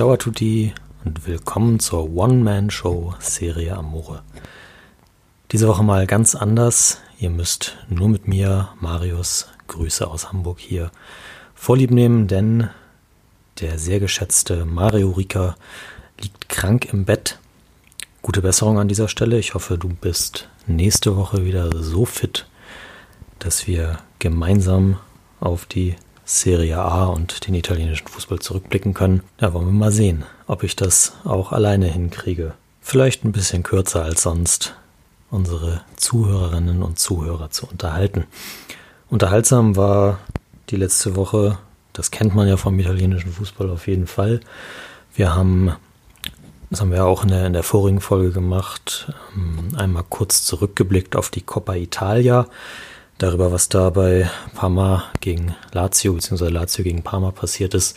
Ciao 0.00 0.14
a 0.14 0.16
tutti 0.16 0.72
und 1.04 1.26
willkommen 1.26 1.78
zur 1.78 2.16
One-Man-Show 2.16 3.16
Serie 3.18 3.76
Amore. 3.76 4.22
Diese 5.52 5.68
Woche 5.68 5.84
mal 5.84 6.06
ganz 6.06 6.34
anders. 6.34 7.02
Ihr 7.18 7.28
müsst 7.28 7.76
nur 7.90 8.08
mit 8.08 8.26
mir, 8.26 8.70
Marius, 8.80 9.48
Grüße 9.66 10.08
aus 10.08 10.32
Hamburg 10.32 10.58
hier, 10.58 10.90
vorlieb 11.54 11.90
nehmen, 11.90 12.28
denn 12.28 12.70
der 13.60 13.78
sehr 13.78 14.00
geschätzte 14.00 14.64
Mario 14.64 15.10
Rika 15.10 15.54
liegt 16.18 16.48
krank 16.48 16.90
im 16.94 17.04
Bett. 17.04 17.38
Gute 18.22 18.40
Besserung 18.40 18.78
an 18.78 18.88
dieser 18.88 19.08
Stelle. 19.08 19.38
Ich 19.38 19.52
hoffe, 19.52 19.76
du 19.76 19.88
bist 19.88 20.48
nächste 20.66 21.14
Woche 21.18 21.44
wieder 21.44 21.76
so 21.76 22.06
fit, 22.06 22.46
dass 23.38 23.66
wir 23.66 23.98
gemeinsam 24.18 24.96
auf 25.40 25.66
die 25.66 25.96
Serie 26.30 26.78
A 26.78 27.06
und 27.06 27.46
den 27.48 27.54
italienischen 27.54 28.06
Fußball 28.06 28.38
zurückblicken 28.38 28.94
können. 28.94 29.22
Da 29.36 29.52
wollen 29.52 29.66
wir 29.66 29.72
mal 29.72 29.90
sehen, 29.90 30.24
ob 30.46 30.62
ich 30.62 30.76
das 30.76 31.14
auch 31.24 31.50
alleine 31.50 31.86
hinkriege. 31.86 32.54
Vielleicht 32.80 33.24
ein 33.24 33.32
bisschen 33.32 33.64
kürzer 33.64 34.04
als 34.04 34.22
sonst, 34.22 34.74
unsere 35.30 35.82
Zuhörerinnen 35.96 36.82
und 36.82 37.00
Zuhörer 37.00 37.50
zu 37.50 37.66
unterhalten. 37.66 38.26
Unterhaltsam 39.08 39.74
war 39.74 40.20
die 40.68 40.76
letzte 40.76 41.16
Woche, 41.16 41.58
das 41.92 42.12
kennt 42.12 42.34
man 42.34 42.46
ja 42.46 42.56
vom 42.56 42.78
italienischen 42.78 43.32
Fußball 43.32 43.68
auf 43.68 43.88
jeden 43.88 44.06
Fall. 44.06 44.38
Wir 45.14 45.34
haben, 45.34 45.72
das 46.70 46.80
haben 46.80 46.92
wir 46.92 47.06
auch 47.06 47.24
in 47.24 47.30
der, 47.30 47.44
in 47.46 47.54
der 47.54 47.64
vorigen 47.64 48.00
Folge 48.00 48.30
gemacht, 48.30 49.12
ähm, 49.34 49.76
einmal 49.76 50.04
kurz 50.08 50.44
zurückgeblickt 50.44 51.16
auf 51.16 51.30
die 51.30 51.42
Coppa 51.42 51.74
Italia 51.74 52.46
darüber, 53.22 53.52
was 53.52 53.68
da 53.68 53.90
bei 53.90 54.28
Parma 54.54 55.04
gegen 55.20 55.54
Lazio 55.72 56.14
bzw. 56.14 56.48
Lazio 56.48 56.82
gegen 56.82 57.02
Parma 57.02 57.30
passiert 57.30 57.74
ist, 57.74 57.96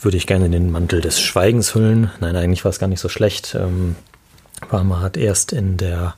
würde 0.00 0.16
ich 0.16 0.26
gerne 0.26 0.48
den 0.48 0.70
Mantel 0.70 1.00
des 1.00 1.20
Schweigens 1.20 1.74
hüllen. 1.74 2.10
Nein, 2.20 2.36
eigentlich 2.36 2.64
war 2.64 2.70
es 2.70 2.78
gar 2.78 2.86
nicht 2.86 3.00
so 3.00 3.08
schlecht. 3.08 3.54
Ähm, 3.54 3.96
Parma 4.68 5.00
hat 5.00 5.16
erst 5.16 5.52
in 5.52 5.76
der 5.76 6.14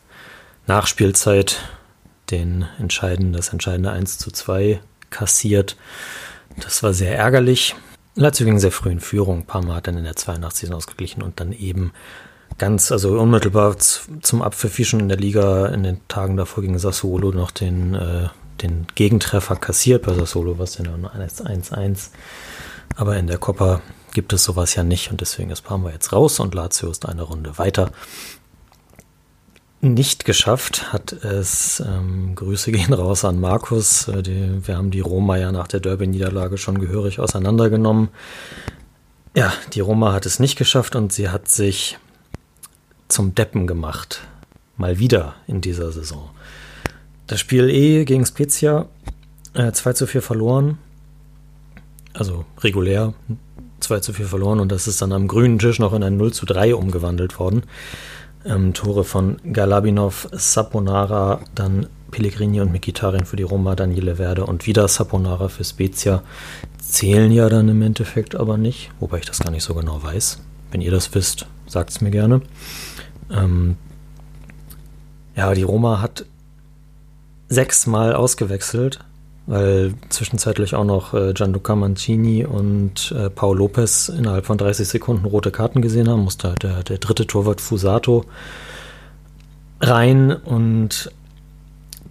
Nachspielzeit 0.67 1.59
den 2.31 2.67
entscheidenden, 2.79 3.33
das 3.33 3.49
entscheidende 3.49 3.91
1 3.91 4.19
zu 4.19 4.31
2 4.31 4.81
kassiert. 5.11 5.77
Das 6.57 6.83
war 6.83 6.93
sehr 6.93 7.17
ärgerlich. 7.17 7.75
Lazio 8.15 8.45
ging 8.45 8.59
sehr 8.59 8.73
früh 8.73 8.91
in 8.91 9.01
Führung. 9.01 9.47
Parma 9.47 9.77
hat 9.77 9.87
dann 9.87 9.97
in 9.97 10.05
der 10.05 10.17
82. 10.17 10.73
ausgeglichen 10.73 11.23
und 11.23 11.41
dann 11.41 11.53
eben 11.53 11.93
ganz, 12.59 12.93
also 12.93 13.19
unmittelbar 13.19 13.77
zum 13.79 14.43
Abpfiff 14.43 14.79
wie 14.79 14.85
schon 14.85 15.01
in 15.01 15.09
der 15.09 15.19
Liga 15.19 15.67
in 15.67 15.83
den 15.83 16.01
Tagen 16.09 16.37
davor 16.37 16.63
gegen 16.63 16.79
Sassuolo 16.79 17.31
noch 17.31 17.51
den, 17.51 17.95
äh, 17.95 18.29
den 18.63 18.87
Gegentreffer 18.95 19.57
kassiert 19.57 20.05
bei 20.05 20.15
Sassuolo, 20.15 20.59
was 20.59 20.77
dann 20.77 21.01
nur 21.01 21.15
1-1. 21.15 22.11
Aber 22.97 23.17
in 23.17 23.29
der 23.29 23.39
Coppa 23.39 23.81
gibt 24.13 24.33
es 24.33 24.45
sowas 24.45 24.75
ja 24.75 24.83
nicht 24.83 25.11
und 25.11 25.21
deswegen 25.21 25.51
ist 25.51 25.63
Parma 25.63 25.91
jetzt 25.91 26.13
raus 26.13 26.41
und 26.41 26.55
Lazio 26.55 26.91
ist 26.91 27.07
eine 27.07 27.23
Runde 27.23 27.59
weiter. 27.59 27.91
Nicht 29.81 30.25
geschafft 30.25 30.93
hat 30.93 31.13
es, 31.13 31.81
ähm, 31.81 32.35
Grüße 32.35 32.73
gehen 32.73 32.93
raus 32.93 33.25
an 33.25 33.39
Markus. 33.39 34.09
Äh, 34.09 34.23
die, 34.23 34.67
wir 34.67 34.77
haben 34.77 34.91
die 34.91 35.01
Roma 35.01 35.37
ja 35.37 35.53
nach 35.53 35.69
der 35.69 35.79
Derby-Niederlage 35.79 36.59
schon 36.59 36.81
gehörig 36.81 37.21
auseinandergenommen. 37.21 38.09
Ja, 39.37 39.53
die 39.75 39.81
Roma 39.81 40.13
hat 40.13 40.27
es 40.27 40.41
nicht 40.41 40.57
geschafft 40.57 40.97
und 40.97 41.13
sie 41.13 41.29
hat 41.29 41.49
sich 41.49 41.99
zum 43.09 43.35
Deppen 43.35 43.67
gemacht. 43.67 44.23
Mal 44.77 44.99
wieder 44.99 45.35
in 45.47 45.61
dieser 45.61 45.93
Saison. 45.93 46.31
Das 47.27 47.41
Spiel 47.41 47.69
E 47.69 48.05
gegen 48.05 48.25
Spezia 48.25 48.87
äh, 49.55 49.73
2 49.73 49.93
zu 49.95 50.07
4 50.07 50.23
verloren. 50.23 50.79
Also 52.15 52.45
regulär 52.61 53.15
2 53.81 54.01
zu 54.01 54.13
4 54.13 54.27
verloren 54.27 54.61
und 54.61 54.73
das 54.73 54.89
ist 54.89 55.03
dann 55.03 55.13
am 55.13 55.29
grünen 55.29 55.59
Tisch 55.59 55.79
noch 55.79 55.93
in 55.93 56.03
ein 56.03 56.17
0 56.17 56.33
zu 56.33 56.47
3 56.47 56.75
umgewandelt 56.75 57.39
worden. 57.39 57.63
Ähm, 58.45 58.73
Tore 58.73 59.05
von 59.05 59.37
Galabinov, 59.53 60.29
Saponara, 60.33 61.41
dann 61.55 61.87
Pellegrini 62.11 62.61
und 62.61 62.73
Mikitarin 62.73 63.25
für 63.27 63.37
die 63.37 63.43
Roma, 63.43 63.75
Daniele 63.75 64.17
Verde 64.17 64.47
und 64.47 64.67
wieder 64.67 64.89
Saponara 64.89 65.49
für 65.49 65.65
Spezia 65.65 66.23
zählen 66.81 67.31
ja 67.31 67.49
dann 67.49 67.69
im 67.69 67.83
Endeffekt 67.83 68.35
aber 68.35 68.57
nicht, 68.57 68.91
wobei 69.01 69.19
ich 69.19 69.27
das 69.27 69.41
gar 69.41 69.51
nicht 69.51 69.65
so 69.65 69.75
genau 69.75 70.03
weiß. 70.03 70.41
Wenn 70.71 70.81
ihr 70.81 70.91
das 70.91 71.15
wisst, 71.15 71.47
sagt 71.67 71.91
es 71.91 72.01
mir 72.01 72.11
gerne. 72.11 72.41
Ähm, 73.31 73.77
ja, 75.37 75.55
die 75.55 75.63
Roma 75.63 76.01
hat 76.01 76.25
sechsmal 77.49 78.15
ausgewechselt, 78.15 79.01
weil 79.47 79.95
zwischenzeitlich 80.11 80.75
auch 80.75 80.85
noch 80.85 81.15
äh, 81.15 81.33
Gianluca 81.33 81.75
Mancini 81.75 82.45
und 82.45 83.13
äh, 83.13 83.31
Paul 83.31 83.59
Lopez 83.59 84.09
innerhalb 84.09 84.47
von 84.47 84.59
30 84.59 84.87
Sekunden 84.87 85.25
rote 85.25 85.51
Karten 85.51 85.81
gesehen 85.81 86.09
haben, 86.09 86.25
musste 86.25 86.49
halt 86.49 86.63
der, 86.63 86.83
der 86.83 86.99
dritte 86.99 87.27
Torwart 87.27 87.61
Fusato 87.61 88.25
rein 89.81 90.33
und 90.33 91.11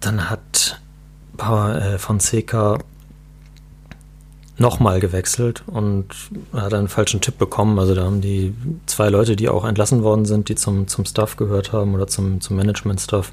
dann 0.00 0.30
hat 0.30 0.80
äh, 1.38 1.98
Fonseca 1.98 2.78
nochmal 4.58 5.00
gewechselt 5.00 5.62
und 5.66 6.06
hat 6.52 6.74
einen 6.74 6.88
falschen 6.88 7.20
Tipp 7.20 7.38
bekommen. 7.38 7.78
Also 7.78 7.94
da 7.94 8.04
haben 8.04 8.20
die 8.20 8.54
zwei 8.86 9.08
Leute, 9.08 9.36
die 9.36 9.48
auch 9.48 9.64
entlassen 9.64 10.02
worden 10.02 10.24
sind, 10.24 10.48
die 10.48 10.56
zum, 10.56 10.88
zum 10.88 11.04
Staff 11.04 11.36
gehört 11.36 11.72
haben 11.72 11.94
oder 11.94 12.08
zum, 12.08 12.40
zum 12.40 12.56
Management-Staff, 12.56 13.32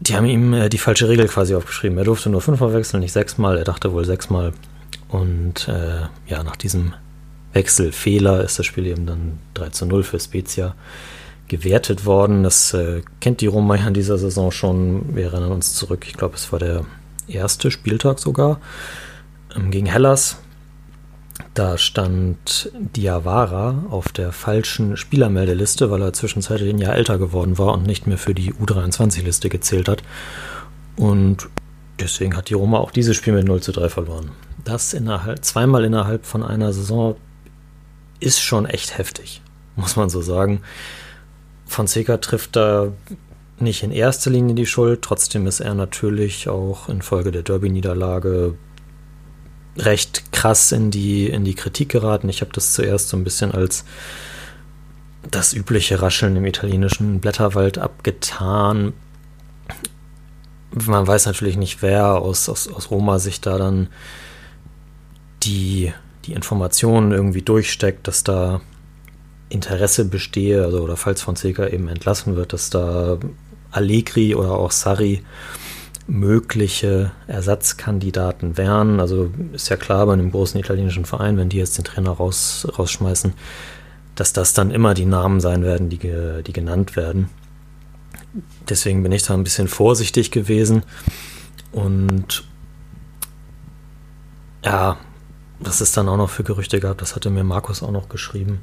die 0.00 0.14
haben 0.14 0.26
ihm 0.26 0.52
äh, 0.52 0.68
die 0.68 0.78
falsche 0.78 1.08
Regel 1.08 1.26
quasi 1.26 1.54
aufgeschrieben. 1.54 1.98
Er 1.98 2.04
durfte 2.04 2.30
nur 2.30 2.40
fünfmal 2.40 2.72
wechseln, 2.72 3.00
nicht 3.00 3.12
sechsmal. 3.12 3.58
Er 3.58 3.64
dachte 3.64 3.92
wohl 3.92 4.04
sechsmal. 4.04 4.52
Und 5.08 5.68
äh, 5.68 6.02
ja, 6.28 6.42
nach 6.42 6.56
diesem 6.56 6.94
Wechselfehler 7.52 8.44
ist 8.44 8.58
das 8.58 8.66
Spiel 8.66 8.86
eben 8.86 9.06
dann 9.06 9.38
3 9.54 9.70
zu 9.70 9.86
0 9.86 10.02
für 10.02 10.20
Spezia 10.20 10.74
gewertet 11.48 12.04
worden. 12.04 12.42
Das 12.42 12.74
äh, 12.74 13.02
kennt 13.20 13.40
die 13.40 13.46
Roma 13.46 13.76
ja 13.76 13.88
in 13.88 13.94
dieser 13.94 14.18
Saison 14.18 14.52
schon. 14.52 15.16
Wir 15.16 15.26
erinnern 15.26 15.52
uns 15.52 15.74
zurück. 15.74 16.04
Ich 16.06 16.14
glaube, 16.14 16.34
es 16.36 16.52
war 16.52 16.58
der 16.58 16.84
erste 17.26 17.70
Spieltag 17.70 18.18
sogar 18.18 18.60
gegen 19.70 19.86
Hellas. 19.86 20.38
Da 21.54 21.78
stand 21.78 22.70
Diawara 22.74 23.84
auf 23.90 24.08
der 24.08 24.32
falschen 24.32 24.96
Spielermeldeliste, 24.96 25.90
weil 25.90 26.02
er 26.02 26.12
zwischenzeitlich 26.12 26.70
ein 26.70 26.78
Jahr 26.78 26.94
älter 26.94 27.18
geworden 27.18 27.58
war 27.58 27.72
und 27.72 27.86
nicht 27.86 28.06
mehr 28.06 28.18
für 28.18 28.34
die 28.34 28.52
U23-Liste 28.54 29.48
gezählt 29.48 29.88
hat. 29.88 30.02
Und 30.96 31.48
deswegen 32.00 32.36
hat 32.36 32.48
die 32.50 32.54
Roma 32.54 32.78
auch 32.78 32.90
dieses 32.90 33.16
Spiel 33.16 33.32
mit 33.32 33.46
0 33.46 33.62
zu 33.62 33.72
3 33.72 33.88
verloren. 33.88 34.30
Das 34.64 34.92
innerhalb, 34.92 35.44
zweimal 35.44 35.84
innerhalb 35.84 36.26
von 36.26 36.42
einer 36.42 36.72
Saison 36.72 37.16
ist 38.20 38.40
schon 38.40 38.66
echt 38.66 38.98
heftig, 38.98 39.42
muss 39.76 39.96
man 39.96 40.10
so 40.10 40.22
sagen. 40.22 40.62
Fonseca 41.66 42.18
trifft 42.18 42.56
da 42.56 42.92
nicht 43.58 43.82
in 43.82 43.90
erster 43.90 44.30
Linie 44.30 44.54
die 44.54 44.66
Schuld, 44.66 45.02
trotzdem 45.02 45.46
ist 45.46 45.60
er 45.60 45.74
natürlich 45.74 46.48
auch 46.48 46.88
infolge 46.88 47.30
der 47.32 47.42
Derby-Niederlage 47.42 48.54
recht 49.78 50.32
krass 50.32 50.72
in 50.72 50.90
die, 50.90 51.28
in 51.28 51.44
die 51.44 51.54
Kritik 51.54 51.90
geraten. 51.90 52.28
Ich 52.28 52.40
habe 52.40 52.52
das 52.52 52.72
zuerst 52.72 53.08
so 53.08 53.16
ein 53.16 53.24
bisschen 53.24 53.52
als 53.52 53.84
das 55.30 55.52
übliche 55.52 56.02
Rascheln 56.02 56.36
im 56.36 56.46
italienischen 56.46 57.20
Blätterwald 57.20 57.78
abgetan. 57.78 58.92
Man 60.72 61.06
weiß 61.06 61.26
natürlich 61.26 61.56
nicht, 61.56 61.82
wer 61.82 62.16
aus, 62.16 62.48
aus, 62.48 62.68
aus 62.68 62.90
Roma 62.90 63.18
sich 63.18 63.40
da 63.40 63.58
dann 63.58 63.88
die, 65.42 65.92
die 66.24 66.32
Informationen 66.32 67.12
irgendwie 67.12 67.42
durchsteckt, 67.42 68.06
dass 68.08 68.24
da 68.24 68.60
Interesse 69.48 70.04
bestehe, 70.04 70.64
also 70.64 70.82
oder 70.82 70.96
falls 70.96 71.22
Fonseca 71.22 71.68
eben 71.68 71.88
entlassen 71.88 72.36
wird, 72.36 72.52
dass 72.52 72.70
da 72.70 73.18
Allegri 73.70 74.34
oder 74.34 74.52
auch 74.52 74.72
Sarri 74.72 75.22
mögliche 76.06 77.10
Ersatzkandidaten 77.26 78.56
wären. 78.56 79.00
Also 79.00 79.30
ist 79.52 79.68
ja 79.68 79.76
klar 79.76 80.06
bei 80.06 80.12
einem 80.12 80.30
großen 80.30 80.60
italienischen 80.60 81.04
Verein, 81.04 81.36
wenn 81.36 81.48
die 81.48 81.58
jetzt 81.58 81.78
den 81.78 81.84
Trainer 81.84 82.10
raus, 82.10 82.66
rausschmeißen, 82.78 83.34
dass 84.14 84.32
das 84.32 84.54
dann 84.54 84.70
immer 84.70 84.94
die 84.94 85.06
Namen 85.06 85.40
sein 85.40 85.62
werden, 85.62 85.88
die, 85.88 85.98
die 85.98 86.52
genannt 86.52 86.96
werden. 86.96 87.28
Deswegen 88.68 89.02
bin 89.02 89.12
ich 89.12 89.24
da 89.24 89.34
ein 89.34 89.44
bisschen 89.44 89.68
vorsichtig 89.68 90.30
gewesen 90.30 90.82
und 91.72 92.44
ja, 94.64 94.96
was 95.60 95.80
es 95.80 95.92
dann 95.92 96.08
auch 96.08 96.16
noch 96.16 96.30
für 96.30 96.44
Gerüchte 96.44 96.80
gab, 96.80 96.98
das 96.98 97.14
hatte 97.14 97.30
mir 97.30 97.44
Markus 97.44 97.82
auch 97.82 97.90
noch 97.90 98.08
geschrieben, 98.08 98.60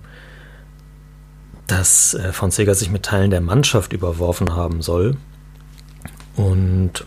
dass 1.67 2.13
äh, 2.13 2.33
Fonseca 2.33 2.75
sich 2.75 2.91
mit 2.91 3.03
Teilen 3.03 3.31
der 3.31 3.41
Mannschaft 3.41 3.93
überworfen 3.93 4.55
haben 4.55 4.81
soll. 4.81 5.17
Und 6.35 7.05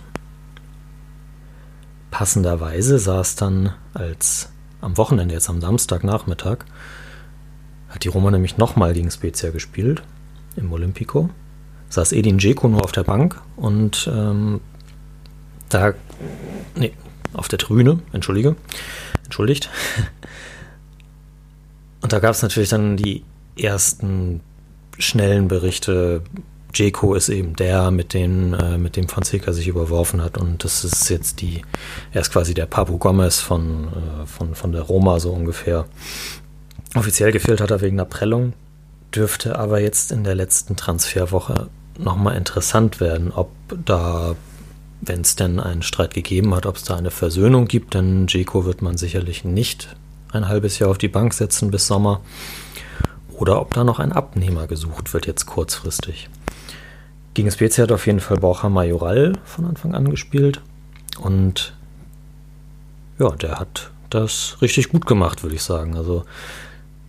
passenderweise 2.17 2.95
es 2.95 3.37
dann 3.37 3.75
als 3.93 4.49
am 4.81 4.97
Wochenende, 4.97 5.35
jetzt 5.35 5.51
am 5.51 5.61
Samstagnachmittag, 5.61 6.61
hat 7.91 8.05
die 8.05 8.09
Roma 8.09 8.31
nämlich 8.31 8.57
nochmal 8.57 8.95
gegen 8.95 9.11
Spezia 9.11 9.51
gespielt 9.51 10.03
im 10.57 10.73
Olympico. 10.73 11.29
Saß 11.91 12.13
Edin 12.13 12.39
Dzeko 12.39 12.69
nur 12.69 12.83
auf 12.83 12.93
der 12.93 13.05
Bank 13.05 13.43
und 13.57 14.11
ähm, 14.11 14.63
da, 15.69 15.93
nee, 16.75 16.95
auf 17.35 17.49
der 17.49 17.59
Tribüne, 17.59 17.99
entschuldige, 18.13 18.57
entschuldigt. 19.25 19.69
Und 22.01 22.15
da 22.15 22.21
gab 22.21 22.31
es 22.31 22.41
natürlich 22.41 22.71
dann 22.71 22.97
die 22.97 23.25
ersten 23.59 24.41
schnellen 24.99 25.49
Berichte. 25.49 26.23
Jeko 26.77 27.15
ist 27.15 27.29
eben 27.29 27.57
der, 27.57 27.91
mit 27.91 28.13
dem, 28.13 28.55
äh, 28.55 28.77
mit 28.79 28.97
dem 28.97 29.09
Fonseca 29.09 29.53
sich 29.53 29.69
überworfen 29.69 30.23
hat. 30.23 30.37
Und 30.39 30.65
das 30.65 30.85
ist 30.85 31.09
jetzt 31.09 31.41
die, 31.41 31.63
er 32.13 32.21
ist 32.21 32.33
quasi 32.33 32.55
der 32.55 32.67
Papu 32.67 32.99
Gomez 32.99 33.41
von, 33.41 33.89
äh, 33.89 34.27
von, 34.27 34.55
von 34.55 34.73
der 34.73 34.83
Roma 34.83 35.19
so 35.19 35.33
ungefähr. 35.33 35.87
Offiziell 36.95 37.33
gefehlt 37.33 37.61
hat 37.61 37.71
er 37.71 37.81
wegen 37.81 37.99
einer 37.99 38.05
Prellung, 38.05 38.53
dürfte 39.15 39.59
aber 39.59 39.81
jetzt 39.81 40.13
in 40.13 40.25
der 40.25 40.35
letzten 40.35 40.77
Transferwoche 40.77 41.69
nochmal 41.99 42.37
interessant 42.37 43.01
werden, 43.01 43.33
ob 43.33 43.51
da, 43.85 44.37
wenn 45.01 45.23
es 45.23 45.37
denn 45.37 45.61
einen 45.61 45.83
Streit 45.83 46.15
gegeben 46.15 46.55
hat, 46.55 46.67
ob 46.67 46.77
es 46.77 46.85
da 46.85 46.97
eine 46.97 47.11
Versöhnung 47.11 47.69
gibt, 47.69 47.95
denn 47.95 48.27
Jeko 48.29 48.65
wird 48.65 48.83
man 48.83 48.97
sicherlich 48.97 49.45
nicht 49.45 49.97
ein 50.33 50.49
halbes 50.49 50.79
Jahr 50.79 50.91
auf 50.91 50.99
die 50.99 51.09
Bank 51.09 51.33
setzen 51.33 51.71
bis 51.71 51.87
Sommer, 51.87 52.21
oder 53.37 53.61
ob 53.61 53.75
da 53.75 53.85
noch 53.85 53.99
ein 53.99 54.13
Abnehmer 54.13 54.67
gesucht 54.67 55.13
wird 55.13 55.27
jetzt 55.27 55.47
kurzfristig. 55.47 56.29
Gegen 57.37 57.51
Spezia 57.51 57.83
hat 57.83 57.93
auf 57.93 58.07
jeden 58.07 58.21
Fall 58.21 58.39
Borja 58.39 58.71
Majoral 58.71 59.35
von 59.45 59.67
Anfang 59.67 59.95
an 59.95 60.09
gespielt 60.09 60.63
und 61.21 61.77
ja, 63.19 63.29
der 63.29 63.61
hat 63.61 63.91
das 64.09 64.57
richtig 64.63 64.89
gut 64.89 65.05
gemacht, 65.05 65.43
würde 65.43 65.55
ich 65.55 65.63
sagen. 65.63 65.99
Also 65.99 66.25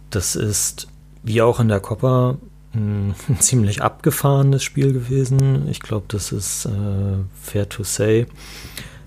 das 0.09 0.35
ist 0.35 0.89
wie 1.23 1.41
auch 1.41 1.61
in 1.61 1.69
der 1.69 1.79
Copa 1.79 2.35
ein 2.73 3.15
ziemlich 3.39 3.81
abgefahrenes 3.81 4.65
Spiel 4.65 4.91
gewesen. 4.91 5.65
Ich 5.69 5.79
glaube, 5.79 6.07
das 6.09 6.33
ist 6.33 6.65
äh, 6.65 7.23
fair 7.41 7.69
to 7.69 7.85
say. 7.85 8.25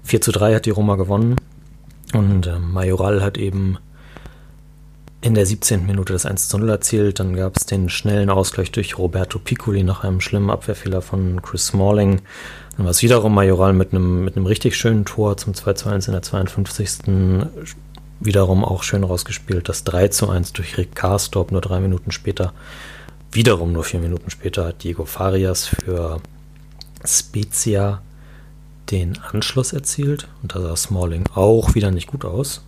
4 0.04 0.22
zu 0.22 0.32
3 0.32 0.54
hat 0.54 0.64
die 0.64 0.70
Roma 0.70 0.96
gewonnen. 0.96 1.36
Und 2.14 2.46
äh, 2.46 2.58
Majoral 2.58 3.22
hat 3.22 3.36
eben 3.36 3.76
in 5.22 5.34
der 5.34 5.44
17. 5.44 5.86
Minute 5.86 6.12
das 6.12 6.26
1 6.26 6.48
zu 6.48 6.58
0 6.58 6.70
erzielt. 6.70 7.20
Dann 7.20 7.36
gab 7.36 7.56
es 7.56 7.66
den 7.66 7.88
schnellen 7.88 8.30
Ausgleich 8.30 8.72
durch 8.72 8.96
Roberto 8.96 9.38
Piccoli 9.38 9.82
nach 9.82 10.04
einem 10.04 10.20
schlimmen 10.20 10.50
Abwehrfehler 10.50 11.02
von 11.02 11.42
Chris 11.42 11.68
Smalling. 11.68 12.22
Dann 12.76 12.86
war 12.86 12.90
es 12.90 13.02
wiederum 13.02 13.34
Majoral 13.34 13.72
mit 13.72 13.92
einem, 13.92 14.24
mit 14.24 14.36
einem 14.36 14.46
richtig 14.46 14.76
schönen 14.76 15.04
Tor 15.04 15.36
zum 15.36 15.54
2 15.54 15.72
zu 15.74 15.88
1 15.88 16.08
in 16.08 16.12
der 16.12 16.22
52 16.22 16.90
wiederum 18.20 18.64
auch 18.64 18.82
schön 18.82 19.04
rausgespielt. 19.04 19.68
Das 19.68 19.84
3 19.84 20.08
zu 20.08 20.28
1 20.30 20.52
durch 20.52 20.78
Rick 20.78 20.94
Karstorp 20.94 21.52
nur 21.52 21.60
drei 21.60 21.80
Minuten 21.80 22.12
später. 22.12 22.52
Wiederum 23.32 23.72
nur 23.72 23.84
vier 23.84 24.00
Minuten 24.00 24.30
später 24.30 24.66
hat 24.66 24.82
Diego 24.82 25.04
Farias 25.04 25.66
für 25.66 26.20
Spezia 27.04 28.02
den 28.90 29.18
Anschluss 29.18 29.72
erzielt. 29.72 30.28
Und 30.42 30.54
da 30.54 30.60
sah 30.60 30.76
Smalling 30.76 31.24
auch 31.34 31.74
wieder 31.74 31.90
nicht 31.90 32.08
gut 32.08 32.24
aus. 32.24 32.62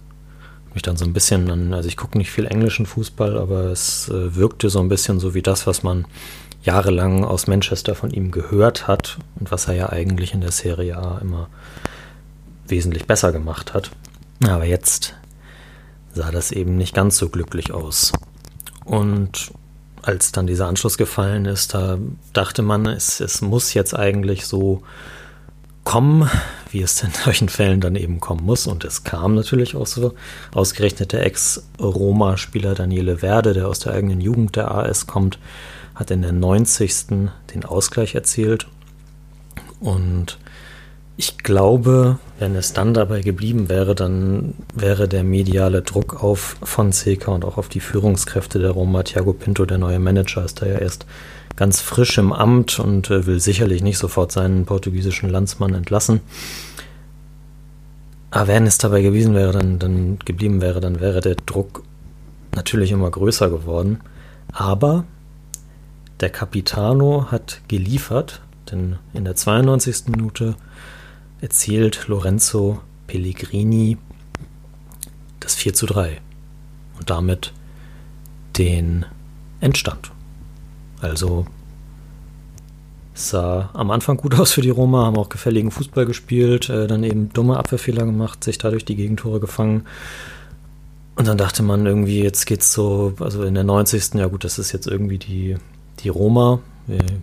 Mich 0.75 0.83
dann 0.83 0.97
so 0.97 1.05
ein 1.05 1.13
bisschen 1.13 1.51
an, 1.51 1.75
also 1.75 1.89
ich 1.89 1.97
gucke 1.97 2.17
nicht 2.17 2.31
viel 2.31 2.47
englischen 2.47 2.87
Fußball, 2.87 3.37
aber 3.37 3.67
es 3.67 4.09
äh, 4.09 4.35
wirkte 4.35 4.71
so 4.71 4.81
ein 4.81 4.89
bisschen 4.89 5.21
so 5.21 5.35
wie 5.35 5.43
das, 5.43 5.67
was 5.67 5.83
man 5.83 6.07
jahrelang 6.63 7.25
aus 7.25 7.47
Manchester 7.47 7.95
von 7.95 8.11
ihm 8.11 8.31
gehört 8.31 8.87
hat 8.87 9.19
und 9.39 9.51
was 9.51 9.69
er 9.69 9.75
ja 9.75 9.91
eigentlich 9.91 10.33
in 10.33 10.41
der 10.41 10.53
Serie 10.53 10.97
A 10.97 11.19
immer 11.19 11.49
wesentlich 12.67 13.07
besser 13.07 13.33
gemacht 13.33 13.75
hat. 13.75 13.91
Aber 14.45 14.65
jetzt 14.65 15.15
sah 16.15 16.31
das 16.31 16.53
eben 16.53 16.77
nicht 16.77 16.95
ganz 16.95 17.19
so 17.19 17.29
glücklich 17.29 17.73
aus. 17.73 18.13
Und 18.85 19.53
als 20.03 20.33
dann 20.33 20.47
dieser 20.47 20.67
Anschluss 20.67 20.99
gefallen 20.99 21.47
ist, 21.47 21.75
da 21.75 21.99
dachte 22.33 22.63
man, 22.63 22.87
es, 22.87 23.21
es 23.21 23.41
muss 23.41 23.75
jetzt 23.75 23.97
eigentlich 23.97 24.47
so 24.47 24.83
kommen, 25.85 26.29
wie 26.73 26.83
es 26.83 27.03
in 27.03 27.11
solchen 27.11 27.49
Fällen 27.49 27.81
dann 27.81 27.97
eben 27.97 28.21
kommen 28.21 28.45
muss. 28.45 28.67
Und 28.67 28.85
es 28.85 29.05
kam 29.05 29.35
natürlich 29.35 29.77
auch 29.77 29.87
so. 29.87 30.15
Ausgerechnet 30.53 31.13
der 31.13 31.25
Ex-Roma-Spieler 31.25 32.75
Daniele 32.75 33.23
Werde, 33.23 33.53
der 33.53 33.69
aus 33.69 33.79
der 33.79 33.95
eigenen 33.95 34.21
Jugend 34.21 34.57
der 34.57 34.71
AS 34.71 35.07
kommt, 35.07 35.39
hat 35.95 36.11
in 36.11 36.23
der 36.23 36.33
90. 36.33 37.31
den 37.55 37.65
Ausgleich 37.65 38.15
erzielt. 38.15 38.67
Und 39.81 40.39
ich 41.17 41.39
glaube, 41.39 42.19
wenn 42.39 42.57
es 42.57 42.73
dann 42.73 42.95
dabei 42.95 43.21
geblieben 43.21 43.69
wäre, 43.69 43.95
dann 43.95 44.55
wäre 44.75 45.09
der 45.09 45.25
mediale 45.25 45.83
Druck 45.83 46.23
auf 46.23 46.57
Fonseca 46.63 47.31
und 47.31 47.45
auch 47.45 47.59
auf 47.59 47.69
die 47.69 47.81
Führungskräfte 47.81 48.59
der 48.59 48.71
Roma, 48.71 49.03
Thiago 49.03 49.33
Pinto, 49.33 49.67
der 49.67 49.79
neue 49.79 49.99
Manager, 49.99 50.45
ist 50.45 50.63
da 50.63 50.67
ja 50.67 50.79
erst 50.79 51.07
ganz 51.57 51.81
frisch 51.81 52.19
im 52.19 52.33
Amt 52.33 52.79
und 52.79 53.11
äh, 53.11 53.27
will 53.27 53.41
sicherlich 53.41 53.83
nicht 53.83 53.99
sofort 53.99 54.33
seinen 54.33 54.65
portugiesischen 54.65 55.29
Landsmann 55.29 55.75
entlassen. 55.75 56.21
Aber 58.31 58.49
wenn 58.49 58.67
es 58.67 58.79
dabei 58.79 59.03
gewesen 59.03 59.35
wäre, 59.35 59.53
dann, 59.53 59.79
dann 59.79 60.19
geblieben 60.25 60.61
wäre, 60.63 60.81
dann 60.81 61.01
wäre 61.01 61.21
der 61.21 61.35
Druck 61.35 61.83
natürlich 62.55 62.91
immer 62.91 63.11
größer 63.11 63.51
geworden. 63.51 64.01
Aber 64.53 65.05
der 66.21 66.31
Capitano 66.31 67.27
hat 67.31 67.61
geliefert, 67.69 68.41
denn 68.71 68.97
in 69.13 69.25
der 69.25 69.37
92. 69.37 70.09
Minute 70.09 70.55
erzielt 71.41 72.09
Lorenzo 72.09 72.81
Pellegrini 73.07 73.99
das 75.41 75.55
4 75.55 75.75
zu 75.75 75.87
3 75.87 76.21
und 76.99 77.11
damit 77.11 77.53
den 78.57 79.05
Endstand. 79.61 80.13
Also 81.03 81.47
sah 83.13 83.69
am 83.75 83.91
Anfang 83.91 84.17
gut 84.17 84.35
aus 84.39 84.53
für 84.53 84.63
die 84.63 84.71
Roma, 84.71 85.05
haben 85.05 85.19
auch 85.19 85.29
gefälligen 85.29 85.71
Fußball 85.71 86.07
gespielt, 86.07 86.71
äh, 86.71 86.87
dann 86.87 87.05
eben 87.05 87.33
dumme 87.33 87.59
Abwehrfehler 87.59 88.07
gemacht, 88.07 88.43
sich 88.43 88.57
dadurch 88.57 88.85
die 88.85 88.97
Gegentore 88.97 89.41
gefangen. 89.41 89.85
Und 91.17 91.29
dann 91.29 91.37
dachte 91.37 91.63
man 91.63 91.85
irgendwie, 91.85 92.23
jetzt 92.23 92.47
geht's 92.47 92.73
so, 92.73 93.13
also 93.21 93.43
in 93.43 93.55
der 93.55 93.65
90. 93.65 94.15
Ja 94.15 94.29
gut, 94.29 94.45
das 94.45 94.59
ist 94.59 94.73
jetzt 94.73 94.87
irgendwie 94.87 95.19
die, 95.19 95.57
die 96.01 96.09
Roma. 96.09 96.61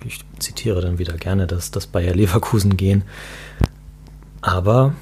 Ich 0.06 0.20
zitiere 0.38 0.82
dann 0.82 1.00
wieder 1.00 1.18
gerne 1.18 1.48
dass 1.48 1.72
das 1.72 1.88
Bayer 1.88 2.13
Leverkusen 2.13 2.77
gehen. 2.77 3.03
Aber 4.42 4.94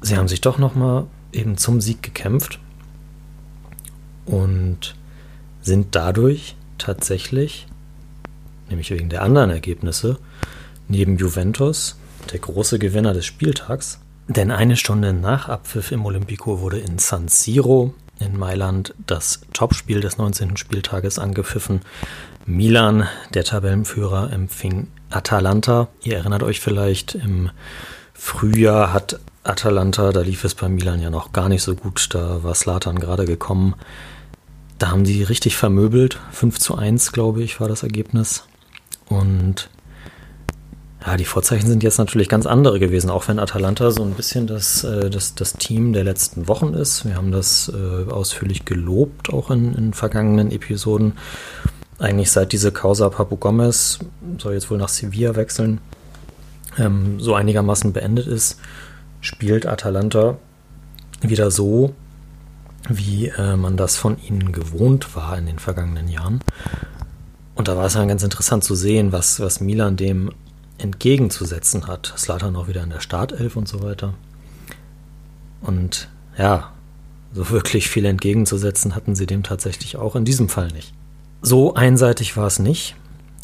sie 0.00 0.16
haben 0.16 0.28
sich 0.28 0.40
doch 0.40 0.58
nochmal 0.58 1.06
eben 1.32 1.56
zum 1.56 1.80
Sieg 1.80 2.02
gekämpft 2.02 2.58
und 4.26 4.96
sind 5.62 5.94
dadurch 5.94 6.56
tatsächlich, 6.78 7.66
nämlich 8.68 8.90
wegen 8.90 9.08
der 9.08 9.22
anderen 9.22 9.50
Ergebnisse, 9.50 10.18
neben 10.88 11.16
Juventus 11.16 11.96
der 12.32 12.38
große 12.38 12.78
Gewinner 12.78 13.12
des 13.12 13.26
Spieltags. 13.26 14.00
Denn 14.28 14.50
eine 14.50 14.76
Stunde 14.76 15.12
nach 15.12 15.48
Abpfiff 15.48 15.92
im 15.92 16.06
Olympico 16.06 16.60
wurde 16.60 16.78
in 16.78 16.98
San 16.98 17.28
Siro 17.28 17.94
in 18.20 18.38
Mailand 18.38 18.94
das 19.06 19.40
Topspiel 19.52 20.00
des 20.00 20.18
19. 20.18 20.56
Spieltages 20.56 21.18
angepfiffen. 21.18 21.80
Milan, 22.46 23.08
der 23.32 23.44
Tabellenführer, 23.44 24.32
empfing 24.32 24.88
Atalanta. 25.10 25.88
Ihr 26.02 26.16
erinnert 26.16 26.42
euch 26.42 26.60
vielleicht, 26.60 27.14
im 27.14 27.50
Frühjahr 28.12 28.92
hat 28.92 29.18
Atalanta, 29.42 30.12
da 30.12 30.20
lief 30.20 30.44
es 30.44 30.54
bei 30.54 30.68
Milan 30.68 31.00
ja 31.00 31.10
noch 31.10 31.32
gar 31.32 31.48
nicht 31.48 31.62
so 31.62 31.74
gut, 31.74 32.08
da 32.14 32.42
war 32.42 32.54
Slatan 32.54 32.98
gerade 32.98 33.24
gekommen. 33.24 33.74
Da 34.78 34.90
haben 34.90 35.04
die 35.04 35.22
richtig 35.22 35.56
vermöbelt. 35.56 36.18
5 36.32 36.58
zu 36.58 36.76
1, 36.76 37.12
glaube 37.12 37.42
ich, 37.42 37.60
war 37.60 37.68
das 37.68 37.82
Ergebnis. 37.82 38.44
Und 39.08 39.68
ja, 41.06 41.16
die 41.16 41.24
Vorzeichen 41.24 41.68
sind 41.68 41.82
jetzt 41.82 41.98
natürlich 41.98 42.28
ganz 42.28 42.46
andere 42.46 42.78
gewesen, 42.80 43.10
auch 43.10 43.28
wenn 43.28 43.38
Atalanta 43.38 43.90
so 43.90 44.02
ein 44.02 44.14
bisschen 44.14 44.46
das, 44.46 44.84
äh, 44.84 45.10
das, 45.10 45.34
das 45.34 45.54
Team 45.54 45.92
der 45.92 46.04
letzten 46.04 46.48
Wochen 46.48 46.72
ist. 46.72 47.04
Wir 47.04 47.16
haben 47.16 47.30
das 47.30 47.70
äh, 47.74 48.10
ausführlich 48.10 48.64
gelobt, 48.64 49.32
auch 49.32 49.50
in, 49.50 49.74
in 49.74 49.92
vergangenen 49.92 50.50
Episoden. 50.50 51.12
Eigentlich 51.98 52.30
seit 52.30 52.52
diese 52.52 52.72
Causa 52.72 53.08
Papu 53.10 53.36
Gomez 53.36 53.98
soll 54.38 54.54
jetzt 54.54 54.70
wohl 54.70 54.78
nach 54.78 54.88
Sevilla 54.88 55.36
wechseln 55.36 55.80
ähm, 56.78 57.20
so 57.20 57.34
einigermaßen 57.34 57.92
beendet 57.92 58.26
ist, 58.26 58.58
spielt 59.20 59.66
Atalanta 59.66 60.38
wieder 61.20 61.50
so, 61.50 61.94
wie 62.88 63.28
äh, 63.28 63.56
man 63.56 63.76
das 63.76 63.96
von 63.96 64.18
ihnen 64.22 64.52
gewohnt 64.52 65.14
war 65.16 65.36
in 65.38 65.46
den 65.46 65.58
vergangenen 65.58 66.08
Jahren. 66.08 66.40
Und 67.54 67.68
da 67.68 67.76
war 67.76 67.86
es 67.86 67.92
dann 67.92 68.08
ganz 68.08 68.22
interessant 68.22 68.64
zu 68.64 68.74
sehen, 68.74 69.12
was, 69.12 69.40
was 69.40 69.60
Milan 69.60 69.96
dem 69.96 70.32
entgegenzusetzen 70.78 71.86
hat. 71.86 72.12
Slatan 72.16 72.56
auch 72.56 72.68
wieder 72.68 72.82
in 72.82 72.90
der 72.90 73.00
Startelf 73.00 73.56
und 73.56 73.68
so 73.68 73.82
weiter. 73.82 74.14
Und 75.60 76.08
ja, 76.36 76.72
so 77.32 77.50
wirklich 77.50 77.88
viel 77.88 78.04
entgegenzusetzen 78.04 78.94
hatten 78.94 79.14
sie 79.14 79.26
dem 79.26 79.42
tatsächlich 79.42 79.96
auch 79.96 80.16
in 80.16 80.24
diesem 80.24 80.48
Fall 80.48 80.68
nicht. 80.68 80.92
So 81.42 81.74
einseitig 81.74 82.36
war 82.36 82.46
es 82.46 82.58
nicht, 82.58 82.96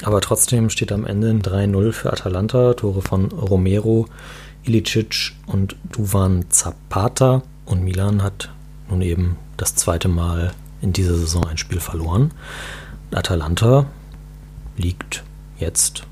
aber 0.02 0.20
trotzdem 0.20 0.70
steht 0.70 0.90
am 0.90 1.04
Ende 1.04 1.28
ein 1.28 1.42
3-0 1.42 1.92
für 1.92 2.12
Atalanta, 2.12 2.74
Tore 2.74 3.02
von 3.02 3.26
Romero, 3.26 4.06
Ilicic 4.62 5.32
und 5.46 5.76
Duvan 5.92 6.46
Zapata 6.48 7.42
und 7.66 7.82
Milan 7.82 8.22
hat 8.22 8.50
nun 8.88 9.02
eben 9.02 9.36
das 9.56 9.74
zweite 9.74 10.08
Mal 10.08 10.52
in 10.80 10.92
dieser 10.92 11.14
Saison 11.14 11.46
ein 11.46 11.58
Spiel 11.58 11.80
verloren. 11.80 12.32
Atalanta 13.12 13.86
liegt 14.76 15.24
jetzt. 15.58 16.04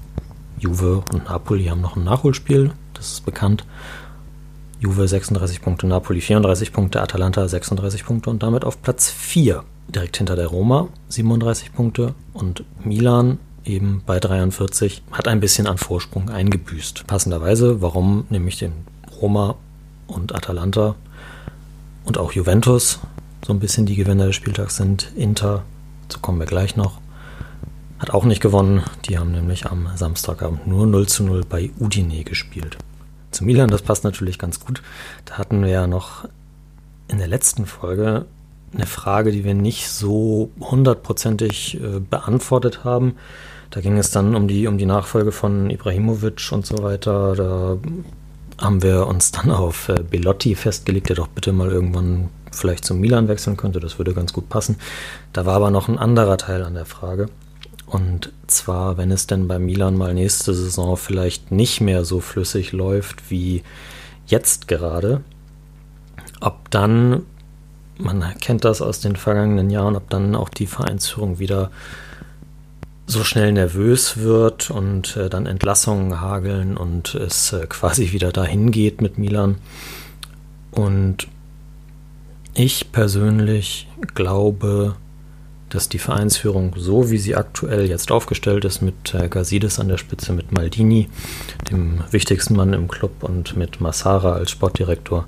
Juve 0.59 1.05
und 1.13 1.27
Napoli 1.27 1.67
haben 1.67 1.81
noch 1.81 1.97
ein 1.97 2.05
Nachholspiel, 2.05 2.73
das 2.95 3.13
ist 3.13 3.25
bekannt. 3.25 3.65
Juve 4.81 5.09
36 5.09 5.61
Punkte, 5.61 5.87
Napoli 5.87 6.21
34 6.21 6.73
Punkte, 6.73 7.03
Atalanta 7.03 7.47
36 7.47 8.05
Punkte 8.05 8.31
und 8.31 8.43
damit 8.43 8.65
auf 8.65 8.81
Platz 8.83 9.11
4. 9.11 9.65
Direkt 9.89 10.19
hinter 10.19 10.37
der 10.37 10.49
Roma 10.49 10.89
37 11.09 11.73
Punkte 11.73 12.15
und 12.33 12.65
Milan 12.85 13.39
eben 13.65 14.03
bei 14.07 14.21
43 14.21 15.03
hat 15.13 15.29
ein 15.29 15.41
bisschen 15.41 15.67
an 15.67 15.79
Vorsprung 15.79 16.31
eingebüßt. 16.31 17.07
Passenderweise, 17.07 17.81
warum 17.83 18.27
nämlich 18.31 18.59
den 18.59 18.73
Roma 19.21 19.57
und 20.07 20.35
Atalanta 20.35 20.95
und 22.05 22.19
auch 22.19 22.33
Juventus 22.33 23.01
so 23.47 23.53
ein 23.53 23.61
bisschen 23.61 23.87
die 23.87 23.97
Gewinner 23.97 24.27
des 24.27 24.37
Spieltags 24.37 24.77
sind. 24.77 25.13
Inter, 25.17 25.63
dazu 26.03 26.21
kommen 26.21 26.39
wir 26.39 26.47
gleich 26.47 26.77
noch, 26.77 27.01
hat 27.99 28.11
auch 28.11 28.25
nicht 28.25 28.41
gewonnen. 28.41 28.83
Die 29.07 29.19
haben 29.19 29.33
nämlich 29.33 29.67
am 29.67 29.89
Samstagabend 29.95 30.67
nur 30.67 30.87
0 30.87 31.07
zu 31.07 31.25
0 31.25 31.43
bei 31.49 31.71
Udine 31.79 32.25
gespielt. 32.25 32.79
Zu 33.31 33.45
Milan, 33.45 33.69
das 33.69 33.83
passt 33.83 34.05
natürlich 34.05 34.39
ganz 34.39 34.61
gut. 34.61 34.83
Da 35.25 35.39
hatten 35.39 35.63
wir 35.63 35.71
ja 35.71 35.87
noch 35.87 36.27
in 37.09 37.19
der 37.19 37.29
letzten 37.29 37.67
Folge 37.67 38.27
eine 38.75 38.87
Frage, 38.87 39.33
die 39.33 39.45
wir 39.45 39.55
nicht 39.55 39.89
so 39.89 40.51
hundertprozentig 40.61 41.81
äh, 41.81 42.01
beantwortet 42.01 42.85
haben. 42.85 43.17
Da 43.71 43.81
ging 43.81 43.99
es 43.99 44.11
dann 44.11 44.35
um 44.35 44.49
die, 44.49 44.67
um 44.67 44.79
die 44.79 44.87
Nachfolge 44.87 45.33
von 45.33 45.71
Ibrahimovic 45.71 46.53
und 46.53 46.67
so 46.67 46.83
weiter. 46.83 47.35
Da 47.35 47.79
haben 48.59 48.83
wir 48.83 49.07
uns 49.07 49.33
dann 49.33 49.51
auf 49.51 49.89
äh, 49.89 50.03
Belotti 50.03 50.55
festgelegt, 50.55 51.09
der 51.09 51.17
doch 51.17 51.29
bitte 51.29 51.53
mal 51.53 51.71
irgendwann 51.71 52.29
vielleicht 52.53 52.85
zum 52.85 53.01
Milan 53.01 53.29
wechseln 53.29 53.57
könnte. 53.57 53.81
Das 53.81 53.99
würde 53.99 54.15
ganz 54.15 54.33
gut 54.33 54.49
passen. 54.49 54.77
Da 55.33 55.47
war 55.47 55.55
aber 55.57 55.71
noch 55.71 55.89
ein 55.89 55.99
anderer 55.99 56.37
Teil 56.39 56.63
an 56.63 56.75
der 56.75 56.87
Frage. 56.87 57.29
Und 57.89 58.33
zwar, 58.47 58.99
wenn 58.99 59.11
es 59.11 59.27
denn 59.27 59.49
bei 59.49 59.59
Milan 59.59 59.97
mal 59.97 60.13
nächste 60.13 60.53
Saison 60.53 60.97
vielleicht 60.97 61.51
nicht 61.51 61.81
mehr 61.81 62.05
so 62.05 62.21
flüssig 62.21 62.73
läuft 62.73 63.31
wie 63.31 63.63
jetzt 64.27 64.69
gerade, 64.69 65.23
ob 66.41 66.71
dann, 66.71 67.23
man 67.97 68.23
kennt 68.41 68.65
das 68.65 68.83
aus 68.83 69.01
den 69.01 69.17
vergangenen 69.17 69.71
Jahren, 69.71 69.97
ob 69.97 70.11
dann 70.11 70.35
auch 70.35 70.51
die 70.51 70.67
Vereinsführung 70.67 71.39
wieder 71.39 71.71
so 73.07 73.25
schnell 73.25 73.53
nervös 73.53 74.19
wird 74.19 74.71
und 74.71 75.17
äh, 75.17 75.31
dann 75.31 75.47
Entlassungen 75.47 76.21
hageln 76.21 76.77
und 76.77 77.15
es 77.15 77.55
äh, 77.55 77.67
quasi 77.67 78.13
wieder 78.13 78.33
dahin 78.33 78.71
geht 78.71 79.01
mit 79.01 79.17
Milan. 79.17 79.57
Und 80.73 81.27
ich 82.53 82.93
persönlich 82.93 83.89
glaube, 84.15 84.97
dass 85.69 85.89
die 85.89 85.99
Vereinsführung 85.99 86.75
so, 86.77 87.11
wie 87.11 87.19
sie 87.19 87.37
aktuell 87.37 87.89
jetzt 87.89 88.11
aufgestellt 88.11 88.65
ist, 88.65 88.81
mit 88.81 89.15
äh, 89.15 89.29
Gazidis 89.29 89.79
an 89.79 89.89
der 89.89 89.99
Spitze, 89.99 90.33
mit 90.33 90.53
Maldini, 90.53 91.09
dem 91.71 92.03
wichtigsten 92.11 92.57
Mann 92.57 92.73
im 92.73 92.89
Club, 92.89 93.23
und 93.23 93.57
mit 93.57 93.81
Massara 93.81 94.33
als 94.33 94.51
Sportdirektor, 94.51 95.27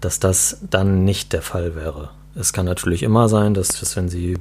dass 0.00 0.20
das 0.20 0.58
dann 0.70 1.04
nicht 1.04 1.32
der 1.32 1.42
Fall 1.42 1.74
wäre. 1.74 2.10
Es 2.34 2.52
kann 2.52 2.66
natürlich 2.66 3.02
immer 3.02 3.28
sein, 3.28 3.54
dass, 3.54 3.68
dass 3.68 3.96
wenn 3.96 4.08
sie 4.08 4.36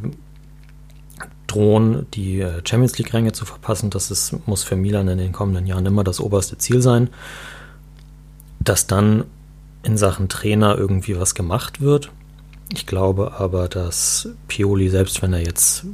drohen, 1.48 2.08
die 2.14 2.42
äh, 2.42 2.62
Champions 2.66 2.98
League-Ränge 2.98 3.32
zu 3.32 3.46
verpassen, 3.46 3.90
das 3.90 4.12
ist, 4.12 4.48
muss 4.48 4.64
für 4.64 4.76
Milan 4.76 5.08
in 5.08 5.18
den 5.18 5.32
kommenden 5.32 5.66
Jahren 5.66 5.86
immer 5.86 6.04
das 6.04 6.20
oberste 6.20 6.58
Ziel 6.58 6.82
sein, 6.82 7.10
dass 8.60 8.88
dann 8.88 9.26
in 9.84 9.98
Sachen 9.98 10.28
Trainer 10.28 10.78
irgendwie 10.78 11.18
was 11.18 11.36
gemacht 11.36 11.80
wird 11.80 12.12
ich 12.74 12.86
glaube 12.86 13.34
aber, 13.38 13.68
dass 13.68 14.30
Pioli, 14.48 14.90
selbst 14.90 15.22
wenn 15.22 15.34
er 15.34 15.42
jetzt 15.42 15.86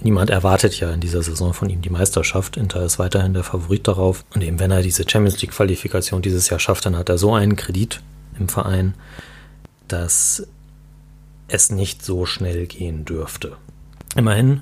niemand 0.00 0.30
erwartet 0.30 0.78
ja 0.78 0.90
in 0.92 1.00
dieser 1.00 1.22
Saison 1.22 1.52
von 1.52 1.68
ihm 1.70 1.82
die 1.82 1.90
Meisterschaft. 1.90 2.56
Inter 2.56 2.84
ist 2.84 2.98
weiterhin 2.98 3.34
der 3.34 3.44
Favorit 3.44 3.88
darauf. 3.88 4.24
Und 4.34 4.42
eben 4.42 4.60
wenn 4.60 4.70
er 4.70 4.82
diese 4.82 5.08
Champions 5.08 5.40
League 5.40 5.52
Qualifikation 5.52 6.22
dieses 6.22 6.48
Jahr 6.50 6.60
schafft, 6.60 6.86
dann 6.86 6.96
hat 6.96 7.08
er 7.08 7.18
so 7.18 7.34
einen 7.34 7.56
Kredit 7.56 8.00
im 8.38 8.48
Verein, 8.48 8.94
dass 9.88 10.46
es 11.48 11.70
nicht 11.70 12.04
so 12.04 12.26
schnell 12.26 12.66
gehen 12.66 13.04
dürfte. 13.04 13.56
Immerhin 14.14 14.60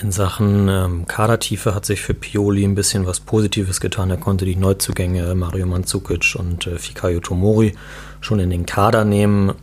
in 0.00 0.12
Sachen 0.12 0.68
ähm, 0.68 1.06
Kadertiefe 1.06 1.74
hat 1.74 1.84
sich 1.84 2.00
für 2.00 2.14
Pioli 2.14 2.62
ein 2.64 2.76
bisschen 2.76 3.04
was 3.04 3.18
Positives 3.18 3.80
getan. 3.80 4.10
Er 4.10 4.16
konnte 4.16 4.44
die 4.44 4.54
Neuzugänge 4.54 5.34
Mario 5.34 5.66
Mandzukic 5.66 6.36
und 6.38 6.68
äh, 6.68 6.78
Fikayo 6.78 7.18
Tomori 7.18 7.74
schon 8.20 8.38
in 8.38 8.50
den 8.50 8.64
Kader 8.64 9.04
nehmen 9.04 9.54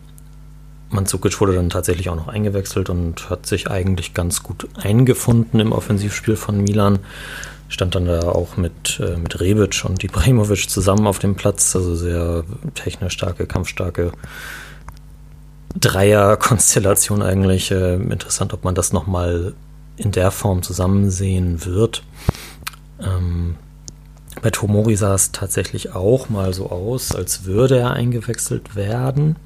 Mandzukic 0.95 1.39
wurde 1.39 1.53
dann 1.53 1.69
tatsächlich 1.69 2.09
auch 2.09 2.15
noch 2.15 2.27
eingewechselt 2.27 2.89
und 2.89 3.29
hat 3.29 3.45
sich 3.45 3.69
eigentlich 3.69 4.13
ganz 4.13 4.41
gut 4.41 4.67
eingefunden 4.75 5.59
im 5.59 5.71
Offensivspiel 5.71 6.35
von 6.35 6.61
Milan. 6.61 6.99
Stand 7.67 7.95
dann 7.95 8.05
da 8.05 8.21
auch 8.21 8.57
mit, 8.57 8.99
äh, 8.99 9.17
mit 9.17 9.39
Rebic 9.39 9.83
und 9.85 10.03
Ibrahimovic 10.03 10.69
zusammen 10.69 11.07
auf 11.07 11.19
dem 11.19 11.35
Platz, 11.35 11.75
also 11.75 11.95
sehr 11.95 12.43
technisch 12.75 13.13
starke, 13.13 13.47
kampfstarke 13.47 14.11
Dreier-Konstellation 15.79 17.21
eigentlich. 17.21 17.71
Äh, 17.71 17.95
interessant, 17.95 18.53
ob 18.53 18.63
man 18.63 18.75
das 18.75 18.93
nochmal 18.93 19.53
in 19.97 20.11
der 20.11 20.31
Form 20.31 20.61
zusammen 20.61 21.09
sehen 21.09 21.65
wird. 21.65 22.03
Ähm, 23.01 23.55
bei 24.41 24.51
Tomori 24.51 24.95
sah 24.95 25.15
es 25.15 25.31
tatsächlich 25.31 25.95
auch 25.95 26.29
mal 26.29 26.53
so 26.53 26.69
aus, 26.69 27.15
als 27.15 27.45
würde 27.45 27.79
er 27.79 27.91
eingewechselt 27.91 28.75
werden 28.75 29.37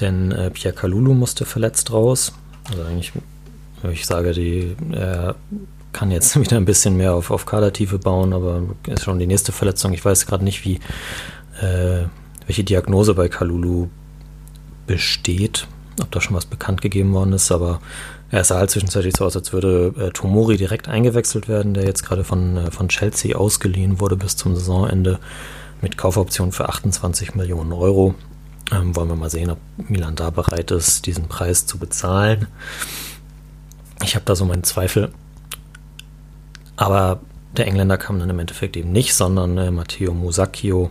denn 0.00 0.32
äh, 0.32 0.50
Pierre 0.50 0.74
Kalulu 0.74 1.14
musste 1.14 1.44
verletzt 1.44 1.92
raus. 1.92 2.32
Also 2.70 2.82
eigentlich, 2.82 3.12
ich 3.92 4.06
sage, 4.06 4.32
die, 4.32 4.76
er 4.92 5.36
kann 5.92 6.10
jetzt 6.10 6.38
wieder 6.40 6.56
ein 6.56 6.64
bisschen 6.64 6.96
mehr 6.96 7.14
auf, 7.14 7.30
auf 7.30 7.46
Kadertiefe 7.46 7.98
bauen, 7.98 8.32
aber 8.32 8.62
ist 8.86 9.04
schon 9.04 9.18
die 9.18 9.26
nächste 9.26 9.52
Verletzung. 9.52 9.92
Ich 9.92 10.04
weiß 10.04 10.26
gerade 10.26 10.44
nicht, 10.44 10.64
wie, 10.64 10.80
äh, 11.60 12.04
welche 12.46 12.64
Diagnose 12.64 13.14
bei 13.14 13.28
Kalulu 13.28 13.88
besteht, 14.86 15.66
ob 16.02 16.10
da 16.10 16.20
schon 16.20 16.36
was 16.36 16.46
bekannt 16.46 16.82
gegeben 16.82 17.14
worden 17.14 17.32
ist, 17.32 17.50
aber 17.50 17.80
er 18.30 18.44
sah 18.44 18.58
halt 18.58 18.70
zwischenzeitlich 18.70 19.14
so 19.16 19.24
aus, 19.24 19.36
als 19.36 19.52
würde 19.52 19.94
äh, 19.98 20.10
Tomori 20.10 20.56
direkt 20.56 20.88
eingewechselt 20.88 21.48
werden, 21.48 21.72
der 21.72 21.84
jetzt 21.84 22.04
gerade 22.04 22.24
von, 22.24 22.56
äh, 22.56 22.70
von 22.70 22.88
Chelsea 22.88 23.36
ausgeliehen 23.36 24.00
wurde 24.00 24.16
bis 24.16 24.36
zum 24.36 24.54
Saisonende 24.56 25.20
mit 25.80 25.96
Kaufoption 25.96 26.50
für 26.50 26.68
28 26.68 27.34
Millionen 27.34 27.72
Euro. 27.72 28.14
Ähm, 28.72 28.96
wollen 28.96 29.08
wir 29.08 29.16
mal 29.16 29.30
sehen, 29.30 29.50
ob 29.50 29.58
Milan 29.76 30.16
da 30.16 30.30
bereit 30.30 30.70
ist, 30.70 31.06
diesen 31.06 31.28
Preis 31.28 31.66
zu 31.66 31.78
bezahlen. 31.78 32.46
Ich 34.02 34.14
habe 34.14 34.24
da 34.24 34.34
so 34.34 34.44
meinen 34.44 34.64
Zweifel. 34.64 35.12
Aber 36.76 37.20
der 37.56 37.66
Engländer 37.66 37.98
kam 37.98 38.18
dann 38.18 38.30
im 38.30 38.38
Endeffekt 38.38 38.76
eben 38.76 38.90
nicht, 38.92 39.14
sondern 39.14 39.56
äh, 39.58 39.70
Matteo 39.70 40.12
Musacchio 40.12 40.90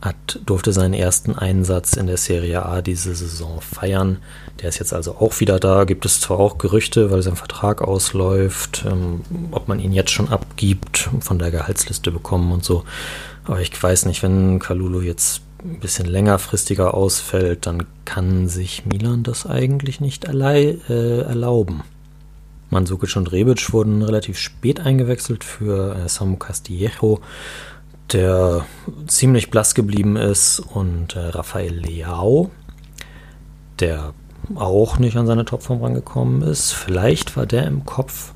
hat, 0.00 0.40
durfte 0.44 0.72
seinen 0.72 0.94
ersten 0.94 1.36
Einsatz 1.36 1.92
in 1.92 2.08
der 2.08 2.16
Serie 2.16 2.66
A 2.66 2.82
diese 2.82 3.14
Saison 3.14 3.60
feiern. 3.60 4.18
Der 4.60 4.68
ist 4.68 4.80
jetzt 4.80 4.92
also 4.92 5.16
auch 5.16 5.38
wieder 5.38 5.60
da. 5.60 5.84
Gibt 5.84 6.04
es 6.04 6.20
zwar 6.20 6.40
auch 6.40 6.58
Gerüchte, 6.58 7.10
weil 7.12 7.22
sein 7.22 7.36
Vertrag 7.36 7.82
ausläuft, 7.82 8.84
ähm, 8.86 9.20
ob 9.52 9.68
man 9.68 9.78
ihn 9.78 9.92
jetzt 9.92 10.10
schon 10.10 10.28
abgibt, 10.28 11.08
von 11.20 11.38
der 11.38 11.52
Gehaltsliste 11.52 12.10
bekommen 12.10 12.50
und 12.50 12.64
so. 12.64 12.84
Aber 13.44 13.60
ich 13.60 13.80
weiß 13.80 14.06
nicht, 14.06 14.22
wenn 14.22 14.58
Kalulu 14.58 15.00
jetzt 15.00 15.42
ein 15.64 15.80
bisschen 15.80 16.06
längerfristiger 16.06 16.94
ausfällt, 16.94 17.66
dann 17.66 17.84
kann 18.04 18.48
sich 18.48 18.84
Milan 18.86 19.22
das 19.22 19.46
eigentlich 19.46 20.00
nicht 20.00 20.24
äh, 20.28 21.20
erlauben. 21.20 21.82
Mandzukic 22.70 23.16
und 23.16 23.30
Rebic 23.32 23.72
wurden 23.72 24.02
relativ 24.02 24.38
spät 24.38 24.80
eingewechselt 24.80 25.44
für 25.44 25.94
äh, 25.94 26.08
Samu 26.08 26.36
Castillejo, 26.36 27.20
der 28.12 28.64
ziemlich 29.06 29.50
blass 29.50 29.74
geblieben 29.74 30.16
ist, 30.16 30.60
und 30.60 31.14
äh, 31.14 31.20
Rafael 31.20 31.74
Leao, 31.74 32.50
der 33.78 34.14
auch 34.54 34.98
nicht 34.98 35.16
an 35.16 35.26
seine 35.26 35.44
Topform 35.44 35.82
rangekommen 35.82 36.42
ist. 36.42 36.72
Vielleicht 36.72 37.36
war 37.36 37.46
der 37.46 37.66
im 37.66 37.84
Kopf 37.84 38.32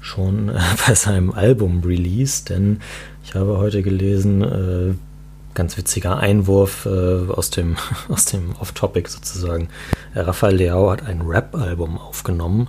schon 0.00 0.50
äh, 0.50 0.60
bei 0.86 0.94
seinem 0.94 1.32
Album-Release, 1.32 2.44
denn 2.44 2.80
ich 3.24 3.34
habe 3.34 3.58
heute 3.58 3.82
gelesen, 3.82 4.42
äh, 4.42 4.94
ganz 5.54 5.76
witziger 5.76 6.18
Einwurf 6.18 6.86
äh, 6.86 7.30
aus 7.30 7.50
dem, 7.50 7.76
aus 8.08 8.24
dem 8.26 8.54
Off-Topic 8.58 9.08
sozusagen. 9.08 9.68
Äh, 10.14 10.20
Rafael 10.20 10.56
Leao 10.56 10.90
hat 10.90 11.04
ein 11.04 11.22
Rap-Album 11.22 11.98
aufgenommen 11.98 12.68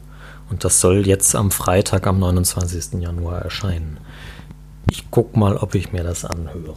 und 0.49 0.63
das 0.63 0.79
soll 0.79 1.07
jetzt 1.07 1.35
am 1.35 1.51
Freitag, 1.51 2.07
am 2.07 2.19
29. 2.19 3.01
Januar 3.01 3.41
erscheinen. 3.41 3.97
Ich 4.89 5.05
guck 5.09 5.35
mal, 5.35 5.57
ob 5.57 5.75
ich 5.75 5.91
mir 5.91 6.03
das 6.03 6.25
anhöre. 6.25 6.75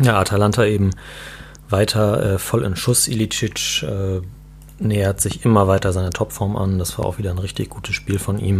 Ja, 0.00 0.18
Atalanta 0.18 0.64
eben 0.64 0.90
weiter 1.68 2.34
äh, 2.34 2.38
voll 2.38 2.64
in 2.64 2.76
Schuss. 2.76 3.08
Ilicic 3.08 3.82
äh, 3.82 4.20
nähert 4.78 5.20
sich 5.20 5.44
immer 5.44 5.66
weiter 5.66 5.92
seiner 5.92 6.10
Topform 6.10 6.56
an. 6.56 6.78
Das 6.78 6.98
war 6.98 7.04
auch 7.04 7.18
wieder 7.18 7.30
ein 7.30 7.38
richtig 7.38 7.70
gutes 7.70 7.94
Spiel 7.94 8.18
von 8.18 8.38
ihm. 8.38 8.58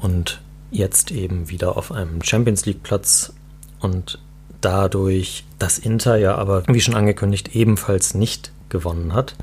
Und 0.00 0.40
jetzt 0.70 1.10
eben 1.10 1.50
wieder 1.50 1.76
auf 1.76 1.92
einem 1.92 2.22
Champions 2.22 2.64
League 2.64 2.82
Platz 2.82 3.32
und 3.80 4.18
dadurch, 4.64 5.44
dass 5.58 5.78
Inter 5.78 6.16
ja 6.16 6.36
aber, 6.36 6.64
wie 6.66 6.80
schon 6.80 6.94
angekündigt, 6.94 7.54
ebenfalls 7.54 8.14
nicht 8.14 8.52
gewonnen 8.68 9.12
hat, 9.12 9.36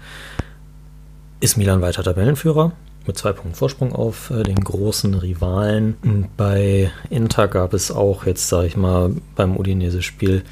ist 1.39 1.57
Milan 1.57 1.81
weiter 1.81 2.03
Tabellenführer 2.03 2.71
mit 3.05 3.17
zwei 3.17 3.31
Punkten 3.31 3.55
Vorsprung 3.55 3.93
auf 3.93 4.29
äh, 4.29 4.43
den 4.43 4.63
großen 4.63 5.13
Rivalen. 5.15 5.95
Und 6.03 6.35
bei 6.37 6.91
Inter 7.09 7.47
gab 7.47 7.73
es 7.73 7.91
auch 7.91 8.25
jetzt, 8.25 8.47
sage 8.49 8.67
ich 8.67 8.77
mal, 8.77 9.11
beim 9.35 9.57
Udinese-Spiel 9.57 10.43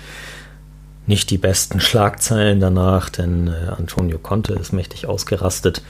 nicht 1.05 1.29
die 1.29 1.37
besten 1.37 1.79
Schlagzeilen 1.79 2.59
danach, 2.59 3.09
denn 3.09 3.47
äh, 3.47 3.69
Antonio 3.77 4.17
Conte 4.17 4.53
ist 4.53 4.73
mächtig 4.73 5.07
ausgerastet, 5.07 5.81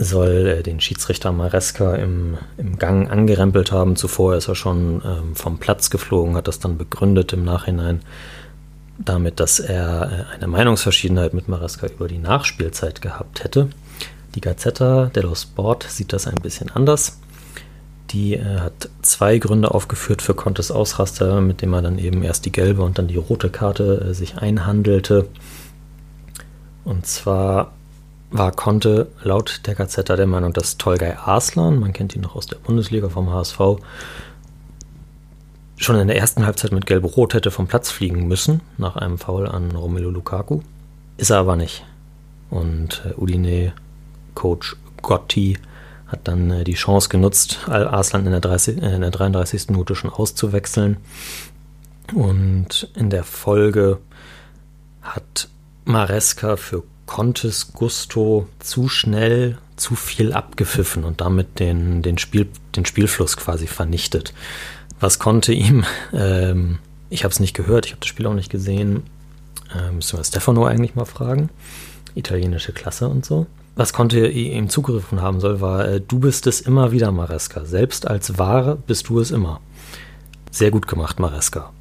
soll 0.00 0.46
äh, 0.46 0.62
den 0.62 0.80
Schiedsrichter 0.80 1.30
Maresca 1.30 1.94
im, 1.94 2.38
im 2.56 2.78
Gang 2.78 3.10
angerempelt 3.10 3.70
haben. 3.70 3.96
Zuvor 3.96 4.34
ist 4.34 4.48
er 4.48 4.54
schon 4.54 5.02
ähm, 5.04 5.34
vom 5.34 5.58
Platz 5.58 5.90
geflogen, 5.90 6.36
hat 6.36 6.48
das 6.48 6.58
dann 6.58 6.78
begründet 6.78 7.32
im 7.34 7.44
Nachhinein 7.44 8.00
damit, 8.98 9.40
dass 9.40 9.60
er 9.60 10.26
äh, 10.30 10.34
eine 10.34 10.46
Meinungsverschiedenheit 10.46 11.34
mit 11.34 11.48
Maresca 11.48 11.86
über 11.86 12.08
die 12.08 12.18
Nachspielzeit 12.18 13.02
gehabt 13.02 13.44
hätte. 13.44 13.68
Die 14.34 14.40
Gazzetta 14.40 15.06
dello 15.14 15.34
Sport 15.34 15.84
sieht 15.88 16.12
das 16.12 16.26
ein 16.26 16.36
bisschen 16.36 16.70
anders. 16.70 17.18
Die 18.10 18.34
äh, 18.34 18.60
hat 18.60 18.88
zwei 19.02 19.38
Gründe 19.38 19.72
aufgeführt 19.72 20.22
für 20.22 20.34
Contes 20.34 20.70
Ausraster, 20.70 21.42
mit 21.42 21.60
dem 21.60 21.74
er 21.74 21.82
dann 21.82 21.98
eben 21.98 22.22
erst 22.22 22.46
die 22.46 22.52
gelbe 22.52 22.82
und 22.82 22.98
dann 22.98 23.08
die 23.08 23.16
rote 23.16 23.50
Karte 23.50 24.08
äh, 24.10 24.14
sich 24.14 24.38
einhandelte. 24.38 25.28
Und 26.84 27.06
zwar 27.06 27.72
war 28.30 28.52
Conte 28.52 29.08
laut 29.22 29.62
der 29.66 29.74
Gazzetta 29.74 30.16
der 30.16 30.26
Meinung, 30.26 30.52
dass 30.52 30.76
Tolgay 30.76 31.14
Arslan, 31.14 31.78
man 31.78 31.92
kennt 31.92 32.14
ihn 32.14 32.22
noch 32.22 32.36
aus 32.36 32.46
der 32.46 32.58
Bundesliga 32.58 33.08
vom 33.08 33.30
HSV, 33.30 33.58
schon 35.76 35.96
in 35.96 36.08
der 36.08 36.16
ersten 36.16 36.46
Halbzeit 36.46 36.72
mit 36.72 36.86
gelb-rot 36.86 37.34
hätte 37.34 37.50
vom 37.50 37.66
Platz 37.66 37.90
fliegen 37.90 38.28
müssen, 38.28 38.60
nach 38.78 38.96
einem 38.96 39.18
Foul 39.18 39.48
an 39.48 39.72
Romelu 39.72 40.10
Lukaku. 40.10 40.60
Ist 41.16 41.30
er 41.30 41.38
aber 41.38 41.56
nicht. 41.56 41.84
Und 42.50 43.02
äh, 43.04 43.20
Udine 43.20 43.72
Coach 44.34 44.76
Gotti 45.02 45.58
hat 46.06 46.28
dann 46.28 46.50
äh, 46.50 46.64
die 46.64 46.74
Chance 46.74 47.08
genutzt, 47.08 47.60
Arslan 47.68 48.26
in 48.26 48.32
der, 48.32 48.40
30, 48.40 48.82
äh, 48.82 48.94
in 48.94 49.00
der 49.00 49.10
33. 49.10 49.70
Minute 49.70 49.94
schon 49.94 50.10
auszuwechseln. 50.10 50.98
Und 52.14 52.90
in 52.94 53.10
der 53.10 53.24
Folge 53.24 53.98
hat 55.02 55.48
Maresca 55.84 56.56
für 56.56 56.82
Contes 57.10 57.72
Gusto 57.72 58.46
zu 58.60 58.88
schnell 58.88 59.58
zu 59.74 59.96
viel 59.96 60.32
abgepfiffen 60.32 61.02
und 61.02 61.20
damit 61.20 61.58
den, 61.58 62.02
den, 62.02 62.18
Spiel, 62.18 62.46
den 62.76 62.86
Spielfluss 62.86 63.36
quasi 63.36 63.66
vernichtet. 63.66 64.32
Was 65.00 65.18
konnte 65.18 65.52
ihm, 65.52 65.84
ähm, 66.12 66.78
ich 67.10 67.24
habe 67.24 67.32
es 67.32 67.40
nicht 67.40 67.52
gehört, 67.52 67.86
ich 67.86 67.92
habe 67.92 68.00
das 68.00 68.08
Spiel 68.08 68.28
auch 68.28 68.34
nicht 68.34 68.48
gesehen, 68.48 69.02
äh, 69.76 69.90
müssen 69.90 70.18
wir 70.18 70.24
Stefano 70.24 70.64
eigentlich 70.66 70.94
mal 70.94 71.04
fragen. 71.04 71.50
Italienische 72.14 72.72
Klasse 72.72 73.08
und 73.08 73.26
so. 73.26 73.48
Was 73.74 73.92
konnte 73.92 74.28
ihm 74.28 74.68
zugegriffen 74.68 75.20
haben 75.20 75.40
soll, 75.40 75.60
war, 75.60 75.88
äh, 75.88 76.00
du 76.00 76.20
bist 76.20 76.46
es 76.46 76.60
immer 76.60 76.92
wieder, 76.92 77.10
Maresca. 77.10 77.64
Selbst 77.64 78.06
als 78.06 78.38
Ware 78.38 78.78
bist 78.86 79.08
du 79.08 79.18
es 79.18 79.32
immer. 79.32 79.60
Sehr 80.52 80.70
gut 80.70 80.86
gemacht, 80.86 81.18
Maresca. 81.18 81.72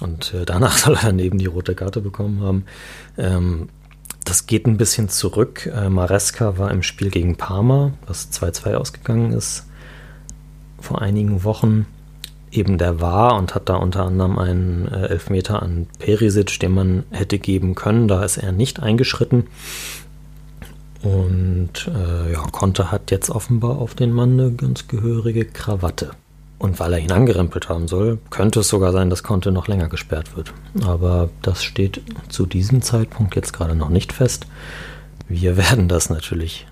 Und 0.00 0.32
äh, 0.32 0.46
danach 0.46 0.78
soll 0.78 0.94
er 0.94 1.02
dann 1.02 1.18
eben 1.18 1.36
die 1.36 1.46
rote 1.46 1.74
Karte 1.74 2.00
bekommen 2.00 2.40
haben. 2.40 2.64
Ähm, 3.18 3.68
das 4.30 4.46
geht 4.46 4.66
ein 4.66 4.76
bisschen 4.76 5.08
zurück. 5.08 5.68
Äh, 5.74 5.90
Maresca 5.90 6.56
war 6.56 6.70
im 6.70 6.84
Spiel 6.84 7.10
gegen 7.10 7.36
Parma, 7.36 7.92
was 8.06 8.30
2-2 8.30 8.74
ausgegangen 8.74 9.32
ist, 9.32 9.66
vor 10.80 11.02
einigen 11.02 11.42
Wochen 11.42 11.86
eben 12.52 12.78
der 12.78 13.00
war 13.00 13.36
und 13.36 13.56
hat 13.56 13.68
da 13.68 13.74
unter 13.74 14.04
anderem 14.04 14.38
einen 14.38 14.86
äh, 14.86 15.08
Elfmeter 15.08 15.62
an 15.62 15.88
Perisic, 15.98 16.60
den 16.60 16.72
man 16.72 17.04
hätte 17.10 17.40
geben 17.40 17.74
können. 17.74 18.06
Da 18.06 18.22
ist 18.22 18.36
er 18.36 18.52
nicht 18.52 18.80
eingeschritten. 18.80 19.48
Und 21.02 21.90
äh, 21.92 22.32
ja, 22.32 22.42
Conte 22.52 22.92
hat 22.92 23.10
jetzt 23.10 23.30
offenbar 23.30 23.78
auf 23.78 23.94
den 23.96 24.12
Mann 24.12 24.38
eine 24.38 24.52
ganz 24.52 24.86
gehörige 24.86 25.44
Krawatte. 25.44 26.12
Und 26.60 26.78
weil 26.78 26.92
er 26.92 26.98
ihn 26.98 27.10
angerempelt 27.10 27.70
haben 27.70 27.88
soll, 27.88 28.18
könnte 28.28 28.60
es 28.60 28.68
sogar 28.68 28.92
sein, 28.92 29.08
dass 29.08 29.22
Conte 29.22 29.50
noch 29.50 29.66
länger 29.66 29.88
gesperrt 29.88 30.36
wird. 30.36 30.52
Aber 30.84 31.30
das 31.40 31.64
steht 31.64 32.02
zu 32.28 32.44
diesem 32.44 32.82
Zeitpunkt 32.82 33.34
jetzt 33.34 33.54
gerade 33.54 33.74
noch 33.74 33.88
nicht 33.88 34.12
fest. 34.12 34.46
Wir 35.26 35.56
werden 35.70 35.88
das 35.88 36.10
natürlich 36.10 36.66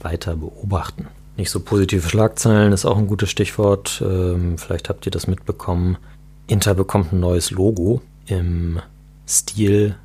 weiter 0.00 0.36
beobachten. 0.36 1.08
Nicht 1.36 1.50
so 1.50 1.58
positive 1.58 2.08
Schlagzeilen 2.08 2.72
ist 2.72 2.84
auch 2.84 2.96
ein 2.96 3.08
gutes 3.08 3.28
Stichwort. 3.28 4.00
Ähm, 4.06 4.56
vielleicht 4.56 4.88
habt 4.88 5.04
ihr 5.04 5.10
das 5.10 5.26
mitbekommen. 5.26 5.96
Inter 6.46 6.74
bekommt 6.74 7.12
ein 7.12 7.18
neues 7.18 7.50
Logo 7.50 8.02
im 8.26 8.78
Stil 9.26 9.96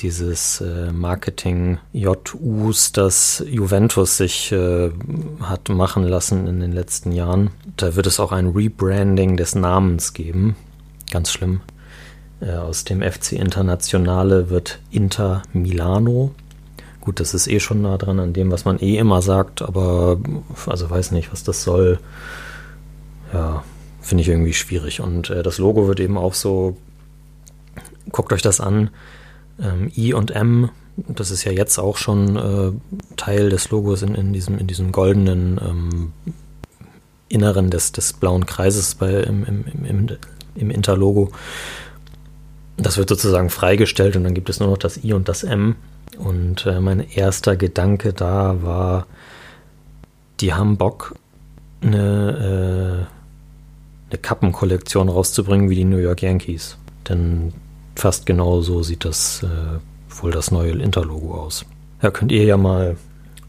dieses 0.00 0.60
äh, 0.60 0.92
Marketing-JUs, 0.92 2.92
das 2.92 3.44
Juventus 3.48 4.16
sich 4.16 4.52
äh, 4.52 4.90
hat 5.40 5.68
machen 5.68 6.04
lassen 6.04 6.46
in 6.46 6.60
den 6.60 6.72
letzten 6.72 7.12
Jahren. 7.12 7.50
Da 7.76 7.96
wird 7.96 8.06
es 8.06 8.20
auch 8.20 8.32
ein 8.32 8.48
Rebranding 8.48 9.36
des 9.36 9.54
Namens 9.54 10.12
geben. 10.12 10.56
Ganz 11.10 11.32
schlimm. 11.32 11.60
Äh, 12.40 12.52
aus 12.52 12.84
dem 12.84 13.02
FC 13.02 13.32
Internationale 13.32 14.50
wird 14.50 14.80
Inter 14.90 15.42
Milano. 15.52 16.34
Gut, 17.00 17.20
das 17.20 17.34
ist 17.34 17.46
eh 17.46 17.60
schon 17.60 17.82
nah 17.82 17.96
dran 17.96 18.20
an 18.20 18.32
dem, 18.32 18.50
was 18.50 18.64
man 18.64 18.78
eh 18.78 18.98
immer 18.98 19.22
sagt, 19.22 19.62
aber 19.62 20.18
also 20.66 20.90
weiß 20.90 21.12
nicht, 21.12 21.32
was 21.32 21.44
das 21.44 21.62
soll. 21.62 22.00
Ja, 23.32 23.64
finde 24.00 24.22
ich 24.22 24.28
irgendwie 24.28 24.52
schwierig. 24.52 25.00
Und 25.00 25.30
äh, 25.30 25.42
das 25.42 25.58
Logo 25.58 25.88
wird 25.88 26.00
eben 26.00 26.18
auch 26.18 26.34
so, 26.34 26.76
guckt 28.10 28.32
euch 28.32 28.42
das 28.42 28.60
an, 28.60 28.90
ähm, 29.60 29.90
I 29.96 30.14
und 30.14 30.30
M, 30.30 30.70
das 30.96 31.30
ist 31.30 31.44
ja 31.44 31.52
jetzt 31.52 31.78
auch 31.78 31.96
schon 31.96 32.36
äh, 32.36 32.72
Teil 33.16 33.50
des 33.50 33.70
Logos 33.70 34.02
in, 34.02 34.14
in, 34.14 34.32
diesem, 34.32 34.58
in 34.58 34.66
diesem 34.66 34.92
goldenen 34.92 35.60
ähm, 35.62 36.12
Inneren 37.28 37.70
des, 37.70 37.92
des 37.92 38.12
blauen 38.12 38.46
Kreises 38.46 38.94
bei, 38.94 39.12
im, 39.22 39.44
im, 39.44 39.64
im, 39.84 40.08
im 40.54 40.70
Interlogo. 40.70 41.30
Das 42.76 42.98
wird 42.98 43.08
sozusagen 43.08 43.50
freigestellt 43.50 44.16
und 44.16 44.24
dann 44.24 44.34
gibt 44.34 44.48
es 44.48 44.60
nur 44.60 44.68
noch 44.68 44.78
das 44.78 45.02
I 45.02 45.12
und 45.12 45.28
das 45.28 45.42
M. 45.42 45.76
Und 46.18 46.66
äh, 46.66 46.80
mein 46.80 47.00
erster 47.00 47.56
Gedanke 47.56 48.12
da 48.12 48.62
war, 48.62 49.06
die 50.40 50.54
haben 50.54 50.76
Bock, 50.76 51.14
eine, 51.82 53.06
äh, 53.08 54.10
eine 54.10 54.18
Kappenkollektion 54.20 55.08
rauszubringen 55.08 55.68
wie 55.68 55.74
die 55.74 55.84
New 55.84 55.98
York 55.98 56.22
Yankees. 56.22 56.76
Denn 57.08 57.52
fast 57.96 58.26
genau 58.26 58.60
so 58.60 58.82
sieht 58.82 59.04
das 59.04 59.42
äh, 59.42 59.78
wohl 60.22 60.30
das 60.30 60.50
neue 60.50 60.72
Interlogo 60.72 61.34
aus. 61.34 61.64
Ja, 62.02 62.10
könnt 62.10 62.32
ihr 62.32 62.44
ja 62.44 62.56
mal 62.56 62.96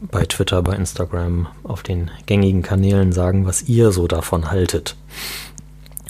bei 0.00 0.24
Twitter, 0.24 0.62
bei 0.62 0.74
Instagram, 0.74 1.48
auf 1.64 1.82
den 1.82 2.10
gängigen 2.26 2.62
Kanälen 2.62 3.12
sagen, 3.12 3.46
was 3.46 3.62
ihr 3.62 3.92
so 3.92 4.06
davon 4.06 4.50
haltet. 4.50 4.96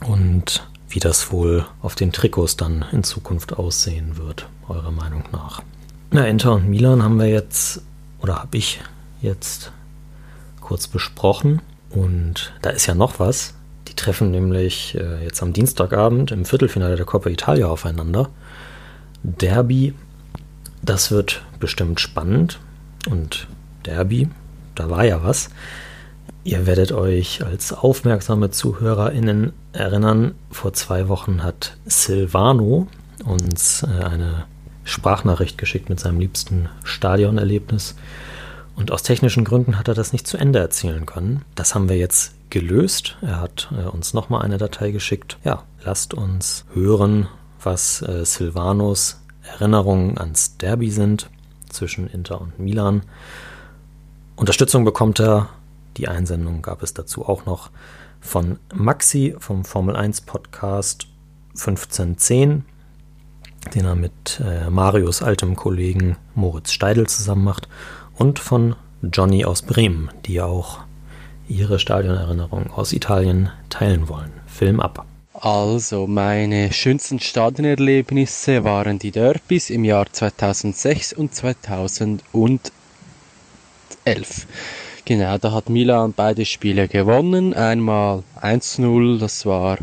Und 0.07 0.67
wie 0.89 1.01
das 1.01 1.33
wohl 1.33 1.67
auf 1.83 1.95
den 1.95 2.13
Trikots 2.13 2.57
dann 2.57 2.85
in 2.93 3.05
Zukunft 3.05 3.55
aussehen 3.55 4.17
wird, 4.17 4.49
eurer 4.69 4.91
Meinung 4.91 5.25
nach. 5.33 5.63
Na, 6.11 6.27
Inter 6.27 6.55
und 6.55 6.69
Milan 6.69 7.03
haben 7.03 7.19
wir 7.19 7.29
jetzt, 7.29 7.83
oder 8.21 8.37
habe 8.37 8.57
ich 8.57 8.81
jetzt 9.21 9.73
kurz 10.61 10.87
besprochen. 10.87 11.61
Und 11.91 12.53
da 12.63 12.71
ist 12.71 12.87
ja 12.87 12.95
noch 12.95 13.19
was 13.19 13.55
treffen 13.99 14.31
nämlich 14.31 14.97
äh, 14.97 15.25
jetzt 15.25 15.43
am 15.43 15.53
Dienstagabend 15.53 16.31
im 16.31 16.45
Viertelfinale 16.45 16.97
der 16.97 17.05
Coppa 17.05 17.31
Italia 17.31 17.67
aufeinander. 17.67 18.31
Derby, 19.23 19.95
das 20.83 21.11
wird 21.11 21.43
bestimmt 21.61 22.01
spannend. 22.01 22.61
Und 23.09 23.47
Derby, 23.85 24.29
da 24.75 24.91
war 24.91 25.05
ja 25.05 25.23
was. 25.23 25.51
Ihr 26.45 26.67
werdet 26.67 26.93
euch 26.93 27.45
als 27.45 27.73
aufmerksame 27.73 28.51
ZuhörerInnen 28.51 29.53
erinnern, 29.73 30.35
vor 30.51 30.73
zwei 30.73 31.09
Wochen 31.09 31.43
hat 31.43 31.77
Silvano 31.85 32.87
uns 33.25 33.83
äh, 33.83 34.05
eine 34.05 34.45
Sprachnachricht 34.85 35.59
geschickt 35.59 35.91
mit 35.91 36.01
seinem 36.01 36.21
liebsten 36.21 36.69
Stadionerlebnis. 36.85 37.97
Und 38.79 38.93
aus 38.93 39.03
technischen 39.03 39.45
Gründen 39.45 39.77
hat 39.77 39.89
er 39.89 39.95
das 39.95 40.13
nicht 40.13 40.29
zu 40.29 40.37
Ende 40.37 40.61
erzählen 40.61 41.05
können. 41.05 41.45
Das 41.57 41.75
haben 41.75 41.89
wir 41.89 41.97
jetzt 41.97 42.33
gelöst. 42.49 43.19
Er 43.23 43.41
hat 43.41 43.73
äh, 43.77 43.89
uns 43.89 44.15
nochmal 44.15 44.43
eine 44.43 44.57
Datei 44.57 44.93
geschickt. 44.93 45.37
Ja, 45.43 45.65
lasst 45.83 46.15
uns 46.15 46.65
hören, 46.75 47.27
was 47.61 48.03
äh, 48.03 48.25
Silvanos 48.25 49.21
Erinnerungen 49.43 50.17
ans 50.17 50.59
Derby 50.59 50.93
sind 50.93 51.29
zwischen 51.69 52.07
Inter 52.07 52.41
und 52.41 52.61
Milan. 52.61 53.03
Unterstützung 54.37 54.85
bekommt 54.85 55.19
er. 55.19 55.49
Die 55.97 56.07
Einsendung 56.07 56.63
gab 56.63 56.85
es 56.85 56.95
dazu 56.95 57.27
auch 57.27 57.47
noch 57.47 57.71
von 58.21 58.61
Maxi 58.73 59.35
vom 59.41 59.65
Formel 59.65 59.97
1 59.97 60.21
Podcast 60.21 61.09
1510. 61.55 62.65
den 63.75 63.85
er 63.85 63.97
mit 63.97 64.41
äh, 64.41 64.71
Marius 64.71 65.21
altem 65.21 65.57
Kollegen 65.57 66.17
Moritz 66.37 66.71
Steidl 66.71 67.09
zusammen 67.09 67.43
macht, 67.43 67.69
und 68.19 68.39
von 68.39 68.75
Johnny 69.03 69.45
aus 69.45 69.63
Bremen, 69.63 70.11
die 70.27 70.41
auch 70.41 70.81
ihre 71.49 71.79
Stadionerinnerung 71.79 72.71
aus 72.71 72.93
Italien 72.93 73.51
teilen 73.71 74.09
wollen. 74.09 74.33
Film 74.47 74.81
ab. 74.81 75.07
Also, 75.33 76.09
meine 76.09 76.73
schönsten 76.73 77.21
Stadionerlebnisse 77.21 78.65
waren 78.65 78.99
die 78.99 79.13
Derbys 79.13 79.71
im 79.71 79.85
Jahr 79.85 80.13
2006 80.13 81.13
und 81.13 81.33
2011. 81.33 82.21
Genau, 85.05 85.39
da 85.39 85.53
hat 85.53 85.71
Milan 85.71 86.13
beide 86.15 86.45
Spiele 86.45 86.89
gewonnen. 86.89 87.55
Einmal 87.55 88.25
1-0, 88.43 89.21
das 89.21 89.47
war 89.47 89.79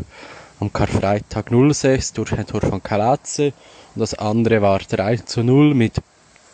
am 0.60 0.70
Karfreitag 0.72 1.46
06 1.50 2.12
durch 2.12 2.32
ein 2.32 2.46
Tor 2.46 2.60
von 2.60 2.82
Calazze. 2.82 3.54
Und 3.94 4.00
das 4.00 4.12
andere 4.14 4.60
war 4.60 4.78
3-0 4.80 5.72
mit 5.72 5.94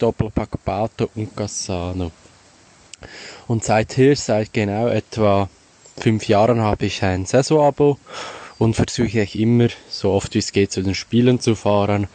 Doppelpack 0.02 0.64
Pato 0.64 1.08
und 1.14 1.36
Cassano. 1.36 2.10
Und 3.46 3.62
seither, 3.62 4.16
seit 4.16 4.52
genau 4.52 4.88
etwa 4.88 5.48
fünf 5.96 6.26
Jahren, 6.26 6.60
habe 6.60 6.86
ich 6.86 7.04
ein 7.04 7.24
Saisonabo 7.24 7.98
und 8.58 8.74
versuche 8.74 9.20
ich 9.20 9.38
immer, 9.38 9.68
so 9.88 10.10
oft 10.10 10.34
wie 10.34 10.38
es 10.40 10.52
geht, 10.52 10.72
zu 10.72 10.82
den 10.82 10.96
Spielen 10.96 11.38
zu 11.38 11.54
fahren. 11.54 12.08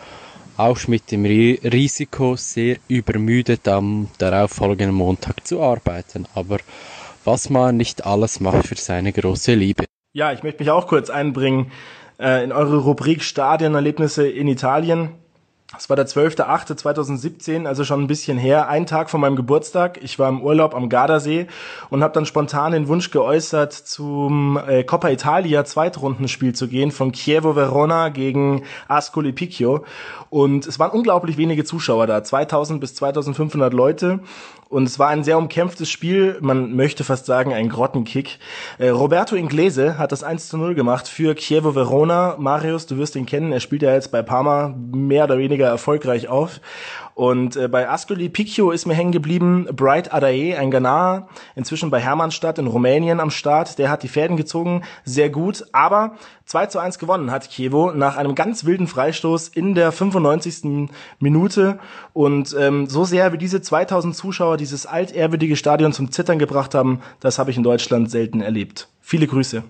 Auch 0.57 0.87
mit 0.87 1.11
dem 1.11 1.23
Risiko, 1.25 2.35
sehr 2.35 2.77
übermüdet 2.87 3.67
am 3.67 4.09
darauffolgenden 4.17 4.95
Montag 4.95 5.47
zu 5.47 5.61
arbeiten. 5.61 6.27
Aber 6.33 6.57
was 7.23 7.49
man 7.49 7.77
nicht 7.77 8.05
alles 8.05 8.39
macht 8.39 8.67
für 8.67 8.75
seine 8.75 9.13
große 9.13 9.53
Liebe. 9.53 9.85
Ja, 10.13 10.33
ich 10.33 10.43
möchte 10.43 10.63
mich 10.63 10.71
auch 10.71 10.87
kurz 10.87 11.09
einbringen 11.09 11.71
äh, 12.19 12.43
in 12.43 12.51
eure 12.51 12.77
Rubrik 12.77 13.23
Stadionerlebnisse 13.23 14.27
in 14.27 14.47
Italien. 14.47 15.11
Es 15.75 15.89
war 15.89 15.97
der 15.97 16.07
12.08.2017, 16.07 17.65
also 17.65 17.83
schon 17.83 18.01
ein 18.01 18.07
bisschen 18.07 18.37
her, 18.37 18.69
ein 18.69 18.85
Tag 18.85 19.09
vor 19.09 19.19
meinem 19.19 19.35
Geburtstag. 19.35 20.01
Ich 20.01 20.17
war 20.17 20.29
im 20.29 20.41
Urlaub 20.41 20.73
am 20.73 20.87
Gardasee 20.87 21.47
und 21.89 22.03
habe 22.03 22.13
dann 22.13 22.25
spontan 22.25 22.71
den 22.71 22.87
Wunsch 22.87 23.11
geäußert, 23.11 23.73
zum 23.73 24.57
äh, 24.65 24.85
Coppa 24.85 25.09
Italia 25.09 25.65
Zweitrundenspiel 25.65 26.55
zu 26.55 26.69
gehen 26.69 26.91
von 26.91 27.11
Chievo 27.11 27.57
Verona 27.57 28.07
gegen 28.07 28.63
Ascoli 28.87 29.33
Picchio. 29.33 29.83
Und 30.29 30.65
es 30.65 30.79
waren 30.79 30.91
unglaublich 30.91 31.35
wenige 31.35 31.65
Zuschauer 31.65 32.07
da, 32.07 32.23
2000 32.23 32.79
bis 32.79 32.95
2500 32.95 33.73
Leute. 33.73 34.21
Und 34.69 34.83
es 34.83 34.99
war 34.99 35.09
ein 35.09 35.23
sehr 35.23 35.37
umkämpftes 35.37 35.89
Spiel, 35.89 36.37
man 36.41 36.75
möchte 36.75 37.03
fast 37.03 37.25
sagen 37.25 37.53
ein 37.53 37.69
Grottenkick. 37.69 38.39
Äh, 38.77 38.89
Roberto 38.89 39.35
Inglese 39.35 39.97
hat 39.97 40.11
das 40.11 40.23
1 40.23 40.49
zu 40.49 40.57
0 40.57 40.75
gemacht 40.75 41.07
für 41.07 41.35
Chievo 41.35 41.73
Verona. 41.73 42.35
Marius, 42.37 42.85
du 42.85 42.97
wirst 42.97 43.15
ihn 43.15 43.25
kennen, 43.25 43.51
er 43.51 43.59
spielt 43.59 43.81
ja 43.81 43.93
jetzt 43.93 44.11
bei 44.11 44.21
Parma 44.21 44.75
mehr 44.91 45.23
oder 45.23 45.37
weniger 45.37 45.67
erfolgreich 45.67 46.27
auf. 46.27 46.59
Und 47.17 47.55
äh, 47.55 47.67
bei 47.67 47.89
Ascoli 47.89 48.29
Picchio 48.29 48.69
ist 48.69 48.85
mir 48.85 48.93
hängen 48.93 49.11
geblieben 49.11 49.67
Bright 49.75 50.13
Adae, 50.13 50.55
ein 50.55 50.69
Ghanaer, 50.69 51.27
inzwischen 51.55 51.89
bei 51.89 51.99
Hermannstadt 51.99 52.59
in 52.59 52.67
Rumänien 52.67 53.19
am 53.19 53.31
Start. 53.31 53.79
Der 53.79 53.89
hat 53.89 54.03
die 54.03 54.07
Fäden 54.07 54.37
gezogen, 54.37 54.83
sehr 55.03 55.31
gut. 55.31 55.65
Aber 55.71 56.13
2 56.45 56.67
zu 56.67 56.77
1 56.77 56.99
gewonnen 56.99 57.31
hat 57.31 57.49
Chievo 57.49 57.91
nach 57.91 58.17
einem 58.17 58.35
ganz 58.35 58.65
wilden 58.65 58.85
Freistoß 58.85 59.47
in 59.47 59.73
der 59.73 59.91
95. 59.91 60.91
Minute. 61.19 61.79
Und 62.13 62.55
ähm, 62.59 62.85
so 62.85 63.03
sehr 63.03 63.33
wie 63.33 63.39
diese 63.39 63.63
2000 63.63 64.15
Zuschauer 64.15 64.57
dieses 64.57 64.85
altehrwürdige 64.85 65.55
Stadion 65.55 65.93
zum 65.93 66.11
Zittern 66.11 66.37
gebracht 66.37 66.75
haben, 66.75 67.01
das 67.19 67.39
habe 67.39 67.49
ich 67.49 67.57
in 67.57 67.63
Deutschland 67.63 68.11
selten 68.11 68.41
erlebt. 68.41 68.89
Viele 69.01 69.25
Grüße. 69.25 69.63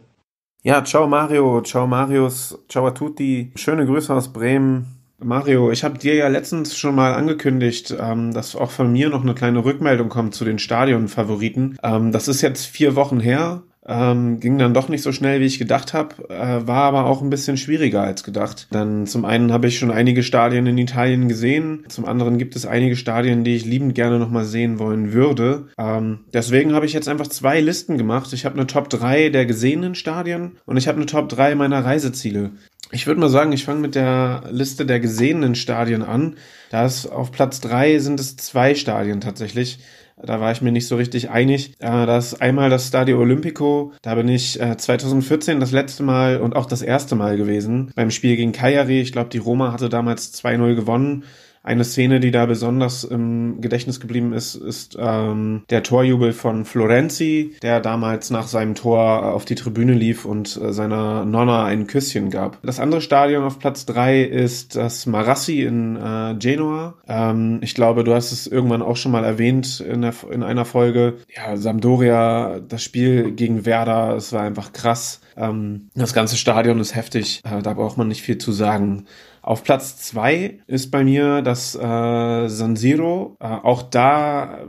Ja, 0.63 0.83
ciao 0.83 1.07
Mario, 1.07 1.61
ciao 1.61 1.87
Marius, 1.87 2.59
ciao 2.67 2.85
a 2.87 2.91
tutti. 2.91 3.53
Schöne 3.55 3.85
Grüße 3.85 4.13
aus 4.13 4.33
Bremen. 4.33 4.96
Mario, 5.19 5.71
ich 5.71 5.83
habe 5.83 5.97
dir 5.97 6.13
ja 6.13 6.27
letztens 6.27 6.77
schon 6.77 6.93
mal 6.93 7.13
angekündigt, 7.13 7.95
ähm, 7.99 8.33
dass 8.33 8.55
auch 8.55 8.69
von 8.69 8.91
mir 8.91 9.09
noch 9.09 9.23
eine 9.23 9.33
kleine 9.33 9.65
Rückmeldung 9.65 10.09
kommt 10.09 10.35
zu 10.35 10.45
den 10.45 10.59
Stadionfavoriten. 10.59 11.77
Ähm, 11.81 12.11
das 12.11 12.27
ist 12.27 12.41
jetzt 12.41 12.67
vier 12.67 12.95
Wochen 12.95 13.19
her, 13.19 13.63
ähm, 13.87 14.39
ging 14.39 14.57
dann 14.57 14.73
doch 14.73 14.89
nicht 14.89 15.01
so 15.01 15.11
schnell, 15.11 15.39
wie 15.39 15.45
ich 15.45 15.59
gedacht 15.59 15.93
habe, 15.93 16.29
äh, 16.29 16.67
war 16.67 16.83
aber 16.83 17.05
auch 17.05 17.21
ein 17.21 17.29
bisschen 17.29 17.57
schwieriger 17.57 18.01
als 18.01 18.23
gedacht. 18.23 18.67
Dann 18.69 19.07
zum 19.07 19.25
einen 19.25 19.51
habe 19.51 19.67
ich 19.67 19.79
schon 19.79 19.91
einige 19.91 20.23
Stadien 20.23 20.67
in 20.67 20.77
Italien 20.77 21.27
gesehen, 21.27 21.85
zum 21.87 22.05
anderen 22.05 22.37
gibt 22.37 22.55
es 22.55 22.65
einige 22.65 22.95
Stadien, 22.95 23.43
die 23.43 23.55
ich 23.55 23.65
liebend 23.65 23.95
gerne 23.95 24.19
nochmal 24.19 24.45
sehen 24.45 24.77
wollen 24.77 25.13
würde. 25.13 25.67
Ähm, 25.79 26.19
deswegen 26.33 26.73
habe 26.73 26.85
ich 26.85 26.93
jetzt 26.93 27.07
einfach 27.07 27.27
zwei 27.27 27.61
Listen 27.61 27.97
gemacht. 27.97 28.33
Ich 28.33 28.45
habe 28.45 28.55
eine 28.55 28.67
Top 28.67 28.89
3 28.89 29.29
der 29.29 29.45
gesehenen 29.45 29.95
Stadien 29.95 30.57
und 30.65 30.77
ich 30.77 30.87
habe 30.87 30.97
eine 30.97 31.05
Top 31.05 31.29
3 31.29 31.55
meiner 31.55 31.83
Reiseziele. 31.83 32.51
Ich 32.91 33.05
würde 33.05 33.19
mal 33.19 33.29
sagen, 33.29 33.51
ich 33.51 33.65
fange 33.65 33.81
mit 33.81 33.95
der 33.95 34.43
Liste 34.49 34.85
der 34.85 34.99
gesehenen 34.99 35.55
Stadien 35.55 36.03
an. 36.03 36.35
Da 36.69 36.85
ist 36.85 37.07
auf 37.07 37.31
Platz 37.31 37.59
drei 37.59 37.99
sind 37.99 38.19
es 38.19 38.37
zwei 38.37 38.75
Stadien 38.75 39.19
tatsächlich. 39.19 39.79
Da 40.21 40.39
war 40.41 40.51
ich 40.51 40.61
mir 40.63 40.71
nicht 40.71 40.87
so 40.87 40.95
richtig 40.95 41.29
einig. 41.29 41.73
Äh, 41.79 42.05
das 42.07 42.33
ist 42.33 42.41
einmal 42.41 42.69
das 42.69 42.87
Stadio 42.87 43.19
Olimpico. 43.19 43.93
Da 44.01 44.15
bin 44.15 44.27
ich 44.27 44.59
2014 44.59 45.57
äh, 45.57 45.59
das 45.59 45.71
letzte 45.71 46.01
Mal 46.01 46.41
und 46.41 46.55
auch 46.55 46.65
das 46.65 46.81
erste 46.81 47.15
Mal 47.15 47.37
gewesen. 47.37 47.91
Beim 47.95 48.09
Spiel 48.09 48.35
gegen 48.35 48.51
Cagliari. 48.51 48.99
Ich 49.01 49.11
glaube, 49.11 49.29
die 49.29 49.37
Roma 49.37 49.71
hatte 49.71 49.89
damals 49.89 50.33
2-0 50.33 50.75
gewonnen. 50.75 51.23
Eine 51.67 51.83
Szene, 51.83 52.21
die 52.21 52.31
da 52.31 52.45
besonders 52.45 53.03
im 53.03 53.59
Gedächtnis 53.59 53.99
geblieben 53.99 54.31
ist, 54.31 54.55
ist 54.55 54.95
ähm, 54.97 55.63
der 55.69 55.83
Torjubel 55.83 56.31
von 56.31 56.63
Florenzi, 56.63 57.57
der 57.61 57.81
damals 57.81 58.29
nach 58.29 58.47
seinem 58.47 58.73
Tor 58.73 59.33
auf 59.33 59.43
die 59.43 59.55
Tribüne 59.55 59.91
lief 59.91 60.23
und 60.23 60.55
äh, 60.55 60.71
seiner 60.71 61.25
Nonna 61.25 61.65
ein 61.65 61.85
Küsschen 61.85 62.29
gab. 62.29 62.57
Das 62.61 62.79
andere 62.79 63.01
Stadion 63.01 63.43
auf 63.43 63.59
Platz 63.59 63.85
drei 63.85 64.21
ist 64.21 64.77
das 64.77 65.07
Marassi 65.07 65.63
in 65.63 65.97
äh, 65.97 66.35
Genua. 66.39 66.93
Ähm, 67.05 67.59
ich 67.61 67.75
glaube, 67.75 68.05
du 68.05 68.13
hast 68.13 68.31
es 68.31 68.47
irgendwann 68.47 68.81
auch 68.81 68.95
schon 68.95 69.11
mal 69.11 69.25
erwähnt 69.25 69.81
in, 69.81 70.03
der, 70.03 70.13
in 70.31 70.43
einer 70.43 70.63
Folge. 70.63 71.15
Ja, 71.35 71.57
Sampdoria, 71.57 72.61
das 72.65 72.81
Spiel 72.81 73.31
gegen 73.31 73.65
Werder, 73.65 74.15
es 74.15 74.31
war 74.31 74.43
einfach 74.43 74.71
krass. 74.71 75.19
Ähm, 75.35 75.89
das 75.95 76.13
ganze 76.13 76.37
Stadion 76.37 76.79
ist 76.79 76.95
heftig, 76.95 77.41
äh, 77.43 77.61
da 77.61 77.73
braucht 77.73 77.97
man 77.97 78.07
nicht 78.07 78.21
viel 78.21 78.37
zu 78.37 78.53
sagen. 78.53 79.05
Auf 79.47 79.63
Platz 79.63 79.95
zwei 79.95 80.59
ist 80.67 80.91
bei 80.91 81.05
mir 81.05 81.41
das 81.41 81.73
äh, 81.73 81.79
San 82.49 82.75
Siro. 82.75 83.37
Äh, 83.39 83.45
auch 83.45 83.81
da 83.81 84.67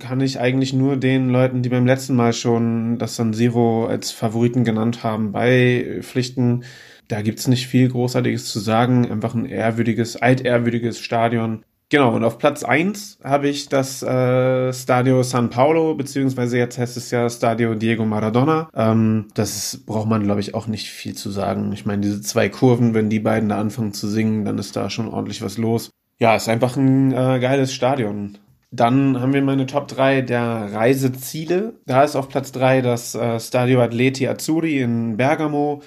kann 0.00 0.20
ich 0.20 0.38
eigentlich 0.38 0.74
nur 0.74 0.98
den 0.98 1.30
Leuten, 1.30 1.62
die 1.62 1.70
beim 1.70 1.86
letzten 1.86 2.14
Mal 2.14 2.34
schon 2.34 2.98
das 2.98 3.16
San 3.16 3.32
Siro 3.32 3.86
als 3.86 4.10
Favoriten 4.10 4.64
genannt 4.64 5.02
haben, 5.02 5.32
beipflichten. 5.32 6.64
Da 7.08 7.22
gibt's 7.22 7.46
nicht 7.46 7.68
viel 7.68 7.88
Großartiges 7.88 8.52
zu 8.52 8.60
sagen. 8.60 9.10
Einfach 9.10 9.34
ein 9.34 9.46
ehrwürdiges, 9.46 10.16
altehrwürdiges 10.16 10.98
Stadion. 11.00 11.64
Genau, 11.90 12.14
und 12.14 12.22
auf 12.22 12.36
Platz 12.36 12.64
eins 12.64 13.18
habe 13.24 13.48
ich 13.48 13.70
das 13.70 14.02
äh, 14.02 14.72
Stadio 14.74 15.22
San 15.22 15.48
Paulo, 15.48 15.94
beziehungsweise 15.94 16.58
jetzt 16.58 16.76
heißt 16.76 16.98
es 16.98 17.10
ja 17.10 17.30
Stadio 17.30 17.74
Diego 17.74 18.04
Maradona. 18.04 18.68
Ähm, 18.74 19.28
das 19.32 19.56
ist, 19.56 19.86
braucht 19.86 20.06
man, 20.06 20.22
glaube 20.22 20.40
ich, 20.40 20.54
auch 20.54 20.66
nicht 20.66 20.90
viel 20.90 21.14
zu 21.14 21.30
sagen. 21.30 21.72
Ich 21.72 21.86
meine, 21.86 22.02
diese 22.02 22.20
zwei 22.20 22.50
Kurven, 22.50 22.92
wenn 22.92 23.08
die 23.08 23.20
beiden 23.20 23.48
da 23.48 23.58
anfangen 23.58 23.94
zu 23.94 24.06
singen, 24.06 24.44
dann 24.44 24.58
ist 24.58 24.76
da 24.76 24.90
schon 24.90 25.08
ordentlich 25.08 25.40
was 25.40 25.56
los. 25.56 25.90
Ja, 26.18 26.36
ist 26.36 26.48
einfach 26.48 26.76
ein 26.76 27.12
äh, 27.12 27.38
geiles 27.40 27.72
Stadion. 27.72 28.36
Dann 28.70 29.18
haben 29.18 29.32
wir 29.32 29.40
meine 29.40 29.64
Top 29.64 29.88
3 29.88 30.20
der 30.20 30.68
Reiseziele. 30.72 31.74
Da 31.86 32.04
ist 32.04 32.16
auf 32.16 32.28
Platz 32.28 32.52
3 32.52 32.82
das 32.82 33.14
äh, 33.14 33.40
Stadio 33.40 33.80
Atleti 33.80 34.28
Azzurri 34.28 34.80
in 34.80 35.16
Bergamo. 35.16 35.80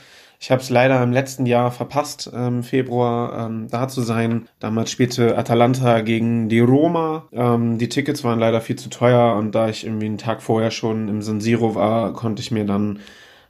Ich 0.44 0.50
habe 0.50 0.60
es 0.60 0.72
leider 0.72 1.04
im 1.04 1.12
letzten 1.12 1.46
Jahr 1.46 1.70
verpasst, 1.70 2.26
im 2.26 2.40
ähm, 2.40 2.64
Februar 2.64 3.46
ähm, 3.46 3.68
da 3.70 3.88
zu 3.88 4.02
sein. 4.02 4.48
Damals 4.58 4.90
spielte 4.90 5.38
Atalanta 5.38 6.02
gegen 6.02 6.50
die 6.50 6.62
Roma. 6.62 7.28
Ähm, 7.32 7.78
die 7.78 7.90
Tickets 7.90 8.24
waren 8.24 8.40
leider 8.40 8.60
viel 8.60 8.76
zu 8.76 8.90
teuer 8.90 9.36
und 9.36 9.54
da 9.54 9.70
ich 9.70 9.86
irgendwie 9.86 10.08
einen 10.08 10.18
Tag 10.18 10.42
vorher 10.42 10.72
schon 10.72 11.10
im 11.10 11.22
San 11.22 11.42
Siro 11.42 11.76
war, 11.76 12.14
konnte 12.14 12.42
ich 12.42 12.50
mir 12.50 12.66
dann 12.66 12.98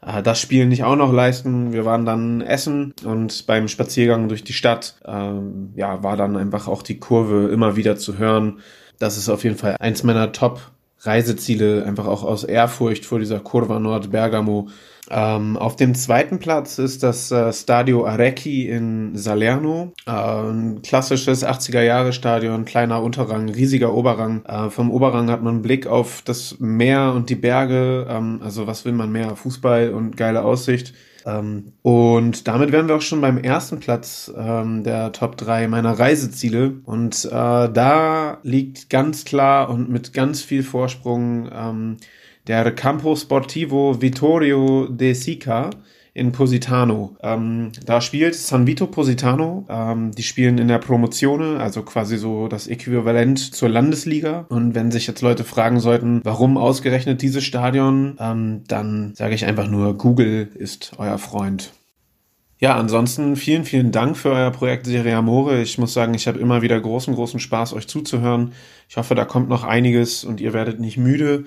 äh, 0.06 0.21
das 0.21 0.41
Spiel 0.41 0.65
nicht 0.65 0.84
auch 0.84 0.97
noch 0.97 1.13
leisten. 1.13 1.71
Wir 1.71 1.86
waren 1.86 2.06
dann 2.06 2.41
essen 2.41 2.93
und 3.06 3.47
beim 3.47 3.69
Spaziergang 3.69 4.27
durch 4.27 4.43
die 4.43 4.51
Stadt, 4.51 4.95
ähm, 5.06 5.71
ja, 5.77 6.04
war 6.04 6.17
dann 6.17 6.36
einfach 6.36 6.67
auch 6.67 6.84
die 6.84 6.99
Kurve 6.99 7.47
immer 7.54 7.77
wieder 7.77 7.95
zu 7.95 8.17
hören. 8.17 8.60
Das 8.99 9.15
ist 9.15 9.30
auf 9.30 9.45
jeden 9.45 9.56
Fall 9.56 9.77
eins 9.80 10.04
meiner 10.04 10.34
Top 10.34 10.60
Reiseziele, 10.99 11.86
einfach 11.86 12.06
auch 12.06 12.23
aus 12.23 12.43
Ehrfurcht 12.43 13.06
vor 13.06 13.19
dieser 13.19 13.39
Kurva 13.39 13.80
Nord 13.80 14.12
Bergamo 14.12 14.67
ähm, 15.12 15.58
auf 15.58 15.76
dem 15.76 15.93
zweiten 15.93 16.39
Platz 16.39 16.78
ist 16.78 17.04
das 17.04 17.32
äh, 17.32 17.52
Stadio 17.52 18.06
Arecchi 18.06 18.69
in 18.69 19.17
Salerno. 19.17 19.93
Äh, 20.08 20.12
ein 20.12 20.82
klassisches 20.82 21.45
80er-Jahre-Stadion, 21.45 22.63
kleiner 22.63 23.04
Unterrang, 23.04 23.50
riesiger 23.50 23.93
Oberrang. 23.93 24.45
Äh, 24.45 24.69
vom 24.69 24.89
Oberrang 24.89 25.30
hat 25.30 25.43
man 25.43 25.56
einen 25.56 25.62
Blick 25.63 25.86
auf 25.86 26.21
das 26.24 26.60
Meer 26.60 27.12
und 27.13 27.30
die 27.30 27.36
Berge. 27.36 28.08
Ähm, 28.10 28.39
also 28.41 28.67
was 28.67 28.86
will 28.86 28.93
man 28.93 29.12
mehr? 29.12 29.36
Fußball 29.36 29.93
und 29.93 30.15
geile 30.15 30.43
Aussicht. 30.43 30.93
Ähm, 31.26 31.74
und 31.82 32.47
damit 32.47 32.71
wären 32.71 32.88
wir 32.88 32.95
auch 32.95 33.02
schon 33.02 33.21
beim 33.21 33.38
ersten 33.38 33.80
Platz 33.80 34.32
ähm, 34.36 34.84
der 34.84 35.12
Top 35.12 35.36
3 35.36 35.67
meiner 35.67 36.00
Reiseziele. 36.00 36.76
Und 36.86 37.26
äh, 37.26 37.30
da 37.30 38.38
liegt 38.43 38.89
ganz 38.89 39.26
klar 39.26 39.69
und 39.69 39.89
mit 39.89 40.13
ganz 40.13 40.41
viel 40.41 40.63
Vorsprung 40.63 41.50
ähm, 41.54 41.97
der 42.47 42.71
Campo 42.71 43.15
Sportivo 43.15 44.01
Vittorio 44.01 44.88
de 44.88 45.13
Sica 45.13 45.69
in 46.13 46.32
Positano. 46.32 47.15
Ähm, 47.21 47.71
da 47.86 48.01
spielt 48.01 48.36
San 48.36 48.67
Vito 48.67 48.88
Positano. 48.88 49.65
Ähm, 49.69 50.12
die 50.12 50.23
spielen 50.23 50.58
in 50.58 50.67
der 50.67 50.80
Promozione, 50.80 51.60
also 51.60 51.84
quasi 51.84 52.17
so 52.17 52.47
das 52.47 52.67
Äquivalent 52.67 53.39
zur 53.39 53.69
Landesliga. 53.69 54.45
Und 54.49 54.75
wenn 54.75 54.91
sich 54.91 55.08
jetzt 55.08 55.21
Leute 55.21 55.43
fragen 55.43 55.80
sollten, 55.80 56.21
warum 56.23 56.58
ausgerechnet 56.58 57.21
dieses 57.21 57.43
Stadion, 57.43 58.17
ähm, 58.19 58.63
dann 58.67 59.15
sage 59.15 59.36
ich 59.36 59.45
einfach 59.45 59.67
nur, 59.67 59.97
Google 59.97 60.49
ist 60.54 60.91
euer 60.97 61.17
Freund. 61.17 61.71
Ja, 62.60 62.75
ansonsten 62.75 63.38
vielen, 63.38 63.65
vielen 63.65 63.91
Dank 63.91 64.15
für 64.17 64.32
euer 64.32 64.51
Projekt 64.51 64.86
Serie 64.86 65.15
Amore. 65.15 65.62
Ich 65.62 65.80
muss 65.80 65.93
sagen, 65.93 66.13
ich 66.13 66.27
habe 66.27 66.38
immer 66.38 66.62
wieder 66.62 66.80
großen, 66.80 67.15
großen 67.15 67.39
Spaß, 67.39 67.73
euch 67.73 67.88
zuzuhören. 67.88 68.51
Ich 68.88 68.97
hoffe, 68.97 69.15
da 69.15 69.25
kommt 69.25 69.49
noch 69.49 69.63
einiges 69.63 70.23
und 70.23 70.39
ihr 70.41 70.54
werdet 70.54 70.80
nicht 70.80 70.97
müde. 70.97 71.45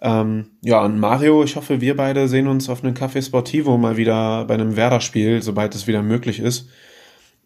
Ähm, 0.00 0.50
ja, 0.62 0.84
und 0.84 0.98
Mario, 0.98 1.42
ich 1.42 1.56
hoffe, 1.56 1.80
wir 1.80 1.96
beide 1.96 2.28
sehen 2.28 2.48
uns 2.48 2.68
auf 2.68 2.84
einem 2.84 2.94
Café 2.94 3.24
Sportivo 3.24 3.78
mal 3.78 3.96
wieder 3.96 4.44
bei 4.44 4.54
einem 4.54 4.76
Werder-Spiel, 4.76 5.42
sobald 5.42 5.74
es 5.74 5.86
wieder 5.86 6.02
möglich 6.02 6.38
ist. 6.38 6.68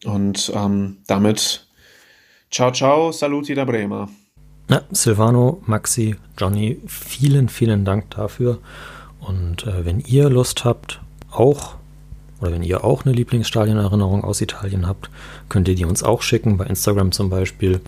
Und 0.04 0.50
ähm, 0.54 0.98
damit 1.06 1.66
ciao, 2.50 2.72
ciao, 2.72 3.12
saluti 3.12 3.54
da 3.54 3.64
Brema. 3.64 4.08
Ja, 4.68 4.82
Silvano, 4.90 5.62
Maxi, 5.66 6.16
Johnny, 6.38 6.80
vielen, 6.86 7.48
vielen 7.48 7.84
Dank 7.84 8.10
dafür. 8.10 8.58
Und 9.20 9.66
äh, 9.66 9.84
wenn 9.84 10.00
ihr 10.00 10.30
Lust 10.30 10.64
habt, 10.64 11.00
auch 11.30 11.76
oder 12.40 12.52
wenn 12.52 12.62
ihr 12.62 12.84
auch 12.84 13.04
eine 13.04 13.14
Lieblingsstadionerinnerung 13.14 14.24
aus 14.24 14.40
Italien 14.40 14.86
habt, 14.86 15.10
könnt 15.48 15.68
ihr 15.68 15.74
die 15.74 15.84
uns 15.84 16.02
auch 16.02 16.22
schicken, 16.22 16.56
bei 16.56 16.64
Instagram 16.66 17.12
zum 17.12 17.28
Beispiel. 17.28 17.80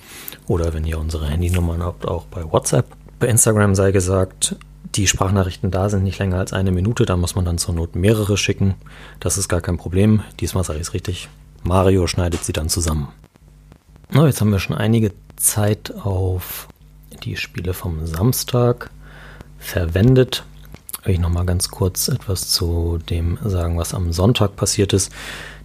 Oder 0.46 0.74
wenn 0.74 0.84
ihr 0.84 0.98
unsere 0.98 1.28
Handynummern 1.28 1.82
habt, 1.82 2.06
auch 2.06 2.26
bei 2.26 2.44
WhatsApp. 2.44 2.86
Bei 3.22 3.28
Instagram 3.28 3.76
sei 3.76 3.92
gesagt, 3.92 4.56
die 4.96 5.06
Sprachnachrichten 5.06 5.70
da 5.70 5.88
sind 5.88 6.02
nicht 6.02 6.18
länger 6.18 6.38
als 6.38 6.52
eine 6.52 6.72
Minute, 6.72 7.06
da 7.06 7.16
muss 7.16 7.36
man 7.36 7.44
dann 7.44 7.56
zur 7.56 7.72
Not 7.72 7.94
mehrere 7.94 8.36
schicken. 8.36 8.74
Das 9.20 9.38
ist 9.38 9.48
gar 9.48 9.60
kein 9.60 9.76
Problem. 9.76 10.24
Diesmal 10.40 10.64
sage 10.64 10.80
ich 10.80 10.88
es 10.88 10.92
richtig. 10.92 11.28
Mario 11.62 12.08
schneidet 12.08 12.42
sie 12.42 12.52
dann 12.52 12.68
zusammen. 12.68 13.10
Na, 14.10 14.26
jetzt 14.26 14.40
haben 14.40 14.50
wir 14.50 14.58
schon 14.58 14.76
einige 14.76 15.12
Zeit 15.36 15.94
auf 16.02 16.66
die 17.22 17.36
Spiele 17.36 17.74
vom 17.74 18.04
Samstag 18.08 18.90
verwendet. 19.56 20.42
Will 21.04 21.14
ich 21.14 21.20
nochmal 21.20 21.46
ganz 21.46 21.68
kurz 21.68 22.08
etwas 22.08 22.48
zu 22.48 22.98
dem 23.08 23.38
sagen, 23.44 23.78
was 23.78 23.94
am 23.94 24.12
Sonntag 24.12 24.56
passiert 24.56 24.92
ist. 24.94 25.12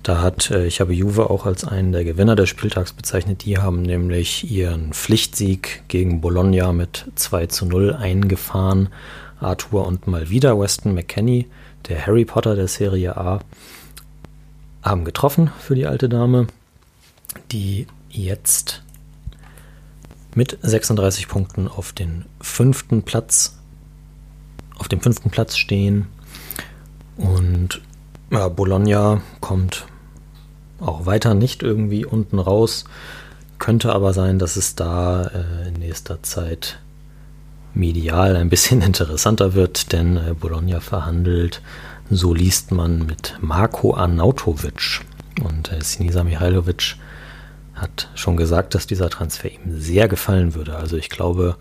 Da 0.08 0.22
hat, 0.22 0.52
äh, 0.52 0.66
ich 0.66 0.80
habe 0.80 0.94
Juve 0.94 1.30
auch 1.30 1.46
als 1.46 1.66
einen 1.66 1.92
der 1.92 2.06
Gewinner 2.06 2.38
des 2.38 2.48
Spieltags 2.48 2.94
bezeichnet. 2.94 3.44
Die 3.44 3.58
haben 3.58 3.82
nämlich 3.82 4.50
ihren 4.50 4.94
Pflichtsieg 4.94 5.84
gegen 5.90 6.22
Bologna 6.22 6.72
mit 6.72 7.12
2 7.16 7.48
zu 7.48 7.66
0 7.66 7.94
eingefahren. 7.94 8.88
Arthur 9.42 9.86
und 9.86 10.08
mal 10.08 10.30
wieder 10.30 10.58
Weston 10.58 10.94
McKenney, 10.94 11.48
der 11.90 12.08
Harry 12.08 12.24
Potter 12.24 12.56
der 12.56 12.70
Serie 12.70 13.18
A, 13.18 13.42
haben 14.82 15.04
getroffen 15.04 15.52
für 15.60 15.76
die 15.76 15.86
alte 15.86 16.08
Dame, 16.08 16.48
die 17.52 17.86
jetzt 18.10 18.84
mit 20.36 20.58
36 20.62 21.28
Punkten 21.28 21.68
auf 21.68 21.92
den 21.92 22.24
fünften 22.40 23.04
Platz 23.04 23.60
auf 24.78 24.88
dem 24.88 25.02
fünften 25.02 25.32
Platz 25.32 25.58
stehen 25.58 26.08
und 27.18 27.82
ja, 28.32 28.48
Bologna 28.48 29.22
kommt 29.42 29.86
auch 30.80 31.06
weiter 31.06 31.34
nicht 31.34 31.64
irgendwie 31.64 32.06
unten 32.06 32.40
raus. 32.40 32.86
Könnte 33.60 33.94
aber 33.94 34.14
sein, 34.14 34.40
dass 34.40 34.56
es 34.56 34.76
da 34.76 35.24
äh, 35.24 35.68
in 35.70 35.76
nächster 35.76 36.22
Zeit 36.24 36.80
medial 37.74 38.36
ein 38.36 38.50
bisschen 38.50 38.82
interessanter 38.84 39.54
wird, 39.54 39.92
denn 39.92 40.18
äh, 40.18 40.34
Bologna 40.34 40.80
verhandelt, 40.80 41.62
so 42.10 42.34
liest 42.34 42.72
man 42.72 43.06
mit 43.06 43.38
Marco 43.42 43.96
Arnautovic. 43.96 45.02
Und 45.44 45.72
äh, 45.72 45.82
Sinisa 45.82 46.24
Mihailovic 46.24 46.96
hat 47.76 48.10
schon 48.16 48.38
gesagt, 48.38 48.76
dass 48.76 48.88
dieser 48.88 49.10
Transfer 49.10 49.52
ihm 49.52 49.80
sehr 49.80 50.08
gefallen 50.08 50.56
würde. 50.56 50.76
Also 50.76 50.98
ich 50.98 51.10
glaube, 51.10 51.58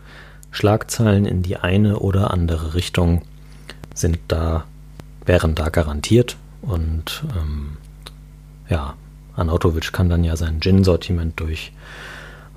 Schlagzeilen 0.51 1.27
in 1.27 1.43
die 1.43 1.57
eine 1.57 1.99
oder 1.99 2.31
andere 2.31 2.75
Richtung 2.75 3.23
sind 3.95 4.19
da, 4.29 4.65
wären 5.25 5.55
da 5.55 5.69
garantiert. 5.69 6.37
Und 6.63 7.25
ähm, 7.37 7.77
ja, 8.69 8.95
Anautovic 9.37 9.93
kann 9.93 10.09
dann 10.09 10.25
ja 10.25 10.37
sein 10.37 10.61
Gin-Sortiment 10.61 11.39
durch 11.39 11.73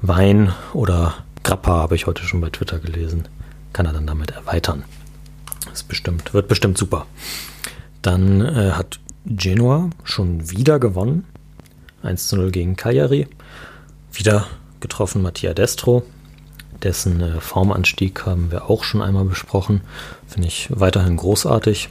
Wein 0.02 0.54
oder 0.74 1.16
Grappa, 1.44 1.72
habe 1.72 1.96
ich 1.96 2.08
heute 2.08 2.24
schon 2.24 2.42
bei 2.42 2.50
Twitter 2.50 2.80
gelesen, 2.80 3.28
kann 3.74 3.86
er 3.86 3.94
dann 3.94 4.08
damit 4.08 4.32
erweitern. 4.32 4.84
Das 5.70 5.84
bestimmt, 5.84 6.34
wird 6.34 6.48
bestimmt 6.48 6.78
super. 6.78 7.06
Dann 8.02 8.42
äh, 8.42 8.72
hat 8.72 9.00
Genua 9.26 9.90
schon 10.04 10.50
wieder 10.50 10.80
gewonnen. 10.80 11.26
1 12.02 12.28
zu 12.28 12.38
0 12.38 12.52
gegen 12.52 12.76
Cagliari. 12.76 13.28
Wieder 14.14 14.48
getroffen 14.80 15.22
Mattia 15.22 15.54
Destro. 15.54 16.04
Dessen 16.82 17.22
äh, 17.22 17.42
Formanstieg 17.42 18.26
haben 18.26 18.52
wir 18.52 18.70
auch 18.70 18.84
schon 18.84 19.02
einmal 19.02 19.26
besprochen. 19.26 19.82
Finde 20.28 20.48
ich 20.48 20.70
weiterhin 20.72 21.18
großartig. 21.18 21.90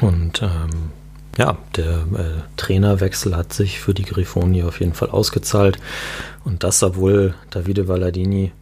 Und 0.00 0.42
ähm, 0.42 0.90
ja, 1.38 1.58
der 1.76 1.92
äh, 2.14 2.42
Trainerwechsel 2.56 3.36
hat 3.36 3.52
sich 3.52 3.80
für 3.80 3.94
die 3.94 4.04
Grifoni 4.04 4.62
auf 4.62 4.80
jeden 4.80 4.94
Fall 4.94 5.10
ausgezahlt. 5.10 5.78
Und 6.44 6.62
das, 6.62 6.82
obwohl 6.82 7.34
Davide 7.50 7.88
Valladini, 7.88 8.52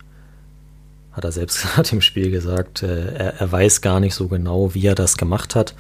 hat 1.12 1.24
er 1.24 1.32
selbst 1.32 1.64
nach 1.76 1.84
dem 1.84 2.00
Spiel 2.00 2.30
gesagt, 2.30 2.82
äh, 2.82 3.14
er, 3.14 3.40
er, 3.40 3.52
weiß 3.52 3.80
gar 3.82 4.00
nicht 4.00 4.14
so 4.14 4.28
genau, 4.28 4.74
wie 4.74 4.86
er 4.86 4.94
das 4.94 5.16
gemacht 5.16 5.54
hat. 5.54 5.74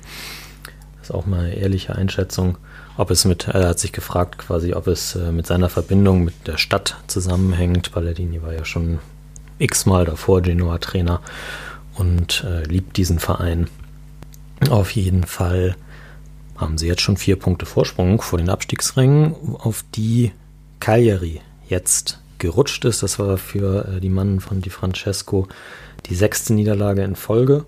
Das 0.98 1.08
ist 1.08 1.14
auch 1.14 1.26
mal 1.26 1.40
eine 1.40 1.54
ehrliche 1.54 1.94
Einschätzung. 1.96 2.58
Ob 2.98 3.10
es 3.10 3.24
mit, 3.24 3.48
er 3.48 3.68
hat 3.68 3.78
sich 3.78 3.92
gefragt 3.92 4.36
quasi, 4.36 4.74
ob 4.74 4.86
es 4.86 5.16
äh, 5.16 5.32
mit 5.32 5.46
seiner 5.46 5.70
Verbindung 5.70 6.24
mit 6.24 6.46
der 6.46 6.58
Stadt 6.58 6.96
zusammenhängt. 7.06 7.96
Valladini 7.96 8.42
war 8.42 8.52
ja 8.52 8.66
schon 8.66 8.98
x-mal 9.58 10.04
davor 10.04 10.42
Genoa-Trainer 10.42 11.20
und 11.94 12.44
äh, 12.46 12.64
liebt 12.64 12.98
diesen 12.98 13.18
Verein. 13.18 13.68
Auf 14.68 14.90
jeden 14.90 15.24
Fall 15.24 15.74
haben 16.62 16.78
sie 16.78 16.86
jetzt 16.86 17.02
schon 17.02 17.16
vier 17.16 17.36
Punkte 17.36 17.66
Vorsprung 17.66 18.20
vor 18.20 18.38
den 18.38 18.48
Abstiegsrängen, 18.48 19.34
auf 19.58 19.84
die 19.94 20.32
Cagliari 20.80 21.40
jetzt 21.68 22.20
gerutscht 22.38 22.84
ist. 22.84 23.02
Das 23.02 23.18
war 23.18 23.38
für 23.38 23.86
äh, 23.86 24.00
die 24.00 24.08
Mannen 24.08 24.40
von 24.40 24.60
Di 24.60 24.70
Francesco 24.70 25.48
die 26.06 26.14
sechste 26.14 26.52
Niederlage 26.54 27.02
in 27.02 27.16
Folge. 27.16 27.64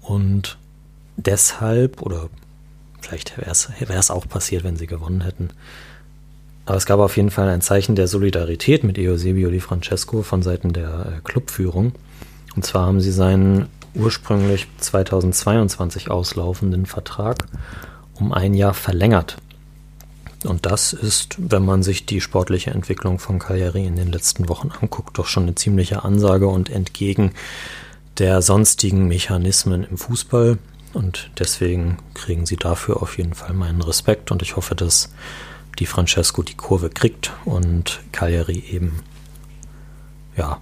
Und 0.00 0.58
deshalb, 1.16 2.02
oder 2.02 2.28
vielleicht 3.00 3.36
wäre 3.38 3.98
es 3.98 4.10
auch 4.10 4.28
passiert, 4.28 4.64
wenn 4.64 4.76
sie 4.76 4.86
gewonnen 4.86 5.20
hätten. 5.20 5.50
Aber 6.66 6.76
es 6.76 6.86
gab 6.86 7.00
auf 7.00 7.16
jeden 7.16 7.30
Fall 7.30 7.48
ein 7.48 7.62
Zeichen 7.62 7.96
der 7.96 8.08
Solidarität 8.08 8.84
mit 8.84 8.98
Eusebio 8.98 9.50
Di 9.50 9.60
Francesco 9.60 10.22
von 10.22 10.42
Seiten 10.42 10.72
der 10.72 10.88
äh, 10.90 11.20
Clubführung. 11.24 11.92
Und 12.56 12.64
zwar 12.64 12.86
haben 12.86 13.00
sie 13.00 13.12
seinen 13.12 13.68
ursprünglich 13.94 14.66
2022 14.78 16.10
auslaufenden 16.10 16.86
Vertrag 16.86 17.46
um 18.20 18.32
ein 18.32 18.54
Jahr 18.54 18.74
verlängert. 18.74 19.36
Und 20.44 20.64
das 20.64 20.92
ist, 20.92 21.36
wenn 21.38 21.64
man 21.64 21.82
sich 21.82 22.06
die 22.06 22.20
sportliche 22.20 22.70
Entwicklung 22.70 23.18
von 23.18 23.38
Cagliari 23.38 23.84
in 23.84 23.96
den 23.96 24.10
letzten 24.10 24.48
Wochen 24.48 24.70
anguckt, 24.70 25.18
doch 25.18 25.26
schon 25.26 25.42
eine 25.44 25.54
ziemliche 25.54 26.04
Ansage 26.04 26.46
und 26.46 26.70
entgegen 26.70 27.32
der 28.18 28.40
sonstigen 28.40 29.06
Mechanismen 29.06 29.84
im 29.84 29.98
Fußball. 29.98 30.58
Und 30.92 31.30
deswegen 31.38 31.98
kriegen 32.14 32.46
sie 32.46 32.56
dafür 32.56 33.02
auf 33.02 33.18
jeden 33.18 33.34
Fall 33.34 33.52
meinen 33.52 33.82
Respekt 33.82 34.30
und 34.30 34.42
ich 34.42 34.56
hoffe, 34.56 34.74
dass 34.74 35.12
die 35.78 35.86
Francesco 35.86 36.42
die 36.42 36.56
Kurve 36.56 36.90
kriegt 36.90 37.32
und 37.44 38.00
Cagliari 38.12 38.64
eben 38.70 39.00
ja 40.36 40.58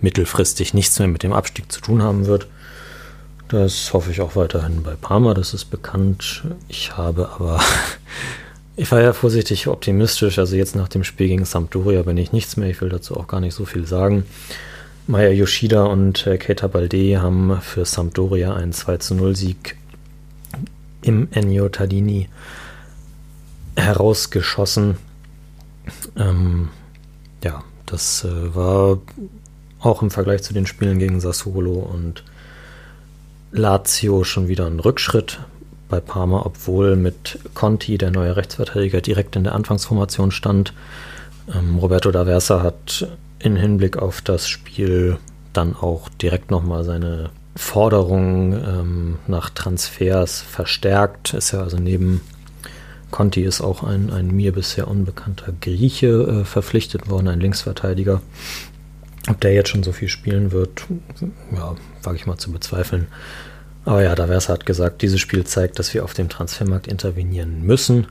mittelfristig 0.00 0.74
nichts 0.74 0.98
mehr 0.98 1.08
mit 1.08 1.22
dem 1.22 1.32
Abstieg 1.32 1.72
zu 1.72 1.80
tun 1.80 2.02
haben 2.02 2.26
wird. 2.26 2.46
Das 3.54 3.92
hoffe 3.92 4.10
ich 4.10 4.20
auch 4.20 4.34
weiterhin 4.34 4.82
bei 4.82 4.96
Parma, 4.96 5.32
das 5.32 5.54
ist 5.54 5.66
bekannt. 5.66 6.42
Ich 6.66 6.96
habe 6.96 7.28
aber, 7.28 7.60
ich 8.76 8.90
war 8.90 9.00
ja 9.00 9.12
vorsichtig 9.12 9.68
optimistisch, 9.68 10.40
also 10.40 10.56
jetzt 10.56 10.74
nach 10.74 10.88
dem 10.88 11.04
Spiel 11.04 11.28
gegen 11.28 11.44
Sampdoria 11.44 12.02
bin 12.02 12.16
ich 12.16 12.32
nichts 12.32 12.56
mehr, 12.56 12.68
ich 12.68 12.80
will 12.80 12.88
dazu 12.88 13.16
auch 13.16 13.28
gar 13.28 13.38
nicht 13.38 13.54
so 13.54 13.64
viel 13.64 13.86
sagen. 13.86 14.24
Maya 15.06 15.30
Yoshida 15.30 15.84
und 15.84 16.26
äh, 16.26 16.36
Keita 16.36 16.66
Balde 16.66 17.22
haben 17.22 17.60
für 17.60 17.84
Sampdoria 17.84 18.54
einen 18.54 18.72
2 18.72 18.96
zu 18.96 19.14
0 19.14 19.36
Sieg 19.36 19.76
im 21.02 21.28
Ennio 21.30 21.68
Tardini 21.68 22.28
herausgeschossen. 23.76 24.96
Ähm, 26.16 26.70
ja, 27.44 27.62
das 27.86 28.24
äh, 28.24 28.52
war 28.56 28.98
auch 29.78 30.02
im 30.02 30.10
Vergleich 30.10 30.42
zu 30.42 30.52
den 30.54 30.66
Spielen 30.66 30.98
gegen 30.98 31.20
Sassuolo 31.20 31.74
und 31.74 32.24
Lazio 33.54 34.24
schon 34.24 34.48
wieder 34.48 34.66
ein 34.66 34.80
Rückschritt 34.80 35.40
bei 35.88 36.00
Parma, 36.00 36.42
obwohl 36.44 36.96
mit 36.96 37.38
Conti, 37.54 37.98
der 37.98 38.10
neue 38.10 38.36
Rechtsverteidiger, 38.36 39.00
direkt 39.00 39.36
in 39.36 39.44
der 39.44 39.54
Anfangsformation 39.54 40.32
stand. 40.32 40.72
Ähm, 41.54 41.78
Roberto 41.78 42.10
D'Aversa 42.10 42.62
hat 42.62 43.08
in 43.38 43.56
Hinblick 43.56 43.96
auf 43.96 44.20
das 44.22 44.48
Spiel 44.48 45.18
dann 45.52 45.76
auch 45.76 46.08
direkt 46.08 46.50
nochmal 46.50 46.82
seine 46.82 47.30
Forderung 47.54 48.54
ähm, 48.54 49.16
nach 49.28 49.50
Transfers 49.50 50.40
verstärkt. 50.42 51.34
Ist 51.34 51.52
ja 51.52 51.62
also 51.62 51.76
neben 51.76 52.22
Conti 53.12 53.42
ist 53.42 53.60
auch 53.60 53.84
ein, 53.84 54.10
ein 54.10 54.34
mir 54.34 54.52
bisher 54.52 54.88
unbekannter 54.88 55.52
Grieche 55.60 56.40
äh, 56.40 56.44
verpflichtet 56.44 57.08
worden, 57.08 57.28
ein 57.28 57.38
Linksverteidiger. 57.38 58.20
Ob 59.28 59.40
der 59.40 59.54
jetzt 59.54 59.68
schon 59.68 59.84
so 59.84 59.92
viel 59.92 60.08
spielen 60.08 60.50
wird, 60.50 60.86
ja, 61.54 61.76
wage 62.04 62.16
ich 62.16 62.26
mal 62.26 62.38
zu 62.38 62.52
bezweifeln. 62.52 63.06
Aber 63.84 64.02
ja, 64.02 64.14
da 64.14 64.26
Versa 64.26 64.52
hat 64.52 64.66
gesagt, 64.66 65.02
dieses 65.02 65.20
Spiel 65.20 65.44
zeigt, 65.44 65.78
dass 65.78 65.92
wir 65.92 66.04
auf 66.04 66.14
dem 66.14 66.28
Transfermarkt 66.28 66.86
intervenieren 66.86 67.62
müssen, 67.62 68.06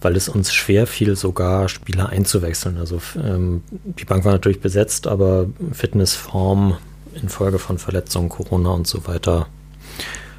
weil 0.00 0.16
es 0.16 0.28
uns 0.28 0.52
schwer 0.52 0.86
fiel, 0.86 1.16
sogar 1.16 1.68
Spieler 1.68 2.08
einzuwechseln. 2.08 2.78
Also 2.78 3.00
ähm, 3.22 3.62
die 3.70 4.04
Bank 4.04 4.24
war 4.24 4.32
natürlich 4.32 4.60
besetzt, 4.60 5.06
aber 5.06 5.46
Fitnessform 5.72 6.78
infolge 7.14 7.58
von 7.58 7.78
Verletzungen, 7.78 8.28
Corona 8.28 8.70
und 8.70 8.86
so 8.86 9.06
weiter 9.06 9.46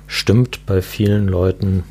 stimmt 0.08 0.66
bei 0.66 0.82
vielen 0.82 1.28
Leuten 1.28 1.84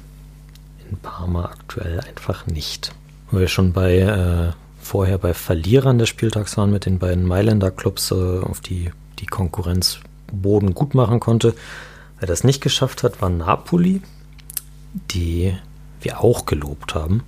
in 0.91 0.99
Parma 0.99 1.47
aktuell 1.47 2.01
einfach 2.01 2.47
nicht. 2.47 2.93
Wo 3.31 3.39
wir 3.39 3.49
schon 3.49 3.73
bei 3.73 3.99
äh, 3.99 4.53
vorher 4.81 5.19
bei 5.19 5.35
Verlierern 5.35 5.99
des 5.99 6.09
Spieltags 6.09 6.57
waren 6.57 6.71
mit 6.71 6.87
den 6.87 6.99
beiden 6.99 7.25
Mailänder 7.25 7.71
Clubs, 7.71 8.11
äh, 8.11 8.15
auf 8.15 8.61
die 8.61 8.91
die 9.19 9.27
Konkurrenz 9.27 10.01
Boden 10.33 10.75
gut 10.75 10.95
machen 10.95 11.21
konnte. 11.21 11.55
Wer 12.19 12.29
das 12.29 12.45
nicht 12.45 12.61
geschafft 12.61 13.03
hat, 13.03 13.23
war 13.23 13.31
Napoli, 13.31 14.03
die 15.11 15.55
wir 16.01 16.21
auch 16.21 16.47
gelobt 16.47 16.95
haben. 16.95 17.23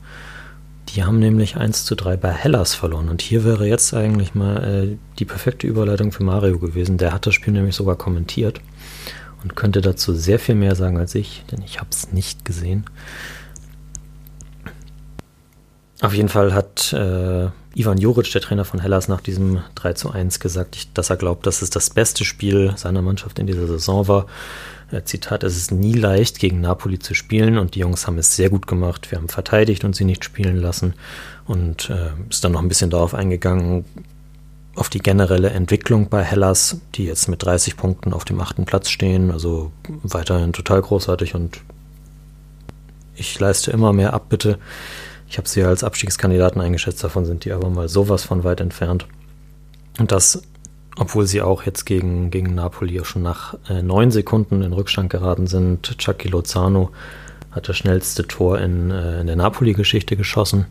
Die 0.89 1.05
haben 1.05 1.21
nämlich 1.21 1.57
1 1.57 1.85
zu 1.85 1.95
3 1.95 2.17
bei 2.17 2.33
Hellas 2.33 2.75
verloren. 2.75 3.09
Und 3.09 3.23
hier 3.23 3.45
wäre 3.45 3.67
jetzt 3.67 3.95
eigentlich 3.95 4.35
mal 4.35 4.65
äh, 4.65 4.97
die 5.19 5.25
perfekte 5.25 5.67
Überleitung 5.67 6.11
für 6.11 6.25
Mario 6.25 6.59
gewesen. 6.59 6.99
Der 6.99 7.13
hat 7.13 7.27
das 7.27 7.35
Spiel 7.35 7.53
nämlich 7.53 7.77
sogar 7.77 7.97
kommentiert 7.97 8.61
und 9.43 9.55
könnte 9.55 9.81
dazu 9.81 10.15
sehr 10.15 10.39
viel 10.39 10.57
mehr 10.57 10.75
sagen 10.75 10.99
als 10.99 11.15
ich, 11.15 11.45
denn 11.51 11.63
ich 11.63 11.79
habe 11.79 11.91
es 11.91 12.13
nicht 12.13 12.45
gesehen. 12.45 12.85
Auf 16.01 16.15
jeden 16.15 16.31
Fall 16.31 16.55
hat 16.55 16.93
äh, 16.95 17.49
Ivan 17.75 17.99
Juric, 17.99 18.33
der 18.33 18.41
Trainer 18.41 18.65
von 18.65 18.81
Hellas, 18.81 19.09
nach 19.09 19.21
diesem 19.21 19.63
3 19.75 19.93
zu 19.93 20.11
1 20.11 20.41
gesagt, 20.41 20.89
dass 20.95 21.11
er 21.11 21.17
glaubt, 21.17 21.47
dass 21.47 21.61
es 21.61 21.71
das 21.71 21.91
beste 21.91 22.25
Spiel 22.25 22.73
seiner 22.77 23.03
Mannschaft 23.03 23.39
in 23.39 23.47
dieser 23.47 23.67
Saison 23.67 24.09
war. 24.09 24.27
Äh, 24.91 25.03
Zitat, 25.05 25.45
es 25.45 25.57
ist 25.57 25.73
nie 25.73 25.93
leicht, 25.93 26.39
gegen 26.39 26.63
Napoli 26.63 26.99
zu 26.99 27.15
spielen 27.15 27.59
und 27.59 27.75
die 27.75 27.81
Jungs 27.81 28.07
haben 28.07 28.19
es 28.19 28.35
sehr 28.35 28.49
gut 28.49 28.67
gemacht. 28.67 29.11
Wir 29.11 29.19
haben 29.19 29.29
verteidigt 29.29 29.85
und 29.85 29.95
sie 29.95 30.05
nicht 30.05 30.25
spielen 30.25 30.57
lassen 30.57 30.95
und 31.47 31.91
äh, 31.91 32.11
ist 32.31 32.43
dann 32.45 32.53
noch 32.53 32.63
ein 32.63 32.69
bisschen 32.69 32.91
darauf 32.91 33.15
eingegangen, 33.15 33.85
auf 34.77 34.89
die 34.89 35.01
generelle 35.01 35.51
Entwicklung 35.51 36.09
bei 36.09 36.23
Hellas, 36.23 36.79
die 36.95 37.05
jetzt 37.05 37.29
mit 37.29 37.43
30 37.43 37.77
Punkten 37.77 38.15
auf 38.15 38.25
dem 38.25 38.41
achten 38.41 38.65
Platz 38.65 38.89
stehen, 38.89 39.31
also 39.31 39.71
weiterhin 40.03 40.55
total 40.55 40.81
großartig 40.81 41.35
und 41.35 41.61
ich 43.15 43.39
leiste 43.39 43.71
immer 43.71 43.93
mehr 43.93 44.15
ab, 44.15 44.27
bitte. 44.31 44.59
Ich 45.31 45.39
habe 45.39 45.49
sie 45.49 45.63
als 45.63 45.85
Abstiegskandidaten 45.85 46.61
eingeschätzt, 46.61 47.05
davon 47.05 47.25
sind 47.25 47.45
die 47.45 47.53
aber 47.53 47.71
mal 47.71 47.89
sowas 47.89 48.25
von 48.25 48.43
weit 48.43 48.61
entfernt. 48.61 49.07
Und 50.01 50.11
das, 50.11 50.43
obwohl 50.97 51.25
sie 51.25 51.41
auch 51.41 51.63
jetzt 51.63 51.87
gegen, 51.87 52.33
gegen 52.33 52.57
Napoli 52.57 53.01
schon 53.05 53.23
nach 53.23 53.55
äh, 53.69 53.81
neun 53.81 54.11
Sekunden 54.11 54.63
in 54.63 54.73
Rückstand 54.73 55.09
geraten 55.09 55.47
sind. 55.47 55.97
Chucky 55.99 56.27
Lozano 56.27 56.91
hat 57.53 57.69
das 57.69 57.77
schnellste 57.77 58.27
Tor 58.27 58.59
in, 58.59 58.91
äh, 58.91 59.21
in 59.21 59.29
der 59.29 59.37
Napoli-Geschichte 59.37 60.17
geschossen. 60.17 60.67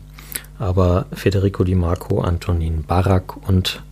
Aber 0.58 1.06
Federico 1.14 1.64
Di 1.64 1.74
Marco, 1.74 2.20
Antonin 2.20 2.84
Barak 2.84 3.38
und 3.48 3.82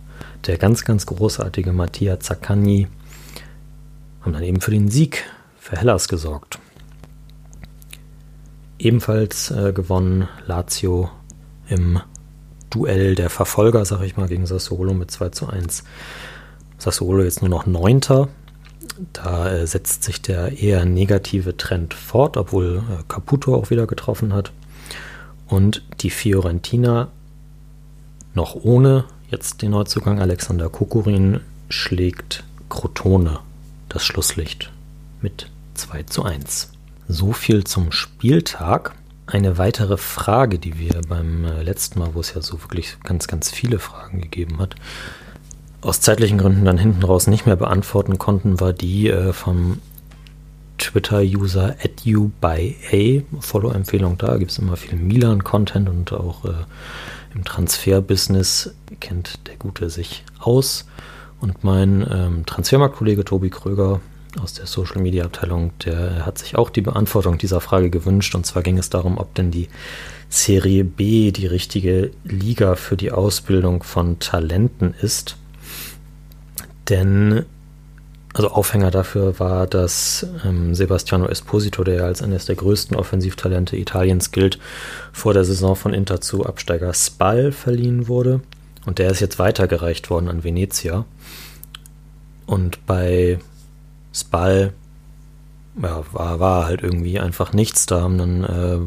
der 0.45 0.57
ganz, 0.57 0.85
ganz 0.85 1.07
großartige 1.07 1.73
Mattia 1.73 2.19
Zaccagni 2.19 2.87
haben 4.21 4.33
dann 4.33 4.43
eben 4.43 4.61
für 4.61 4.71
den 4.71 4.89
Sieg 4.89 5.25
für 5.59 5.77
Hellas 5.77 6.07
gesorgt. 6.07 6.59
Ebenfalls 8.79 9.51
äh, 9.51 9.73
gewonnen 9.73 10.29
Lazio 10.47 11.09
im 11.67 11.99
Duell 12.69 13.15
der 13.15 13.29
Verfolger, 13.29 13.83
sag 13.83 14.01
ich 14.03 14.15
mal, 14.15 14.27
gegen 14.27 14.45
Sassuolo 14.45 14.93
mit 14.93 15.11
2 15.11 15.29
zu 15.29 15.47
1. 15.47 15.83
Sassuolo 16.77 17.23
jetzt 17.23 17.41
nur 17.41 17.49
noch 17.49 17.65
Neunter. 17.65 18.29
Da 19.11 19.51
äh, 19.51 19.67
setzt 19.67 20.03
sich 20.03 20.21
der 20.21 20.61
eher 20.61 20.85
negative 20.85 21.57
Trend 21.57 21.93
fort, 21.93 22.37
obwohl 22.37 22.77
äh, 22.77 23.03
Caputo 23.07 23.53
auch 23.55 23.69
wieder 23.69 23.85
getroffen 23.85 24.33
hat. 24.33 24.51
Und 25.47 25.83
die 25.99 26.09
Fiorentina 26.09 27.09
noch 28.33 28.55
ohne 28.55 29.05
jetzt 29.29 29.61
den 29.61 29.71
Neuzugang 29.71 30.19
Alexander 30.19 30.69
Kokorin 30.69 31.41
schlägt 31.69 32.43
Crotone 32.69 33.39
das 33.89 34.05
Schlusslicht 34.05 34.71
mit 35.21 35.49
2 35.73 36.03
zu 36.03 36.23
1. 36.23 36.71
So 37.11 37.33
viel 37.33 37.63
zum 37.63 37.91
Spieltag. 37.91 38.93
Eine 39.25 39.57
weitere 39.57 39.97
Frage, 39.97 40.59
die 40.59 40.77
wir 40.77 41.01
beim 41.09 41.43
äh, 41.43 41.63
letzten 41.63 41.97
Mal, 41.97 42.13
wo 42.13 42.19
es 42.19 42.35
ja 42.35 42.41
so 42.43 42.61
wirklich 42.61 42.97
ganz, 43.03 43.27
ganz 43.27 43.49
viele 43.49 43.79
Fragen 43.79 44.21
gegeben 44.21 44.59
hat, 44.59 44.75
aus 45.81 46.01
zeitlichen 46.01 46.37
Gründen 46.37 46.65
dann 46.65 46.77
hinten 46.77 47.01
raus 47.01 47.25
nicht 47.25 47.47
mehr 47.47 47.55
beantworten 47.55 48.19
konnten, 48.19 48.59
war 48.59 48.73
die 48.73 49.09
äh, 49.09 49.33
vom 49.33 49.79
Twitter-User 50.77 51.77
@you_by_a 52.03 53.23
Follow-Empfehlung 53.39 54.19
da. 54.19 54.37
Gibt 54.37 54.51
es 54.51 54.59
immer 54.59 54.77
viel 54.77 54.95
Milan-Content 54.95 55.89
und 55.89 56.13
auch 56.13 56.45
äh, 56.45 56.53
im 57.33 57.43
Transfer-Business 57.43 58.75
kennt 58.99 59.47
der 59.47 59.55
Gute 59.55 59.89
sich 59.89 60.23
aus. 60.37 60.85
Und 61.41 61.63
mein 61.63 62.07
ähm, 62.07 62.45
Transfermarktkollege 62.45 63.25
Tobi 63.25 63.49
Kröger 63.49 63.99
aus 64.41 64.53
der 64.53 64.67
Social 64.67 65.01
Media 65.01 65.25
Abteilung, 65.25 65.71
der 65.85 66.25
hat 66.25 66.37
sich 66.37 66.55
auch 66.55 66.69
die 66.69 66.81
Beantwortung 66.81 67.37
dieser 67.37 67.61
Frage 67.61 67.89
gewünscht. 67.89 68.35
Und 68.35 68.45
zwar 68.45 68.61
ging 68.61 68.77
es 68.77 68.89
darum, 68.89 69.17
ob 69.17 69.33
denn 69.35 69.51
die 69.51 69.69
Serie 70.29 70.83
B 70.83 71.31
die 71.31 71.47
richtige 71.47 72.11
Liga 72.23 72.75
für 72.75 72.95
die 72.95 73.11
Ausbildung 73.11 73.81
von 73.81 74.19
Talenten 74.19 74.93
ist. 75.01 75.37
Denn, 76.89 77.45
also 78.33 78.49
Aufhänger 78.49 78.91
dafür 78.91 79.39
war, 79.39 79.65
dass 79.65 80.27
ähm, 80.45 80.75
Sebastiano 80.75 81.27
Esposito, 81.27 81.83
der 81.83 81.95
ja 81.95 82.03
als 82.05 82.21
eines 82.21 82.45
der 82.45 82.55
größten 82.55 82.95
Offensivtalente 82.95 83.75
Italiens 83.75 84.31
gilt, 84.31 84.59
vor 85.11 85.33
der 85.33 85.45
Saison 85.45 85.75
von 85.75 85.93
Inter 85.93 86.21
zu 86.21 86.45
Absteiger 86.45 86.93
Spal 86.93 87.51
verliehen 87.51 88.07
wurde. 88.07 88.41
Und 88.85 88.99
der 88.99 89.09
ist 89.09 89.19
jetzt 89.19 89.39
weitergereicht 89.39 90.09
worden 90.09 90.29
an 90.29 90.43
Venezia. 90.43 91.05
Und 92.45 92.85
bei 92.85 93.39
Spal 94.13 94.73
ja, 95.81 96.03
war, 96.11 96.39
war 96.39 96.65
halt 96.65 96.81
irgendwie 96.81 97.19
einfach 97.19 97.53
nichts. 97.53 97.85
Da 97.85 98.01
haben 98.01 98.17
dann 98.17 98.43
äh, 98.43 98.79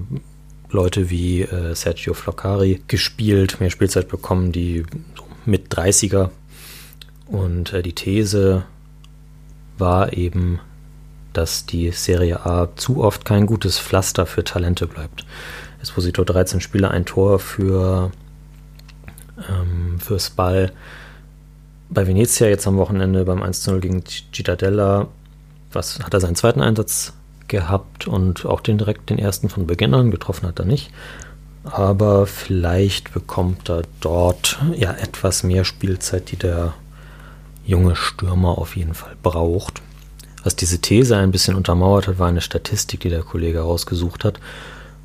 Leute 0.71 1.11
wie 1.11 1.43
äh, 1.43 1.75
Sergio 1.75 2.15
Floccari 2.15 2.83
gespielt, 2.89 3.61
mehr 3.61 3.71
Spielzeit 3.71 4.09
bekommen, 4.09 4.53
die 4.53 4.85
so 5.17 5.25
mit 5.45 5.73
30er. 5.73 6.31
Und 7.27 7.73
äh, 7.73 7.83
die 7.83 7.95
These 7.95 8.65
war 9.79 10.13
eben, 10.13 10.61
dass 11.33 11.67
die 11.67 11.91
Serie 11.91 12.45
A 12.45 12.69
zu 12.77 13.03
oft 13.03 13.25
kein 13.25 13.47
gutes 13.47 13.79
Pflaster 13.79 14.27
für 14.27 14.45
Talente 14.45 14.87
bleibt. 14.87 15.25
Esposito 15.81 16.25
13 16.25 16.61
Spieler, 16.61 16.91
ein 16.91 17.07
Tor 17.07 17.39
für, 17.39 18.13
ähm, 19.49 19.99
für 19.99 20.21
Spal 20.21 20.73
bei 21.93 22.07
Venezia 22.07 22.49
jetzt 22.49 22.67
am 22.67 22.77
Wochenende 22.77 23.25
beim 23.25 23.43
1-0 23.43 23.81
gegen 23.81 24.05
Cittadella, 24.07 25.09
was 25.73 25.99
hat 26.01 26.15
er 26.15 26.21
seinen 26.21 26.37
zweiten 26.37 26.61
Einsatz 26.61 27.13
gehabt 27.49 28.07
und 28.07 28.47
auch 28.47 28.61
den 28.61 28.79
direkt 28.79 29.11
den 29.11 29.19
ersten 29.19 29.49
von 29.49 29.67
Beginn 29.67 29.95
an 29.95 30.11
getroffen 30.11 30.49
hat 30.49 30.59
er 30.59 30.65
nicht. 30.65 30.91
Aber 31.65 32.27
vielleicht 32.27 33.13
bekommt 33.13 33.71
er 33.71 33.83
dort 34.01 34.59
ja 34.75 34.93
etwas 34.93 35.43
mehr 35.43 35.65
Spielzeit, 35.65 36.31
die 36.33 36.37
der 36.37 36.75
junge 37.65 37.95
Stürmer 37.95 38.59
auf 38.59 38.77
jeden 38.77 38.95
Fall 38.95 39.15
braucht. 39.23 39.81
Was 40.43 40.57
diese 40.57 40.81
These 40.81 41.17
ein 41.17 41.31
bisschen 41.31 41.55
untermauert 41.55 42.09
hat, 42.09 42.19
war 42.19 42.29
eine 42.29 42.41
Statistik, 42.41 43.01
die 43.01 43.11
der 43.11 43.23
Kollege 43.23 43.61
rausgesucht 43.61 44.25
hat. 44.25 44.41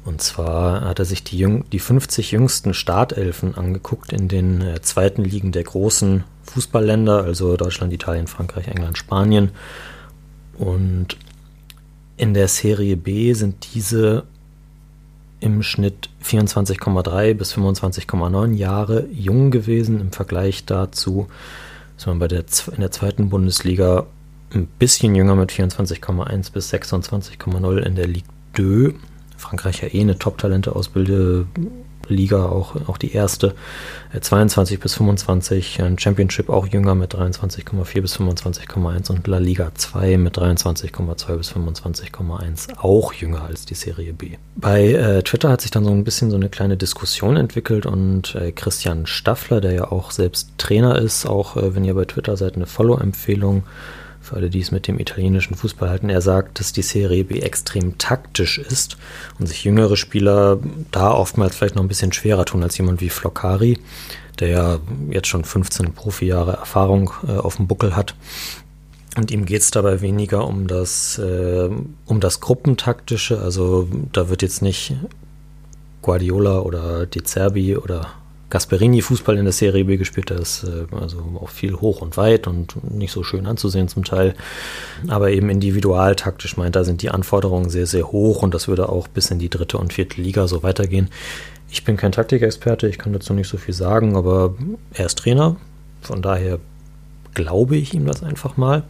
Und 0.07 0.21
zwar 0.21 0.85
hat 0.85 0.99
er 0.99 1.05
sich 1.05 1.25
die, 1.25 1.37
Jüng 1.37 1.65
die 1.73 1.79
50 1.79 2.31
jüngsten 2.31 2.73
Startelfen 2.73 3.55
angeguckt 3.55 4.13
in 4.13 4.29
den 4.29 4.61
äh, 4.61 4.81
zweiten 4.81 5.25
Ligen 5.25 5.51
der 5.51 5.63
großen 5.63 6.23
Fußballländer, 6.43 7.25
also 7.25 7.57
Deutschland, 7.57 7.91
Italien, 7.91 8.27
Frankreich, 8.27 8.69
England, 8.69 8.97
Spanien. 8.97 9.51
Und 10.57 11.17
in 12.15 12.33
der 12.33 12.47
Serie 12.47 12.95
B 12.95 13.33
sind 13.33 13.73
diese 13.73 14.23
im 15.41 15.61
Schnitt 15.61 16.09
24,3 16.23 17.33
bis 17.33 17.53
25,9 17.53 18.53
Jahre 18.53 19.07
jung 19.11 19.51
gewesen. 19.51 19.99
Im 19.99 20.13
Vergleich 20.13 20.63
dazu 20.63 21.27
ist 21.97 22.07
man 22.07 22.19
bei 22.19 22.29
der, 22.29 22.45
in 22.73 22.79
der 22.79 22.91
zweiten 22.91 23.27
Bundesliga 23.27 24.05
ein 24.53 24.67
bisschen 24.79 25.15
jünger 25.15 25.35
mit 25.35 25.51
24,1 25.51 26.53
bis 26.53 26.71
26,0 26.73 27.77
in 27.79 27.95
der 27.95 28.07
Ligue 28.07 28.23
2 28.55 29.16
Frankreich 29.37 29.81
ja 29.81 29.87
eh 29.93 30.01
eine 30.01 30.17
Top-Talente 30.17 30.75
ausbilde, 30.75 31.45
Liga 32.09 32.45
auch, 32.45 32.75
auch 32.87 32.97
die 32.97 33.13
erste. 33.13 33.53
22 34.19 34.79
bis 34.79 34.95
25, 34.95 35.79
Championship 35.97 36.49
auch 36.49 36.67
jünger 36.67 36.95
mit 36.95 37.13
23,4 37.13 38.01
bis 38.01 38.17
25,1 38.17 39.11
und 39.11 39.27
La 39.27 39.37
Liga 39.37 39.71
2 39.73 40.17
mit 40.17 40.37
23,2 40.37 41.37
bis 41.37 41.51
25,1 41.51 42.77
auch 42.77 43.13
jünger 43.13 43.43
als 43.43 43.65
die 43.65 43.75
Serie 43.75 44.13
B. 44.13 44.31
Bei 44.55 44.93
äh, 44.93 45.23
Twitter 45.23 45.49
hat 45.49 45.61
sich 45.61 45.71
dann 45.71 45.83
so 45.83 45.91
ein 45.91 46.03
bisschen 46.03 46.29
so 46.29 46.37
eine 46.37 46.49
kleine 46.49 46.77
Diskussion 46.77 47.35
entwickelt 47.35 47.85
und 47.85 48.35
äh, 48.35 48.51
Christian 48.51 49.05
Staffler, 49.05 49.61
der 49.61 49.73
ja 49.73 49.91
auch 49.91 50.11
selbst 50.11 50.51
Trainer 50.57 50.97
ist, 50.97 51.25
auch 51.25 51.57
äh, 51.57 51.75
wenn 51.75 51.83
ihr 51.83 51.93
bei 51.93 52.05
Twitter 52.05 52.37
seid, 52.37 52.55
eine 52.55 52.65
Follow-Empfehlung 52.65 53.63
für 54.27 54.35
alle, 54.35 54.49
die 54.49 54.59
es 54.59 54.71
mit 54.71 54.87
dem 54.87 54.99
italienischen 54.99 55.55
Fußball 55.55 55.89
halten. 55.89 56.09
Er 56.09 56.21
sagt, 56.21 56.59
dass 56.59 56.73
die 56.73 56.81
Serie 56.81 57.23
B 57.23 57.39
extrem 57.39 57.97
taktisch 57.97 58.57
ist 58.57 58.97
und 59.39 59.47
sich 59.47 59.63
jüngere 59.63 59.95
Spieler 59.95 60.59
da 60.91 61.11
oftmals 61.11 61.55
vielleicht 61.55 61.75
noch 61.75 61.83
ein 61.83 61.87
bisschen 61.87 62.13
schwerer 62.13 62.45
tun 62.45 62.63
als 62.63 62.77
jemand 62.77 63.01
wie 63.01 63.09
Floccari, 63.09 63.79
der 64.39 64.47
ja 64.49 64.79
jetzt 65.09 65.27
schon 65.27 65.43
15 65.43 65.93
Profijahre 65.93 66.53
Erfahrung 66.57 67.11
äh, 67.27 67.37
auf 67.37 67.55
dem 67.55 67.67
Buckel 67.67 67.95
hat. 67.95 68.15
Und 69.15 69.31
ihm 69.31 69.45
geht 69.45 69.61
es 69.61 69.71
dabei 69.71 70.01
weniger 70.01 70.45
um 70.45 70.67
das, 70.67 71.17
äh, 71.17 71.69
um 72.05 72.19
das 72.19 72.39
Gruppentaktische. 72.39 73.39
Also 73.39 73.87
da 74.11 74.29
wird 74.29 74.41
jetzt 74.41 74.61
nicht 74.61 74.93
Guardiola 76.01 76.59
oder 76.59 77.05
Di 77.05 77.23
Zerbi 77.23 77.77
oder 77.77 78.13
Gasperini 78.49 79.01
Fußball 79.01 79.37
in 79.37 79.43
der 79.43 79.53
Serie 79.53 79.85
B 79.85 79.97
gespielt, 79.97 80.29
der 80.29 80.39
ist 80.39 80.63
äh, 80.63 80.85
also 80.95 81.17
auch 81.41 81.49
viel 81.49 81.75
hoch 81.75 82.01
und 82.01 82.15
weit 82.15 82.47
und 82.47 82.91
nicht 82.91 83.11
so 83.11 83.23
schön 83.23 83.45
anzusehen 83.45 83.89
zum 83.89 84.05
Teil. 84.05 84.35
Aber 85.07 85.31
eben 85.31 85.49
individual 85.49 86.15
taktisch 86.15 86.55
meint, 86.55 86.75
da 86.75 86.83
sind 86.83 87.01
die 87.01 87.09
Anforderungen 87.09 87.69
sehr, 87.69 87.87
sehr 87.87 88.11
hoch 88.11 88.43
und 88.43 88.53
das 88.53 88.67
würde 88.67 88.89
auch 88.89 89.07
bis 89.07 89.31
in 89.31 89.39
die 89.39 89.49
dritte 89.49 89.77
und 89.77 89.93
vierte 89.93 90.21
Liga 90.21 90.47
so 90.47 90.63
weitergehen. 90.63 91.09
Ich 91.69 91.83
bin 91.83 91.97
kein 91.97 92.13
Taktikexperte, 92.13 92.87
ich 92.87 92.97
kann 92.97 93.11
dazu 93.11 93.33
nicht 93.33 93.49
so 93.49 93.57
viel 93.57 93.73
sagen, 93.73 94.15
aber 94.15 94.55
er 94.93 95.05
ist 95.07 95.17
Trainer, 95.17 95.57
von 96.01 96.21
daher 96.21 96.59
glaube 97.33 97.75
ich 97.75 97.93
ihm 97.93 98.05
das 98.05 98.23
einfach 98.23 98.55
mal. 98.55 98.83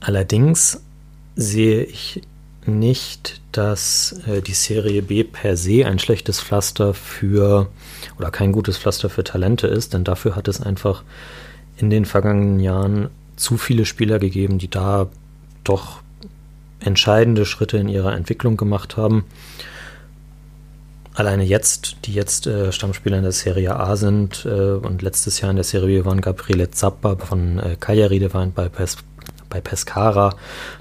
Allerdings 0.00 0.80
sehe 1.36 1.82
ich 1.82 2.22
nicht, 2.78 3.40
dass 3.52 4.20
äh, 4.26 4.40
die 4.40 4.54
Serie 4.54 5.02
B 5.02 5.24
per 5.24 5.56
se 5.56 5.84
ein 5.86 5.98
schlechtes 5.98 6.40
Pflaster 6.40 6.94
für 6.94 7.68
oder 8.18 8.30
kein 8.30 8.52
gutes 8.52 8.78
Pflaster 8.78 9.10
für 9.10 9.24
Talente 9.24 9.66
ist, 9.66 9.94
denn 9.94 10.04
dafür 10.04 10.36
hat 10.36 10.48
es 10.48 10.60
einfach 10.60 11.02
in 11.76 11.90
den 11.90 12.04
vergangenen 12.04 12.60
Jahren 12.60 13.08
zu 13.36 13.56
viele 13.56 13.86
Spieler 13.86 14.18
gegeben, 14.18 14.58
die 14.58 14.68
da 14.68 15.08
doch 15.64 16.00
entscheidende 16.80 17.44
Schritte 17.44 17.78
in 17.78 17.88
ihrer 17.88 18.14
Entwicklung 18.14 18.56
gemacht 18.56 18.96
haben. 18.96 19.24
Alleine 21.14 21.44
jetzt, 21.44 21.96
die 22.04 22.14
jetzt 22.14 22.46
äh, 22.46 22.72
Stammspieler 22.72 23.16
in 23.16 23.24
der 23.24 23.32
Serie 23.32 23.76
A 23.76 23.96
sind 23.96 24.46
äh, 24.46 24.72
und 24.72 25.02
letztes 25.02 25.40
Jahr 25.40 25.50
in 25.50 25.56
der 25.56 25.64
Serie 25.64 26.02
B 26.02 26.06
waren 26.06 26.20
Gabriele 26.20 26.70
Zappa 26.70 27.16
von 27.16 27.58
äh, 27.58 27.76
Cagliari, 27.78 28.20
der 28.20 28.32
war 28.32 28.46
bei, 28.46 28.68
Pes 28.68 28.96
bei 29.48 29.60
Pescara, 29.60 30.34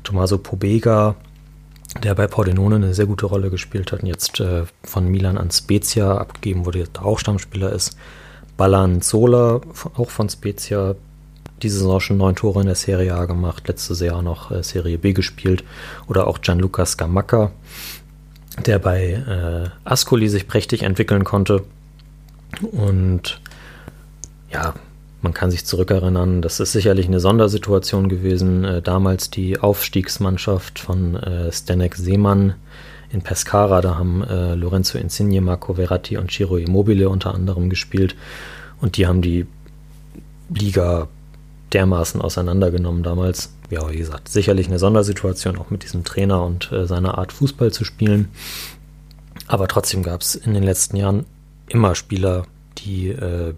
Tommaso 0.03 0.37
Pobega, 0.37 1.15
der 2.03 2.15
bei 2.15 2.27
Pordenone 2.27 2.75
eine 2.75 2.93
sehr 2.93 3.07
gute 3.07 3.25
Rolle 3.25 3.49
gespielt 3.49 3.91
hat 3.91 4.01
und 4.03 4.07
jetzt 4.07 4.39
äh, 4.39 4.63
von 4.83 5.07
Milan 5.07 5.37
an 5.37 5.51
Spezia 5.51 6.17
abgegeben 6.17 6.65
wurde, 6.65 6.85
der 6.85 7.05
auch 7.05 7.19
Stammspieler 7.19 7.71
ist. 7.71 7.97
Ballan 8.57 9.01
Zola, 9.01 9.61
auch 9.95 10.09
von 10.09 10.29
Spezia, 10.29 10.95
diese 11.61 11.79
Saison 11.79 11.99
schon 11.99 12.17
neun 12.17 12.35
Tore 12.35 12.61
in 12.61 12.67
der 12.67 12.75
Serie 12.75 13.15
A 13.15 13.25
gemacht, 13.25 13.67
letztes 13.67 13.99
Jahr 14.01 14.21
noch 14.21 14.51
äh, 14.51 14.63
Serie 14.63 14.97
B 14.97 15.13
gespielt. 15.13 15.63
Oder 16.07 16.27
auch 16.27 16.41
Gianluca 16.41 16.85
Scamacca, 16.85 17.51
der 18.65 18.79
bei 18.79 19.13
äh, 19.13 19.69
Ascoli 19.83 20.29
sich 20.29 20.47
prächtig 20.47 20.83
entwickeln 20.83 21.23
konnte. 21.23 21.63
Und 22.71 23.41
ja, 24.51 24.73
man 25.22 25.34
kann 25.34 25.51
sich 25.51 25.65
zurückerinnern, 25.65 26.41
das 26.41 26.59
ist 26.59 26.72
sicherlich 26.72 27.07
eine 27.07 27.20
Sondersituation 27.20 28.09
gewesen. 28.09 28.63
Äh, 28.63 28.82
damals 28.82 29.30
die 29.30 29.59
Aufstiegsmannschaft 29.59 30.80
von 30.80 31.15
äh, 31.15 31.51
Stenek 31.51 31.95
Seemann 31.95 32.55
in 33.11 33.22
Pescara, 33.22 33.82
da 33.82 33.97
haben 33.97 34.24
äh, 34.24 34.55
Lorenzo 34.55 34.97
Insigne, 34.97 35.41
Marco 35.41 35.74
Verratti 35.74 36.17
und 36.17 36.32
Ciro 36.32 36.57
Immobile 36.57 37.09
unter 37.09 37.34
anderem 37.34 37.70
gespielt. 37.70 38.15
Und 38.82 38.97
die 38.97 39.07
haben 39.07 39.22
die 39.22 39.45
Liga 40.53 41.07
dermaßen 41.74 42.22
auseinandergenommen 42.22 43.03
damals. 43.03 43.53
Ja, 43.70 43.89
wie 43.91 43.97
gesagt, 43.97 44.30
sicherlich 44.30 44.67
eine 44.67 44.80
Sondersituation, 44.80 45.57
auch 45.57 45.70
mit 45.70 45.84
diesem 45.84 46.03
Trainer 46.03 46.43
und 46.43 46.72
äh, 46.72 46.88
seiner 46.88 47.17
Art 47.17 47.34
Fußball 47.34 47.72
zu 47.72 47.84
spielen. 47.84 48.30
Aber 49.47 49.67
trotzdem 49.67 50.01
gab 50.03 50.22
es 50.22 50.36
in 50.36 50.53
den 50.53 50.63
letzten 50.63 50.95
Jahren 50.95 51.26
immer 51.67 51.93
Spieler, 51.95 52.43
die 52.78 53.09
äh, 53.09 53.53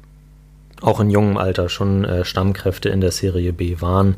auch 0.82 1.00
in 1.00 1.10
jungem 1.10 1.38
Alter 1.38 1.70
schon 1.70 2.04
äh, 2.06 2.26
Stammkräfte 2.26 2.90
in 2.90 3.02
der 3.02 3.12
Serie 3.12 3.54
B 3.54 3.78
waren. 3.80 4.16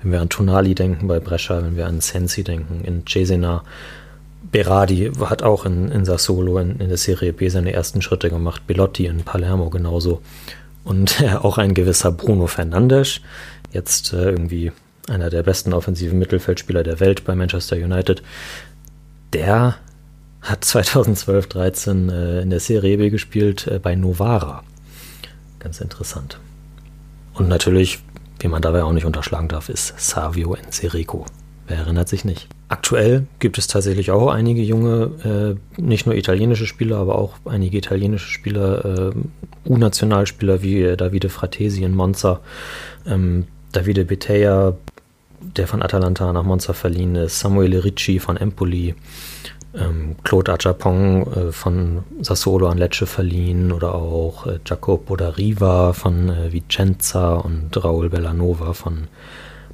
Wenn 0.00 0.12
wir 0.12 0.20
an 0.20 0.28
Tonali 0.28 0.74
denken 0.74 1.08
bei 1.08 1.18
Brescia, 1.18 1.62
wenn 1.62 1.76
wir 1.76 1.86
an 1.86 2.00
Sensi 2.00 2.44
denken 2.44 2.84
in 2.84 3.04
Cesena. 3.06 3.64
Berardi 4.50 5.10
hat 5.18 5.42
auch 5.42 5.66
in, 5.66 5.90
in 5.90 6.04
Sassolo 6.04 6.58
in, 6.58 6.78
in, 6.78 6.88
der 6.88 6.98
Serie 6.98 7.32
B 7.32 7.48
seine 7.48 7.72
ersten 7.72 8.02
Schritte 8.02 8.30
gemacht. 8.30 8.66
Belotti 8.66 9.06
in 9.06 9.24
Palermo 9.24 9.70
genauso. 9.70 10.22
Und 10.84 11.20
äh, 11.20 11.34
auch 11.34 11.58
ein 11.58 11.74
gewisser 11.74 12.12
Bruno 12.12 12.46
Fernandes, 12.46 13.20
jetzt 13.72 14.12
äh, 14.12 14.30
irgendwie 14.30 14.70
einer 15.08 15.30
der 15.30 15.42
besten 15.42 15.72
offensiven 15.72 16.18
Mittelfeldspieler 16.18 16.82
der 16.82 17.00
Welt 17.00 17.24
bei 17.24 17.34
Manchester 17.34 17.76
United. 17.76 18.22
Der 19.32 19.76
hat 20.42 20.64
2012, 20.64 21.48
13 21.48 22.08
äh, 22.08 22.40
in 22.42 22.50
der 22.50 22.60
Serie 22.60 22.98
B 22.98 23.10
gespielt 23.10 23.66
äh, 23.66 23.80
bei 23.80 23.96
Novara 23.96 24.62
ganz 25.64 25.80
interessant. 25.80 26.38
Und 27.32 27.48
natürlich, 27.48 27.98
wie 28.38 28.48
man 28.48 28.62
dabei 28.62 28.84
auch 28.84 28.92
nicht 28.92 29.06
unterschlagen 29.06 29.48
darf, 29.48 29.68
ist 29.68 29.94
Savio 29.98 30.54
Enserico. 30.54 31.26
Wer 31.66 31.78
erinnert 31.78 32.08
sich 32.08 32.24
nicht? 32.24 32.46
Aktuell 32.68 33.26
gibt 33.38 33.56
es 33.56 33.66
tatsächlich 33.66 34.10
auch 34.10 34.28
einige 34.28 34.62
junge, 34.62 35.56
äh, 35.78 35.80
nicht 35.80 36.06
nur 36.06 36.14
italienische 36.14 36.66
Spieler, 36.66 36.98
aber 36.98 37.16
auch 37.16 37.34
einige 37.46 37.78
italienische 37.78 38.28
Spieler, 38.28 39.12
äh, 39.12 39.12
U-Nationalspieler 39.68 40.62
wie 40.62 40.94
Davide 40.96 41.30
Fratesi 41.30 41.82
in 41.82 41.94
Monza, 41.94 42.40
ähm, 43.06 43.46
Davide 43.72 44.04
Betea, 44.04 44.76
der 45.56 45.66
von 45.66 45.82
Atalanta 45.82 46.32
nach 46.32 46.42
Monza 46.42 46.72
verliehen 46.72 47.14
ist, 47.16 47.40
Samuele 47.40 47.84
Ricci 47.84 48.18
von 48.18 48.36
Empoli, 48.36 48.94
ähm, 49.76 50.16
Claude 50.22 50.52
Achapong 50.52 51.32
äh, 51.32 51.52
von 51.52 52.04
Sassolo 52.20 52.68
an 52.68 52.78
Lecce 52.78 53.06
verliehen 53.06 53.72
oder 53.72 53.94
auch 53.94 54.46
äh, 54.46 54.60
Jacopo 54.64 55.16
da 55.16 55.30
Riva 55.30 55.92
von 55.92 56.28
äh, 56.28 56.52
Vicenza 56.52 57.34
und 57.34 57.82
Raul 57.82 58.10
Bellanova 58.10 58.72
von 58.72 59.08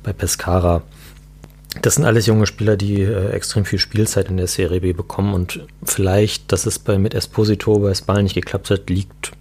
bei 0.03 0.13
Pescara. 0.13 0.83
Das 1.83 1.95
sind 1.95 2.05
alles 2.05 2.27
junge 2.27 2.47
Spieler, 2.47 2.77
die 2.77 3.03
äh, 3.03 3.31
extrem 3.31 3.65
viel 3.65 3.79
Spielzeit 3.79 4.29
in 4.29 4.39
der 4.39 4.47
Serie 4.49 4.81
B 4.81 4.93
bekommen 4.93 5.35
und 5.35 5.67
vielleicht, 5.85 6.51
dass 6.51 6.67
es 6.67 6.79
bei 6.79 6.99
mit 6.99 7.15
Esposito 7.15 7.79
bei 7.79 7.95
Spal 7.95 8.23
nicht 8.23 8.35
geklappt 8.35 8.71
hat, 8.71 8.91
liegt 8.91 9.33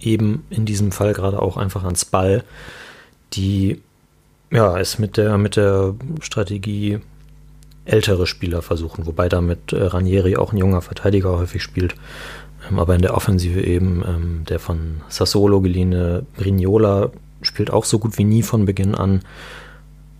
eben 0.00 0.44
in 0.50 0.64
diesem 0.64 0.92
Fall 0.92 1.12
gerade 1.12 1.40
auch 1.40 1.56
einfach 1.56 1.84
an 1.84 1.96
Spal, 1.96 2.44
die 3.32 3.82
ja 4.52 4.78
es 4.78 4.98
mit 4.98 5.16
der 5.16 5.38
mit 5.38 5.56
der 5.56 5.94
Strategie 6.20 7.00
ältere 7.84 8.26
Spieler 8.26 8.62
versuchen, 8.62 9.06
wobei 9.06 9.28
damit 9.28 9.72
äh, 9.72 9.82
Ranieri 9.82 10.36
auch 10.36 10.52
ein 10.52 10.58
junger 10.58 10.82
Verteidiger 10.82 11.36
häufig 11.36 11.62
spielt. 11.62 11.94
Ähm, 12.70 12.78
aber 12.78 12.94
in 12.94 13.02
der 13.02 13.16
Offensive 13.16 13.60
eben 13.60 14.04
ähm, 14.06 14.44
der 14.48 14.60
von 14.60 15.00
Sassolo 15.08 15.60
geliehene 15.60 16.24
Brignola 16.36 17.10
spielt 17.42 17.72
auch 17.72 17.84
so 17.84 17.98
gut 17.98 18.18
wie 18.18 18.24
nie 18.24 18.42
von 18.42 18.66
Beginn 18.66 18.94
an. 18.94 19.22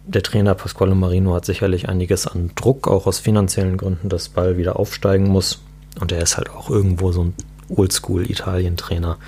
Der 0.05 0.25
Trainer 0.25 0.55
Pasquale 0.55 0.97
Marino 0.97 1.35
hat 1.35 1.45
sicherlich 1.45 1.89
einiges 1.89 2.27
an 2.27 2.51
Druck, 2.57 2.89
auch 2.89 3.07
aus 3.07 3.21
finanziellen 3.21 3.77
Gründen, 3.77 4.09
dass 4.09 4.29
Ball 4.29 4.57
wieder 4.57 4.77
aufsteigen 4.77 5.29
muss. 5.29 5.63
Und 6.01 6.11
er 6.11 6.21
ist 6.21 6.37
halt 6.37 6.51
auch 6.51 6.69
irgendwo 6.69 7.13
so 7.13 7.23
ein 7.23 7.35
Oldschool-Italien-Trainer. 7.69 9.19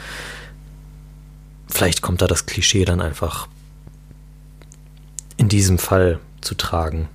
Vielleicht 1.68 2.02
kommt 2.02 2.22
da 2.22 2.26
das 2.26 2.46
Klischee 2.46 2.84
dann 2.84 3.00
einfach 3.00 3.46
in 5.37 5.49
diesem 5.49 5.78
Fall 5.78 6.20
zu 6.41 6.55
tragen 6.55 7.09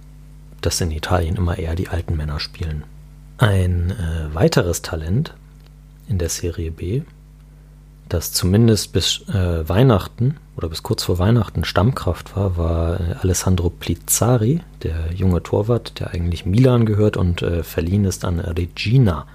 dass 0.61 0.82
in 0.82 0.91
Italien 0.91 1.36
immer 1.36 1.57
eher 1.57 1.76
die 1.76 1.89
alten 1.89 2.15
Männer 2.15 2.39
spielen. 2.39 2.84
Ein 3.38 3.91
äh, 3.91 4.34
weiteres 4.34 4.82
Talent 4.82 5.34
in 6.07 6.17
der 6.17 6.30
Serie 6.30 6.72
B, 6.72 7.03
das 8.09 8.34
zumindest 8.34 8.91
bis 8.91 9.22
äh, 9.30 9.70
Weihnachten 9.70 10.38
oder 10.57 10.67
bis 10.67 10.84
kurz 10.84 11.03
vor 11.03 11.20
Weihnachten 11.20 11.63
Stammkraft 11.63 12.36
war, 12.36 12.57
war 12.57 12.99
äh, 12.99 13.13
Alessandro 13.22 13.70
Plizzari, 13.70 14.61
der 14.84 15.13
junge 15.13 15.43
Torwart, 15.43 15.99
der 15.99 16.11
eigentlich 16.11 16.45
Milan 16.45 16.86
gehört 16.86 17.17
und 17.17 17.41
äh, 17.41 17.63
verliehen 17.63 18.05
ist 18.05 18.26
an 18.26 18.39
Regina. 18.39 19.28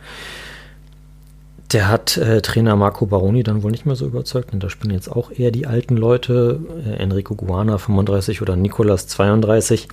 Der 1.75 1.89
hat 1.89 2.16
äh, 2.16 2.41
Trainer 2.41 2.77
Marco 2.77 3.05
Baroni 3.05 3.43
dann 3.43 3.64
wohl 3.64 3.72
nicht 3.72 3.85
mehr 3.85 3.97
so 3.97 4.07
überzeugt, 4.07 4.53
und 4.53 4.62
da 4.62 4.70
spielen 4.70 4.95
jetzt 4.95 5.09
auch 5.09 5.33
eher 5.33 5.51
die 5.51 5.66
alten 5.66 5.97
Leute, 5.97 6.61
äh, 6.87 7.03
Enrico 7.03 7.35
Guana 7.35 7.79
35 7.79 8.43
oder 8.43 8.55
Nicolas 8.55 9.09
32. 9.09 9.89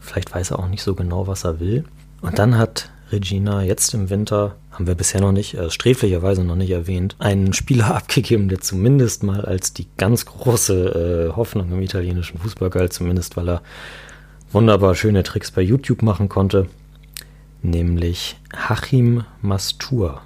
Vielleicht 0.00 0.34
weiß 0.34 0.50
er 0.50 0.58
auch 0.58 0.66
nicht 0.66 0.82
so 0.82 0.96
genau, 0.96 1.28
was 1.28 1.44
er 1.44 1.60
will. 1.60 1.84
Und 2.22 2.40
dann 2.40 2.58
hat 2.58 2.90
Regina 3.12 3.62
jetzt 3.62 3.94
im 3.94 4.10
Winter, 4.10 4.56
haben 4.72 4.88
wir 4.88 4.96
bisher 4.96 5.20
noch 5.20 5.30
nicht, 5.30 5.54
äh, 5.54 5.70
sträflicherweise 5.70 6.42
noch 6.42 6.56
nicht 6.56 6.70
erwähnt, 6.70 7.14
einen 7.20 7.52
Spieler 7.52 7.94
abgegeben, 7.94 8.48
der 8.48 8.60
zumindest 8.60 9.22
mal 9.22 9.44
als 9.44 9.72
die 9.72 9.86
ganz 9.96 10.26
große 10.26 11.28
äh, 11.30 11.36
Hoffnung 11.36 11.70
im 11.70 11.82
italienischen 11.82 12.38
Fußball 12.38 12.70
galt, 12.70 12.92
zumindest 12.92 13.36
weil 13.36 13.48
er 13.48 13.62
wunderbar 14.50 14.96
schöne 14.96 15.22
Tricks 15.22 15.52
bei 15.52 15.62
YouTube 15.62 16.02
machen 16.02 16.28
konnte, 16.28 16.66
nämlich 17.62 18.40
Hachim 18.52 19.22
Mastur. 19.40 20.20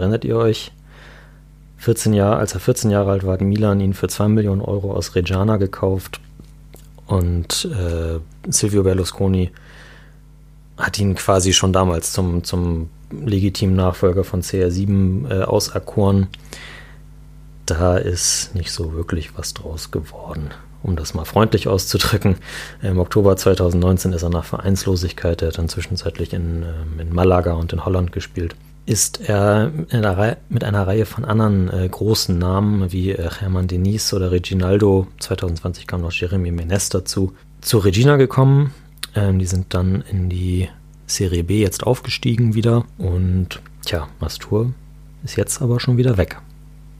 Erinnert 0.00 0.24
ihr 0.24 0.36
euch? 0.36 0.72
14 1.78 2.12
Jahre, 2.12 2.36
als 2.36 2.54
er 2.54 2.60
14 2.60 2.90
Jahre 2.90 3.10
alt 3.10 3.24
war, 3.24 3.34
hat 3.34 3.40
Milan 3.40 3.80
ihn 3.80 3.94
für 3.94 4.08
2 4.08 4.28
Millionen 4.28 4.60
Euro 4.60 4.92
aus 4.92 5.14
Reggiana 5.14 5.56
gekauft 5.56 6.20
und 7.06 7.66
äh, 7.66 8.18
Silvio 8.50 8.82
Berlusconi 8.82 9.50
hat 10.76 10.98
ihn 10.98 11.14
quasi 11.14 11.52
schon 11.52 11.72
damals 11.72 12.12
zum, 12.12 12.44
zum 12.44 12.90
legitimen 13.10 13.76
Nachfolger 13.76 14.24
von 14.24 14.42
CR7 14.42 15.30
äh, 15.30 15.42
auserkoren. 15.42 16.28
Da 17.66 17.96
ist 17.96 18.54
nicht 18.54 18.72
so 18.72 18.92
wirklich 18.94 19.36
was 19.36 19.54
draus 19.54 19.90
geworden. 19.90 20.50
Um 20.82 20.96
das 20.96 21.12
mal 21.12 21.24
freundlich 21.24 21.68
auszudrücken, 21.68 22.36
im 22.82 22.98
Oktober 22.98 23.36
2019 23.36 24.12
ist 24.12 24.22
er 24.22 24.30
nach 24.30 24.44
Vereinslosigkeit, 24.44 25.42
er 25.42 25.48
hat 25.48 25.58
dann 25.58 25.68
zwischenzeitlich 25.68 26.32
in, 26.32 26.62
äh, 26.62 27.02
in 27.02 27.12
Malaga 27.12 27.52
und 27.52 27.72
in 27.72 27.84
Holland 27.84 28.12
gespielt, 28.12 28.54
ist 28.86 29.20
er 29.28 29.72
einer 29.90 30.36
mit 30.48 30.64
einer 30.64 30.86
Reihe 30.86 31.06
von 31.06 31.24
anderen 31.24 31.72
äh, 31.72 31.88
großen 31.88 32.36
Namen 32.38 32.92
wie 32.92 33.10
äh, 33.10 33.30
Hermann 33.38 33.68
Denis 33.68 34.12
oder 34.12 34.32
Reginaldo, 34.32 35.06
2020 35.20 35.86
kam 35.86 36.00
noch 36.00 36.12
Jeremy 36.12 36.50
Menes 36.50 36.88
dazu, 36.88 37.34
zu 37.60 37.78
Regina 37.78 38.16
gekommen. 38.16 38.72
Ähm, 39.14 39.38
die 39.38 39.46
sind 39.46 39.74
dann 39.74 40.02
in 40.10 40.28
die 40.28 40.68
Serie 41.06 41.44
B 41.44 41.60
jetzt 41.60 41.84
aufgestiegen 41.84 42.54
wieder 42.54 42.84
und 42.98 43.60
tja, 43.84 44.08
Mastur 44.20 44.72
ist 45.24 45.36
jetzt 45.36 45.60
aber 45.60 45.80
schon 45.80 45.96
wieder 45.96 46.16
weg. 46.16 46.40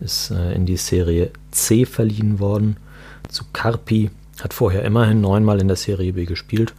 Ist 0.01 0.31
äh, 0.31 0.53
in 0.55 0.67
die 0.67 0.77
Serie 0.77 1.31
C 1.51 1.87
verliehen 1.87 2.39
worden 2.39 2.77
zu 3.29 3.45
Carpi, 3.53 4.11
hat 4.43 4.55
vorher 4.55 4.85
immerhin 4.85 5.21
neunmal 5.21 5.61
in 5.61 5.69
der 5.69 5.77
Serie 5.77 6.13
B 6.13 6.25
gespielt. 6.25 6.75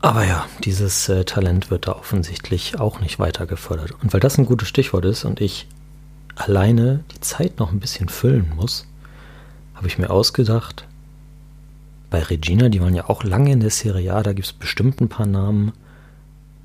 Aber 0.00 0.24
ja, 0.24 0.46
dieses 0.64 1.08
äh, 1.08 1.24
Talent 1.24 1.70
wird 1.70 1.88
da 1.88 1.92
offensichtlich 1.92 2.78
auch 2.78 3.00
nicht 3.00 3.18
weiter 3.18 3.46
gefördert. 3.46 3.94
Und 4.02 4.12
weil 4.12 4.20
das 4.20 4.38
ein 4.38 4.46
gutes 4.46 4.68
Stichwort 4.68 5.04
ist 5.04 5.24
und 5.24 5.40
ich 5.40 5.66
alleine 6.36 7.04
die 7.12 7.20
Zeit 7.20 7.58
noch 7.58 7.72
ein 7.72 7.80
bisschen 7.80 8.08
füllen 8.08 8.52
muss, 8.54 8.86
habe 9.74 9.88
ich 9.88 9.98
mir 9.98 10.10
ausgedacht, 10.10 10.86
bei 12.10 12.22
Regina, 12.22 12.68
die 12.68 12.80
waren 12.80 12.94
ja 12.94 13.08
auch 13.08 13.24
lange 13.24 13.52
in 13.52 13.60
der 13.60 13.70
Serie 13.70 14.14
A, 14.14 14.22
da 14.22 14.32
gibt 14.32 14.46
es 14.46 14.52
bestimmt 14.52 15.00
ein 15.00 15.08
paar 15.08 15.26
Namen, 15.26 15.72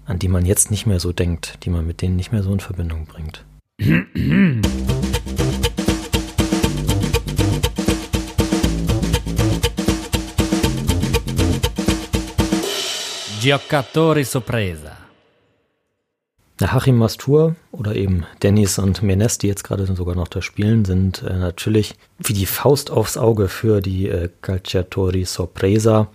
an 0.05 0.19
die 0.19 0.27
man 0.27 0.45
jetzt 0.45 0.71
nicht 0.71 0.85
mehr 0.85 0.99
so 0.99 1.11
denkt, 1.11 1.59
die 1.63 1.69
man 1.69 1.85
mit 1.85 2.01
denen 2.01 2.15
nicht 2.15 2.31
mehr 2.31 2.43
so 2.43 2.53
in 2.53 2.59
Verbindung 2.59 3.07
bringt. 3.07 3.43
Giocatori 13.43 14.23
Sorpresa. 14.23 14.95
Hachim 16.61 16.95
Mastur 16.97 17.57
oder 17.73 17.93
eben 17.93 18.25
Dennis 18.41 18.79
und 18.79 19.03
Menes, 19.03 19.37
die 19.37 19.47
jetzt 19.47 19.65
gerade 19.65 19.85
sogar 19.85 20.15
noch 20.15 20.29
da 20.29 20.41
spielen, 20.41 20.85
sind 20.85 21.23
äh, 21.23 21.37
natürlich 21.37 21.95
wie 22.19 22.31
die 22.31 22.45
Faust 22.45 22.89
aufs 22.89 23.17
Auge 23.17 23.49
für 23.49 23.81
die 23.81 24.07
äh, 24.07 24.29
Calciatori 24.41 25.25
Sorpresa. 25.25 26.07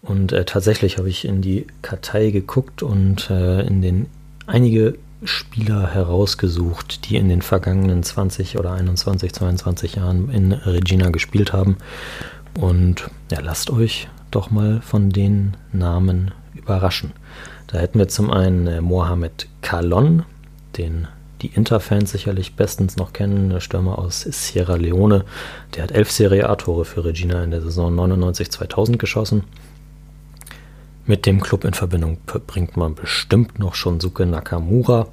Und 0.00 0.30
äh, 0.30 0.44
tatsächlich 0.44 0.98
habe 0.98 1.08
ich 1.08 1.24
in 1.24 1.42
die 1.42 1.66
Kartei 1.82 2.30
geguckt 2.30 2.84
und 2.84 3.30
äh, 3.30 3.62
in 3.66 3.82
den 3.82 4.06
einige 4.46 4.96
Spieler 5.24 5.92
herausgesucht, 5.92 7.10
die 7.10 7.16
in 7.16 7.28
den 7.28 7.42
vergangenen 7.42 8.04
20 8.04 8.60
oder 8.60 8.74
21, 8.74 9.32
22 9.32 9.96
Jahren 9.96 10.30
in 10.30 10.52
Regina 10.52 11.10
gespielt 11.10 11.52
haben. 11.52 11.78
Und 12.60 13.10
ja, 13.32 13.40
lasst 13.40 13.70
euch 13.70 14.06
doch 14.30 14.52
mal 14.52 14.80
von 14.82 15.10
den 15.10 15.56
Namen 15.72 16.30
überraschen. 16.66 17.12
Da 17.68 17.78
hätten 17.78 17.98
wir 17.98 18.08
zum 18.08 18.30
einen 18.30 18.66
äh, 18.66 18.80
Mohamed 18.80 19.48
Kalon, 19.62 20.24
den 20.76 21.08
die 21.42 21.48
Interfans 21.48 22.12
sicherlich 22.12 22.56
bestens 22.56 22.96
noch 22.96 23.12
kennen, 23.12 23.50
der 23.50 23.60
Stürmer 23.60 23.98
aus 23.98 24.22
Sierra 24.22 24.74
Leone. 24.76 25.24
Der 25.74 25.82
hat 25.82 25.92
elf 25.92 26.10
Serie 26.10 26.48
A-Tore 26.48 26.84
für 26.84 27.04
Regina 27.04 27.42
in 27.44 27.50
der 27.50 27.60
Saison 27.60 27.94
99-2000 27.94 28.96
geschossen. 28.96 29.44
Mit 31.04 31.24
dem 31.26 31.40
Club 31.40 31.64
in 31.64 31.74
Verbindung 31.74 32.18
bringt 32.46 32.76
man 32.76 32.94
bestimmt 32.94 33.58
noch 33.58 33.74
Shunsuke 33.74 34.26
Nakamura 34.26 35.06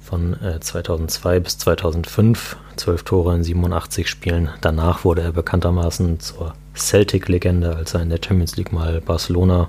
von 0.00 0.40
äh, 0.42 0.60
2002 0.60 1.40
bis 1.40 1.58
2005. 1.58 2.56
Zwölf 2.76 3.02
Tore 3.02 3.34
in 3.34 3.42
87 3.42 4.08
Spielen. 4.08 4.50
Danach 4.60 5.04
wurde 5.04 5.22
er 5.22 5.32
bekanntermaßen 5.32 6.20
zur 6.20 6.54
Celtic-Legende, 6.74 7.74
als 7.76 7.94
er 7.94 8.02
in 8.02 8.10
der 8.10 8.20
Champions 8.24 8.56
League 8.56 8.72
mal 8.72 9.00
Barcelona 9.00 9.68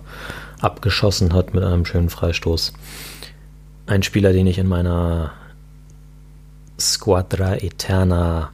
abgeschossen 0.59 1.33
hat 1.33 1.53
mit 1.53 1.63
einem 1.63 1.85
schönen 1.85 2.09
Freistoß. 2.09 2.73
Ein 3.87 4.03
Spieler, 4.03 4.33
den 4.33 4.47
ich 4.47 4.57
in 4.57 4.67
meiner 4.67 5.31
Squadra 6.79 7.55
Eterna 7.55 8.49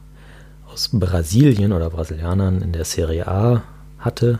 aus 0.72 0.90
Brasilien 0.92 1.72
oder 1.72 1.90
Brasilianern 1.90 2.62
in 2.62 2.72
der 2.72 2.84
Serie 2.84 3.26
A 3.26 3.62
hatte, 3.98 4.38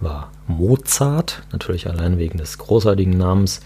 war 0.00 0.30
Mozart, 0.46 1.42
natürlich 1.52 1.88
allein 1.88 2.18
wegen 2.18 2.38
des 2.38 2.58
großartigen 2.58 3.16
Namens, 3.16 3.60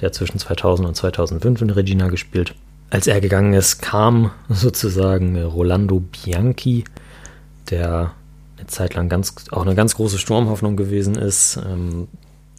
der 0.00 0.12
zwischen 0.12 0.38
2000 0.38 0.88
und 0.88 0.94
2005 0.94 1.62
in 1.62 1.70
Regina 1.70 2.08
gespielt. 2.08 2.54
Als 2.90 3.06
er 3.06 3.20
gegangen 3.20 3.52
ist, 3.54 3.80
kam 3.80 4.30
sozusagen 4.48 5.42
Rolando 5.42 6.00
Bianchi, 6.00 6.84
der 7.70 8.12
eine 8.58 8.66
Zeit 8.66 8.94
lang 8.94 9.08
ganz, 9.08 9.34
auch 9.50 9.62
eine 9.62 9.74
ganz 9.74 9.96
große 9.96 10.18
Sturmhoffnung 10.18 10.76
gewesen 10.76 11.16
ist, 11.16 11.58
ähm, 11.64 12.08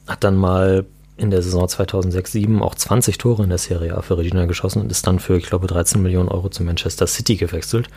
hat 0.07 0.23
dann 0.23 0.35
mal 0.35 0.85
in 1.17 1.31
der 1.31 1.41
Saison 1.41 1.65
2006-07 1.65 2.61
auch 2.61 2.75
20 2.75 3.17
Tore 3.17 3.43
in 3.43 3.49
der 3.49 3.57
Serie 3.57 3.97
A 3.97 4.01
für 4.01 4.17
Regina 4.17 4.45
geschossen 4.45 4.81
und 4.81 4.91
ist 4.91 5.07
dann 5.07 5.19
für, 5.19 5.37
ich 5.37 5.47
glaube, 5.47 5.67
13 5.67 6.01
Millionen 6.01 6.29
Euro 6.29 6.49
zu 6.49 6.63
Manchester 6.63 7.07
City 7.07 7.35
gewechselt, 7.35 7.87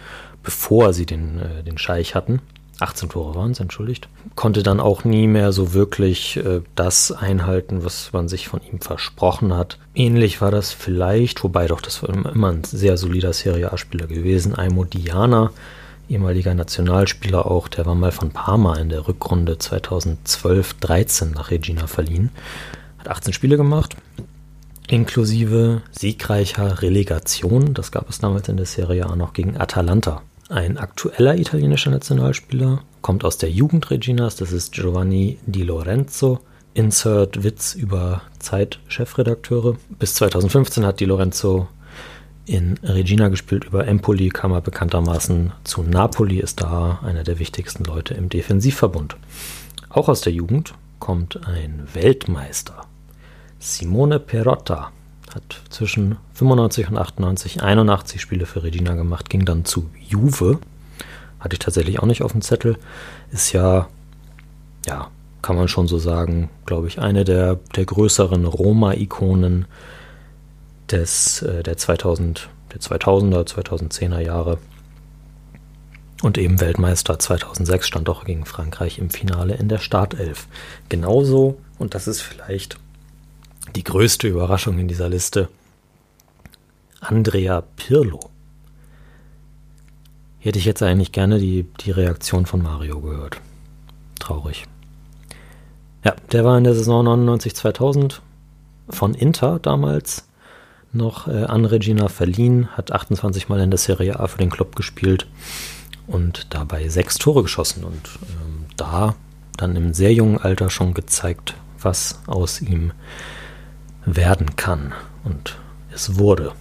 bevor 0.43 0.93
sie 0.93 1.07
den, 1.07 1.39
äh, 1.39 1.63
den 1.63 1.79
Scheich 1.79 2.15
hatten. 2.15 2.41
18 2.81 3.11
Tore 3.11 3.35
waren 3.35 3.51
es, 3.51 3.61
entschuldigt. 3.61 4.09
Konnte 4.37 4.63
dann 4.63 4.81
auch 4.81 5.05
nie 5.05 5.27
mehr 5.27 5.53
so 5.53 5.75
wirklich 5.75 6.39
äh, 6.39 6.63
das 6.75 7.13
einhalten, 7.13 7.85
was 7.85 8.13
man 8.15 8.29
sich 8.29 8.49
von 8.49 8.61
ihm 8.73 8.81
versprochen 8.81 9.55
hat. 9.55 9.79
Ähnlich 9.95 10.41
war 10.41 10.51
das 10.51 10.73
vielleicht, 10.73 11.45
wobei 11.45 11.67
doch 11.67 11.83
das 11.83 12.03
war 12.03 12.09
immer 12.33 12.51
ein 12.51 12.65
sehr 12.65 12.97
solider 12.97 13.35
Serie 13.35 13.71
A-Spieler 13.71 14.07
gewesen. 14.07 14.55
Aimo 14.55 14.85
Diana, 14.85 15.53
ehemaliger 16.11 16.55
Nationalspieler 16.55 17.47
auch, 17.47 17.69
der 17.69 17.87
war 17.87 17.95
mal 17.95 18.13
von 18.13 18.31
Parma 18.31 18.77
in 18.77 18.89
der 18.89 19.07
Rückrunde 19.07 19.55
2012-13 19.55 21.35
nach 21.35 21.51
Regina 21.51 21.87
verliehen. 21.87 22.31
Hat 22.99 23.09
18 23.09 23.33
Spiele 23.33 23.57
gemacht, 23.57 23.97
inklusive 24.89 25.83
siegreicher 25.93 26.83
Relegation. 26.83 27.75
Das 27.75 27.93
gab 27.93 28.11
es 28.11 28.19
damals 28.19 28.49
in 28.49 28.57
der 28.57 28.67
Serie 28.67 29.07
A 29.07 29.17
noch 29.17 29.33
gegen 29.33 29.57
Atalanta. 29.57 30.23
Ein 30.49 30.79
aktueller 30.79 31.37
italienischer 31.37 31.93
Nationalspieler 31.93 32.83
kommt 33.03 33.25
aus 33.25 33.39
der 33.39 33.51
Jugend 33.51 33.91
Reginas, 33.91 34.35
das 34.37 34.51
ist 34.51 34.73
Giovanni 34.73 35.39
Di 35.47 35.63
Lorenzo. 35.63 36.41
Insert 36.73 37.43
Witz 37.43 37.75
über 37.75 38.23
Zeit-Chefredakteure. 38.39 39.77
Bis 39.99 40.15
2015 40.15 40.87
hat 40.87 41.01
Di 41.01 41.05
Lorenzo 41.05 41.69
in 42.47 42.79
Regina 42.83 43.29
gespielt. 43.29 43.65
Über 43.65 43.87
Empoli 43.87 44.29
kam 44.29 44.53
er 44.53 44.61
bekanntermaßen 44.61 45.53
zu 45.65 45.83
Napoli, 45.83 46.39
ist 46.39 46.61
da 46.61 47.01
einer 47.05 47.25
der 47.25 47.39
wichtigsten 47.39 47.85
Leute 47.85 48.15
im 48.15 48.29
Defensivverbund. 48.29 49.17
Auch 49.89 50.09
aus 50.09 50.21
der 50.21 50.33
Jugend 50.33 50.75
kommt 50.99 51.47
ein 51.47 51.87
Weltmeister. 51.93 52.87
Simone 53.59 54.19
Perotta 54.19 54.91
hat 55.35 55.61
zwischen 55.69 56.17
95 56.35 56.91
und 56.91 56.99
98 56.99 57.63
81 57.63 58.21
Spiele 58.21 58.47
für 58.47 58.63
Regina 58.63 58.95
gemacht, 58.95 59.31
ging 59.31 59.45
dann 59.45 59.65
zu 59.65 59.91
Juve. 60.09 60.59
Hatte 61.39 61.55
ich 61.55 61.61
tatsächlich 61.61 62.01
auch 62.01 62.07
nicht 62.07 62.23
auf 62.23 62.33
dem 62.33 62.43
Zettel. 62.43 62.77
Ist 63.31 63.53
ja, 63.53 63.89
ja, 64.87 65.09
kann 65.43 65.57
man 65.57 65.69
schon 65.69 65.89
so 65.89 65.99
sagen, 65.99 66.51
glaube 66.67 66.89
ich, 66.89 66.99
eine 66.99 67.25
der, 67.25 67.59
der 67.77 67.85
größeren 67.85 68.45
Roma-Ikonen 68.45 69.67
des, 70.93 71.43
äh, 71.43 71.63
der, 71.63 71.77
2000, 71.77 72.49
der 72.73 72.81
2000er, 72.81 73.47
2010er 73.47 74.21
Jahre. 74.21 74.59
Und 76.23 76.37
eben 76.37 76.61
Weltmeister 76.61 77.19
2006 77.19 77.87
stand 77.87 78.09
auch 78.09 78.25
gegen 78.25 78.45
Frankreich 78.45 78.99
im 78.99 79.11
Finale 79.11 79.55
in 79.55 79.69
der 79.69 79.79
Startelf. 79.79 80.49
Genauso, 80.89 81.59
und 81.79 81.95
das 81.95 82.07
ist 82.07 82.21
vielleicht 82.21 82.77
die 83.75 83.85
größte 83.85 84.29
Überraschung 84.29 84.79
in 84.79 84.89
dieser 84.89 85.09
Liste, 85.09 85.49
Andrea 87.01 87.63
Pirlo. 87.77 88.21
Hätte 90.39 90.59
ich 90.59 90.65
jetzt 90.65 90.83
eigentlich 90.83 91.13
gerne 91.13 91.39
die, 91.39 91.67
die 91.81 91.91
Reaktion 91.91 92.47
von 92.47 92.63
Mario 92.63 93.01
gehört. 93.01 93.41
Traurig. 94.19 94.65
Ja, 96.05 96.15
der 96.33 96.45
war 96.45 96.57
in 96.57 96.65
der 96.65 96.75
Saison 96.75 97.07
99-2000 97.07 98.21
von 98.89 99.15
Inter 99.15 99.59
damals 99.59 100.25
noch 100.93 101.29
äh, 101.29 101.45
an 101.45 101.65
Regina 101.65 102.09
verliehen, 102.09 102.69
hat 102.77 102.93
28 102.93 103.49
Mal 103.49 103.61
in 103.61 103.71
der 103.71 103.79
Serie 103.79 104.19
A 104.19 104.27
für 104.27 104.39
den 104.39 104.51
Club 104.51 104.77
gespielt 104.77 105.27
und 106.07 106.49
dabei 106.51 106.89
sechs 106.89 107.19
Tore 107.19 107.43
geschossen 107.43 107.85
und 107.85 108.11
ähm, 108.23 108.67
da 108.77 109.15
dann 109.57 109.77
im 109.77 109.93
sehr 109.93 110.13
jungen 110.13 110.39
Alter 110.39 110.71
schon 110.71 110.95
gezeigt, 110.95 111.55
was 111.81 112.21
aus 112.27 112.61
ihm 112.61 112.93
werden 114.05 114.57
kann. 114.57 114.93
Und 115.25 115.59
es 115.93 116.19
wurde. 116.19 116.53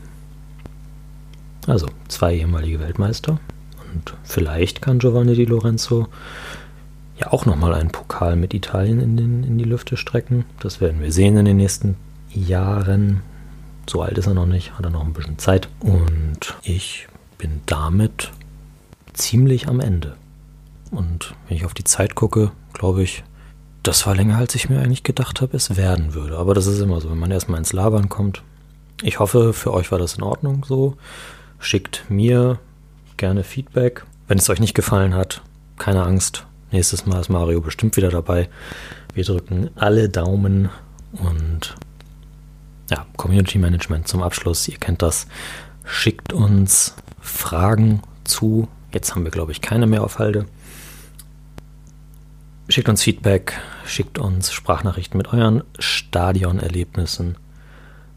Also 1.68 1.88
zwei 2.08 2.36
ehemalige 2.36 2.80
Weltmeister. 2.80 3.40
Und 3.94 4.14
vielleicht 4.24 4.82
kann 4.82 5.00
Giovanni 5.00 5.36
Di 5.36 5.46
Lorenzo 5.46 6.08
ja 7.18 7.32
auch 7.32 7.46
nochmal 7.46 7.74
einen 7.74 7.92
Pokal 7.92 8.36
mit 8.36 8.54
Italien 8.54 9.02
in, 9.02 9.18
den, 9.18 9.44
in 9.44 9.58
die 9.58 9.66
Lüfte 9.66 9.98
strecken. 9.98 10.46
Das 10.60 10.82
werden 10.82 11.02
wir 11.02 11.12
sehen 11.12 11.38
in 11.38 11.46
den 11.46 11.58
nächsten 11.58 11.96
Jahren. 12.30 13.22
So 13.90 14.04
alt 14.04 14.20
ist 14.20 14.28
er 14.28 14.36
noch 14.36 14.46
nicht, 14.46 14.78
hat 14.78 14.86
er 14.86 14.92
noch 14.92 15.04
ein 15.04 15.14
bisschen 15.14 15.40
Zeit. 15.40 15.68
Und 15.80 16.56
ich 16.62 17.08
bin 17.40 17.62
damit 17.66 18.30
ziemlich 19.14 19.68
am 19.68 19.80
Ende. 19.80 20.16
Und 20.92 21.34
wenn 21.48 21.58
ich 21.58 21.66
auf 21.66 21.74
die 21.74 21.84
Zeit 21.84 22.14
gucke, 22.14 22.52
glaube 22.74 23.02
ich, 23.02 23.24
das 23.82 24.06
war 24.06 24.16
länger, 24.16 24.38
als 24.38 24.54
ich 24.54 24.70
mir 24.70 24.80
eigentlich 24.80 25.02
gedacht 25.02 25.42
habe, 25.42 25.58
es 25.58 25.76
werden 25.76 26.14
würde. 26.14 26.38
Aber 26.38 26.54
das 26.54 26.68
ist 26.68 26.80
immer 26.80 27.02
so, 27.02 27.10
wenn 27.10 27.18
man 27.18 27.32
erstmal 27.32 27.58
ins 27.58 27.74
Labern 27.74 28.10
kommt. 28.10 28.44
Ich 29.02 29.18
hoffe, 29.18 29.54
für 29.54 29.74
euch 29.74 29.92
war 29.92 29.98
das 29.98 30.14
in 30.14 30.24
Ordnung 30.24 30.64
so. 30.68 30.96
Schickt 31.58 32.06
mir 32.10 32.60
gerne 33.18 33.44
Feedback. 33.44 34.06
Wenn 34.28 34.38
es 34.38 34.52
euch 34.52 34.60
nicht 34.60 34.76
gefallen 34.76 35.16
hat, 35.16 35.42
keine 35.80 36.04
Angst. 36.04 36.46
Nächstes 36.72 37.08
Mal 37.08 37.22
ist 37.22 37.30
Mario 37.30 37.60
bestimmt 37.60 37.98
wieder 37.98 38.10
dabei. 38.10 38.50
Wir 39.16 39.24
drücken 39.24 39.72
alle 39.74 40.10
Daumen 40.10 40.70
und 41.14 41.76
ja, 42.90 43.06
Community 43.18 43.58
Management 43.58 44.08
zum 44.08 44.22
Abschluss. 44.24 44.68
Ihr 44.68 44.78
kennt 44.78 45.02
das. 45.02 45.28
Schickt 45.86 46.34
uns 46.34 46.96
Fragen 47.20 48.02
zu. 48.24 48.68
Jetzt 48.94 49.16
haben 49.16 49.24
wir, 49.24 49.32
glaube 49.32 49.52
ich, 49.52 49.62
keine 49.62 49.88
mehr 49.88 50.04
auf 50.04 50.20
Halde. 50.20 50.46
Schickt 52.68 52.88
uns 52.88 53.02
Feedback, 53.02 53.60
schickt 53.86 54.20
uns 54.20 54.52
Sprachnachrichten 54.52 55.18
mit 55.18 55.34
euren 55.34 55.64
Stadionerlebnissen, 55.80 57.36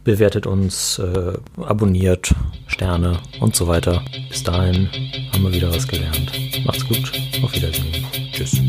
bewertet 0.05 0.47
uns, 0.47 0.99
äh, 0.99 1.39
abonniert, 1.57 2.35
Sterne 2.67 3.19
und 3.41 3.57
so 3.57 3.67
weiter. 3.67 4.03
Bis 4.29 4.43
dahin 4.43 4.91
haben 5.33 5.43
wir 5.43 5.55
wieder 5.55 5.75
was 5.75 5.89
gelernt. 5.89 6.33
Macht's 6.67 6.87
gut, 6.87 7.13
auf 7.43 7.55
Wiedersehen. 7.55 8.05
Tschüss. 8.33 8.61